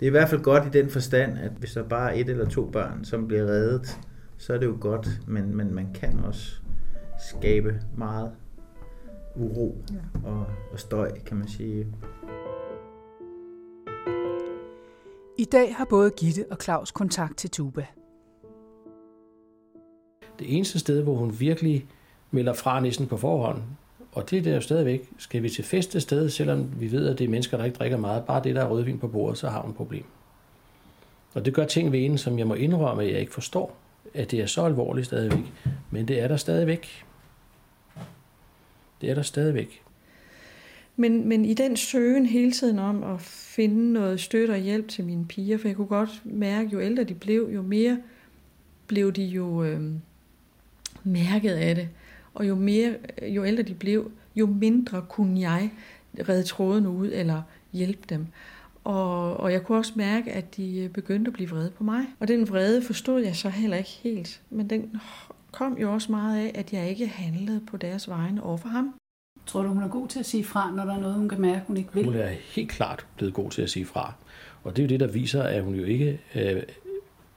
det 0.00 0.06
er 0.06 0.06
i 0.06 0.10
hvert 0.10 0.28
fald 0.28 0.40
godt 0.40 0.66
i 0.66 0.78
den 0.78 0.88
forstand, 0.90 1.38
at 1.38 1.52
hvis 1.58 1.72
der 1.72 1.82
bare 1.82 2.16
er 2.16 2.20
et 2.20 2.28
eller 2.28 2.48
to 2.48 2.70
børn, 2.70 3.04
som 3.04 3.26
bliver 3.26 3.46
reddet, 3.46 3.98
så 4.42 4.54
er 4.54 4.58
det 4.58 4.66
jo 4.66 4.76
godt, 4.80 5.08
men, 5.26 5.56
men 5.56 5.74
man 5.74 5.92
kan 5.94 6.20
også 6.24 6.52
skabe 7.30 7.80
meget 7.96 8.32
uro 9.36 9.76
ja. 9.92 10.28
og, 10.28 10.46
og 10.72 10.80
støj, 10.80 11.18
kan 11.18 11.36
man 11.36 11.48
sige. 11.48 11.86
I 15.38 15.44
dag 15.44 15.74
har 15.74 15.84
både 15.84 16.10
Gitte 16.10 16.44
og 16.50 16.56
Claus 16.62 16.90
kontakt 16.90 17.36
til 17.38 17.50
Tuba. 17.50 17.86
Det 20.38 20.56
eneste 20.56 20.78
sted, 20.78 21.02
hvor 21.02 21.14
hun 21.14 21.40
virkelig 21.40 21.86
melder 22.30 22.52
fra 22.52 22.80
næsten 22.80 23.06
på 23.06 23.16
forhånd, 23.16 23.62
og 24.12 24.30
det 24.30 24.38
er 24.38 24.42
der 24.42 24.54
jo 24.54 24.60
stadigvæk, 24.60 25.10
skal 25.18 25.42
vi 25.42 25.50
til 25.50 25.64
fest 25.64 25.96
et 25.96 26.02
sted, 26.02 26.28
selvom 26.28 26.80
vi 26.80 26.92
ved, 26.92 27.08
at 27.08 27.18
det 27.18 27.24
er 27.24 27.28
mennesker, 27.28 27.56
der 27.56 27.64
ikke 27.64 27.76
drikker 27.76 27.96
meget, 27.96 28.24
bare 28.24 28.42
det, 28.44 28.54
der 28.54 28.62
er 28.62 28.68
rødvin 28.68 28.98
på 28.98 29.08
bordet, 29.08 29.38
så 29.38 29.48
har 29.48 29.60
hun 29.60 29.70
et 29.70 29.76
problem. 29.76 30.04
Og 31.34 31.44
det 31.44 31.54
gør 31.54 31.64
ting 31.64 31.92
ved 31.92 32.04
en, 32.04 32.18
som 32.18 32.38
jeg 32.38 32.46
må 32.46 32.54
indrømme, 32.54 33.02
at 33.02 33.12
jeg 33.12 33.20
ikke 33.20 33.32
forstår, 33.32 33.81
at 34.14 34.30
det 34.30 34.40
er 34.40 34.46
så 34.46 34.64
alvorligt 34.64 35.06
stadigvæk. 35.06 35.52
Men 35.90 36.08
det 36.08 36.20
er 36.20 36.28
der 36.28 36.36
stadigvæk. 36.36 37.04
Det 39.00 39.10
er 39.10 39.14
der 39.14 39.22
stadigvæk. 39.22 39.82
Men, 40.96 41.28
men 41.28 41.44
i 41.44 41.54
den 41.54 41.76
søgen 41.76 42.26
hele 42.26 42.52
tiden 42.52 42.78
om 42.78 43.02
at 43.02 43.20
finde 43.20 43.92
noget 43.92 44.20
støtte 44.20 44.52
og 44.52 44.58
hjælp 44.58 44.88
til 44.88 45.04
mine 45.04 45.26
piger, 45.26 45.58
for 45.58 45.68
jeg 45.68 45.76
kunne 45.76 45.86
godt 45.86 46.22
mærke, 46.24 46.68
jo 46.72 46.80
ældre 46.80 47.04
de 47.04 47.14
blev, 47.14 47.50
jo 47.54 47.62
mere 47.62 47.98
blev 48.86 49.12
de 49.12 49.24
jo 49.24 49.64
øh, 49.64 49.80
mærket 51.04 51.52
af 51.52 51.74
det. 51.74 51.88
Og 52.34 52.48
jo, 52.48 52.54
mere, 52.54 52.94
jo 53.22 53.44
ældre 53.44 53.62
de 53.62 53.74
blev, 53.74 54.10
jo 54.36 54.46
mindre 54.46 55.04
kunne 55.08 55.40
jeg 55.40 55.70
redde 56.28 56.42
tråden 56.42 56.86
ud 56.86 57.10
eller 57.12 57.42
hjælpe 57.72 58.02
dem. 58.08 58.26
Og, 58.84 59.36
og 59.36 59.52
jeg 59.52 59.62
kunne 59.62 59.78
også 59.78 59.92
mærke, 59.96 60.32
at 60.32 60.56
de 60.56 60.78
øh, 60.78 60.90
begyndte 60.90 61.28
at 61.28 61.32
blive 61.32 61.50
vrede 61.50 61.70
på 61.70 61.84
mig. 61.84 62.04
Og 62.20 62.28
den 62.28 62.48
vrede 62.48 62.82
forstod 62.82 63.22
jeg 63.22 63.36
så 63.36 63.48
heller 63.48 63.76
ikke 63.76 63.90
helt. 64.02 64.42
Men 64.50 64.70
den 64.70 65.00
kom 65.52 65.78
jo 65.78 65.92
også 65.92 66.12
meget 66.12 66.46
af, 66.46 66.52
at 66.54 66.72
jeg 66.72 66.88
ikke 66.88 67.06
handlede 67.06 67.60
på 67.70 67.76
deres 67.76 68.08
vegne 68.08 68.42
over 68.42 68.56
for 68.56 68.68
ham. 68.68 68.94
Tror 69.46 69.62
du, 69.62 69.68
hun 69.68 69.82
er 69.82 69.88
god 69.88 70.08
til 70.08 70.18
at 70.18 70.26
sige 70.26 70.44
fra, 70.44 70.70
når 70.70 70.84
der 70.84 70.94
er 70.94 71.00
noget, 71.00 71.16
hun 71.16 71.28
kan 71.28 71.40
mærke, 71.40 71.64
hun 71.66 71.76
ikke 71.76 71.94
vil? 71.94 72.04
Hun 72.04 72.14
er 72.14 72.28
helt 72.28 72.70
klart 72.70 73.06
blevet 73.16 73.34
god 73.34 73.50
til 73.50 73.62
at 73.62 73.70
sige 73.70 73.86
fra. 73.86 74.14
Og 74.64 74.76
det 74.76 74.82
er 74.82 74.86
jo 74.86 74.88
det, 74.88 75.00
der 75.00 75.06
viser, 75.06 75.42
at 75.42 75.62
hun 75.62 75.74
jo 75.74 75.84
ikke 75.84 76.20
øh, 76.34 76.62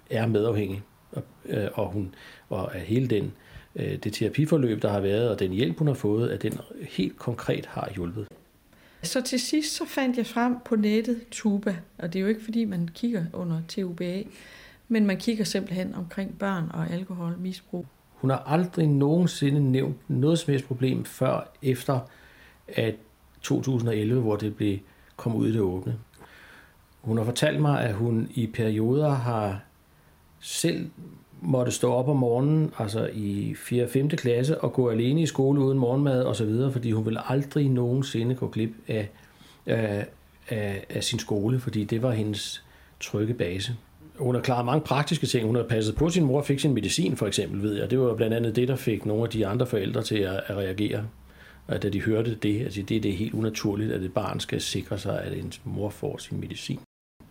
er 0.10 0.28
medafhængig. 0.28 0.82
Og, 1.12 1.24
øh, 1.46 1.68
og, 1.74 1.88
hun, 1.92 2.16
og 2.50 2.76
at 2.76 2.82
hele 2.82 3.08
den, 3.08 3.34
øh, 3.76 3.96
det 3.96 4.14
terapiforløb, 4.14 4.82
der 4.82 4.90
har 4.90 5.00
været, 5.00 5.30
og 5.30 5.40
den 5.40 5.52
hjælp, 5.52 5.78
hun 5.78 5.88
har 5.88 5.94
fået, 5.94 6.30
at 6.30 6.42
den 6.42 6.60
helt 6.90 7.18
konkret 7.18 7.66
har 7.66 7.92
hjulpet. 7.96 8.28
Så 9.06 9.22
til 9.22 9.40
sidst 9.40 9.76
så 9.76 9.86
fandt 9.86 10.18
jeg 10.18 10.26
frem 10.26 10.56
på 10.66 10.76
nettet 10.76 11.22
Tuba, 11.32 11.78
og 11.98 12.14
det 12.14 12.20
er 12.20 12.22
jo 12.22 12.28
ikke 12.28 12.44
fordi, 12.44 12.66
man 12.66 12.90
kigger 12.94 13.26
under 13.34 13.62
TUBA, 13.68 14.24
men 14.88 15.06
man 15.06 15.18
kigger 15.18 15.44
simpelthen 15.44 15.96
omkring 15.96 16.40
børn 16.40 16.72
og 16.74 16.90
alkoholmisbrug. 16.90 17.86
Hun 18.16 18.30
har 18.30 18.38
aldrig 18.38 18.88
nogensinde 18.88 19.72
nævnt 19.72 20.10
noget 20.10 20.40
som 20.40 20.52
helst 20.52 20.68
problem 20.68 21.06
før 21.06 21.52
efter 21.62 22.00
at 22.68 22.96
2011, 23.42 24.22
hvor 24.22 24.36
det 24.36 24.56
blev 24.56 24.80
kom 25.16 25.36
ud 25.36 25.48
i 25.48 25.54
det 25.54 25.62
åbne. 25.62 26.00
Hun 27.02 27.18
har 27.18 27.26
fortalt 27.26 27.62
mig, 27.62 27.82
at 27.84 27.94
hun 27.94 28.30
i 28.34 28.48
perioder 28.48 29.10
har 29.10 29.60
selv 30.40 30.90
måtte 31.42 31.72
stå 31.72 31.94
op 31.94 32.08
om 32.08 32.18
morgenen, 32.18 32.72
altså 32.80 33.10
i 33.14 33.56
4. 33.58 33.84
og 33.84 33.90
5. 33.90 34.10
klasse, 34.10 34.62
og 34.62 34.74
gå 34.74 34.90
alene 34.90 35.22
i 35.22 35.26
skole 35.26 35.62
uden 35.62 35.78
morgenmad 35.78 36.24
og 36.24 36.36
så 36.36 36.46
videre, 36.46 36.72
fordi 36.72 36.92
hun 36.92 37.06
ville 37.06 37.32
aldrig 37.32 37.70
nogensinde 37.70 38.36
gå 38.36 38.48
glip 38.48 38.72
af, 38.88 39.10
af, 39.66 40.08
af, 40.50 40.86
af 40.90 41.04
sin 41.04 41.20
skole, 41.20 41.60
fordi 41.60 41.84
det 41.84 42.02
var 42.02 42.12
hendes 42.12 42.64
trygge 43.00 43.34
base. 43.34 43.76
Hun 44.16 44.36
har 44.36 44.42
klaret 44.42 44.66
mange 44.66 44.82
praktiske 44.82 45.26
ting. 45.26 45.46
Hun 45.46 45.56
har 45.56 45.64
passet 45.64 45.96
på 45.96 46.10
sin 46.10 46.26
mor 46.26 46.38
og 46.38 46.46
fik 46.46 46.60
sin 46.60 46.74
medicin, 46.74 47.16
for 47.18 47.28
eksempel, 47.28 47.62
ved 47.64 47.74
jeg. 47.74 47.92
Det 47.92 48.00
var 48.00 48.16
blandt 48.16 48.36
andet 48.36 48.56
det, 48.56 48.68
der 48.68 48.76
fik 48.76 49.06
nogle 49.06 49.24
af 49.24 49.30
de 49.30 49.48
andre 49.48 49.66
forældre 49.66 50.04
til 50.04 50.18
at, 50.18 50.42
at 50.48 50.58
reagere. 50.58 51.08
Og 51.68 51.84
da 51.84 51.90
de 51.90 52.02
hørte 52.02 52.36
det, 52.36 52.62
altså 52.62 52.82
det, 52.82 53.04
det 53.04 53.12
er 53.12 53.16
helt 53.18 53.34
unaturligt, 53.34 53.92
at 53.92 54.02
et 54.02 54.14
barn 54.14 54.40
skal 54.40 54.62
sikre 54.62 54.98
sig, 54.98 55.22
at 55.22 55.34
ens 55.34 55.62
mor 55.64 55.90
får 55.90 56.18
sin 56.18 56.40
medicin. 56.40 56.80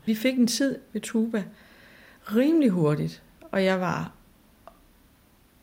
Vi 0.06 0.14
fik 0.14 0.38
en 0.38 0.46
tid 0.46 0.78
ved 0.92 1.00
Tuba 1.00 1.42
rimelig 2.36 2.70
hurtigt, 2.70 3.22
og 3.54 3.64
jeg 3.64 3.80
var 3.80 4.12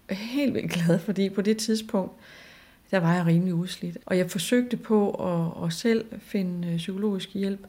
helt 0.10 0.54
vildt 0.54 0.72
glad, 0.72 1.00
fordi 1.00 1.30
på 1.30 1.42
det 1.42 1.58
tidspunkt, 1.58 2.12
der 2.92 3.00
var 3.00 3.16
jeg 3.16 3.26
rimelig 3.26 3.54
udslidt. 3.54 3.98
Og 4.06 4.18
jeg 4.18 4.32
forsøgte 4.32 4.78
på 4.78 5.12
at, 5.12 5.66
at 5.66 5.74
selv 5.74 6.06
finde 6.20 6.68
øh, 6.68 6.78
psykologisk 6.78 7.34
hjælp, 7.34 7.68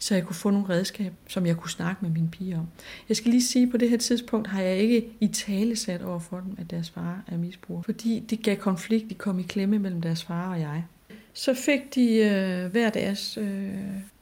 så 0.00 0.14
jeg 0.14 0.24
kunne 0.24 0.36
få 0.36 0.50
nogle 0.50 0.68
redskaber, 0.68 1.14
som 1.28 1.46
jeg 1.46 1.56
kunne 1.56 1.70
snakke 1.70 1.98
med 2.04 2.10
mine 2.10 2.28
piger 2.30 2.58
om. 2.58 2.66
Jeg 3.08 3.16
skal 3.16 3.30
lige 3.30 3.42
sige, 3.42 3.62
at 3.62 3.70
på 3.70 3.76
det 3.76 3.90
her 3.90 3.96
tidspunkt 3.96 4.48
har 4.48 4.62
jeg 4.62 4.76
ikke 4.76 5.08
i 5.20 5.26
tale 5.26 5.76
sat 5.76 6.02
over 6.02 6.18
for 6.18 6.40
dem, 6.40 6.56
at 6.58 6.70
deres 6.70 6.90
far 6.90 7.22
er 7.26 7.36
misbruger. 7.36 7.82
Fordi 7.82 8.20
det 8.30 8.42
gav 8.42 8.56
konflikt, 8.56 9.10
de 9.10 9.14
kom 9.14 9.38
i 9.38 9.42
klemme 9.42 9.78
mellem 9.78 10.00
deres 10.00 10.24
far 10.24 10.50
og 10.50 10.60
jeg. 10.60 10.84
Så 11.32 11.54
fik 11.54 11.94
de 11.94 12.16
øh, 12.16 12.70
hver 12.70 12.90
deres 12.90 13.36
øh, 13.36 13.74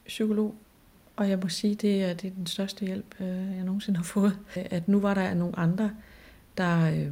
psykolog, 0.07 0.55
og 1.15 1.29
jeg 1.29 1.39
må 1.39 1.49
sige, 1.49 1.75
det 1.75 2.03
er, 2.03 2.13
det 2.13 2.27
er 2.27 2.33
den 2.33 2.47
største 2.47 2.85
hjælp, 2.85 3.15
øh, 3.19 3.27
jeg 3.27 3.63
nogensinde 3.63 3.97
har 3.97 4.03
fået. 4.03 4.39
At 4.55 4.87
nu 4.87 4.99
var 4.99 5.13
der 5.13 5.33
nogle 5.33 5.59
andre, 5.59 5.91
der, 6.57 6.91
øh, 6.91 7.11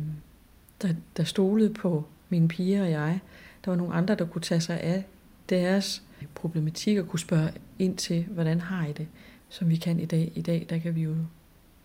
der, 0.82 0.94
der 1.18 1.24
stolede 1.24 1.74
på 1.74 2.06
mine 2.30 2.48
piger 2.48 2.84
og 2.84 2.92
jeg. 2.92 3.20
Der 3.66 3.72
var 3.72 3.78
nogle 3.78 3.94
andre, 3.94 4.16
der 4.16 4.26
kunne 4.26 4.42
tage 4.42 4.62
sig 4.62 4.82
af 4.82 5.04
deres 5.50 6.04
problematik 6.36 6.98
og 6.98 7.08
kunne 7.08 7.20
spørge 7.20 7.52
ind 7.80 7.98
til, 7.98 8.26
hvordan 8.30 8.62
har 8.62 8.86
I 8.86 8.94
det, 8.94 9.08
som 9.50 9.70
vi 9.70 9.76
kan 9.76 10.00
i 10.00 10.06
dag. 10.06 10.32
I 10.36 10.42
dag, 10.42 10.66
der 10.70 10.78
kan 10.78 10.96
vi 10.96 11.02
jo 11.02 11.16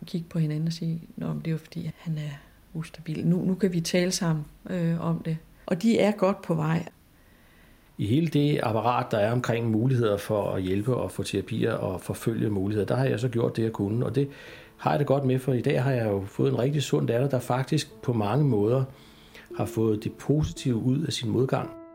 kigge 0.07 0.29
på 0.29 0.39
hinanden 0.39 0.67
og 0.67 0.73
sige, 0.73 1.03
Nå, 1.17 1.35
det 1.35 1.47
er 1.47 1.51
jo 1.51 1.59
fordi, 1.59 1.91
han 1.97 2.19
er 2.19 2.31
ustabil. 2.75 3.27
Nu, 3.27 3.45
nu 3.45 3.55
kan 3.55 3.73
vi 3.73 3.81
tale 3.81 4.13
sammen 4.13 4.45
øh, 4.71 5.01
om 5.01 5.23
det. 5.23 5.39
Og 5.67 5.83
de 5.83 5.99
er 5.99 6.13
godt 6.13 6.43
på 6.43 6.55
vej 6.55 6.89
i 7.99 8.07
hele 8.07 8.27
det 8.27 8.61
apparat, 8.63 9.07
der 9.11 9.19
er 9.19 9.33
omkring 9.33 9.71
muligheder 9.71 10.17
for 10.17 10.51
at 10.51 10.63
hjælpe 10.63 10.97
og 10.97 11.11
få 11.11 11.23
terapier 11.23 11.73
og 11.73 12.01
forfølge 12.01 12.51
muligheder, 12.51 12.87
der 12.87 12.97
har 12.97 13.05
jeg 13.05 13.21
så 13.21 13.29
gjort 13.29 13.57
det, 13.57 13.63
jeg 13.63 13.73
kunne. 13.73 14.07
Og 14.07 14.15
det 14.15 14.29
har 14.77 14.91
jeg 14.91 14.99
det 14.99 15.07
godt 15.07 15.25
med, 15.25 15.39
for 15.39 15.53
i 15.53 15.61
dag 15.61 15.83
har 15.83 15.93
jeg 15.93 16.07
jo 16.07 16.25
fået 16.27 16.53
en 16.53 16.59
rigtig 16.59 16.83
sund 16.83 17.09
datter, 17.09 17.29
der 17.29 17.39
faktisk 17.39 18.03
på 18.03 18.13
mange 18.13 18.45
måder 18.45 18.85
har 19.57 19.65
fået 19.65 20.05
det 20.05 20.13
positive 20.13 20.77
ud 20.77 21.03
af 21.03 21.13
sin 21.13 21.31
modgang. 21.31 21.86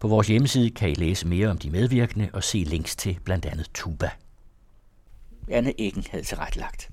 På 0.00 0.08
vores 0.08 0.28
hjemmeside 0.28 0.70
kan 0.70 0.90
I 0.90 0.94
læse 0.94 1.26
mere 1.26 1.48
om 1.48 1.58
de 1.58 1.70
medvirkende 1.70 2.30
og 2.32 2.44
se 2.44 2.58
links 2.58 2.96
til 2.96 3.18
blandt 3.24 3.46
andet 3.46 3.70
Tuba. 3.74 4.10
Anne 5.50 5.80
Eggen 5.80 6.04
havde 6.10 6.24
tilrettelagt. 6.24 6.90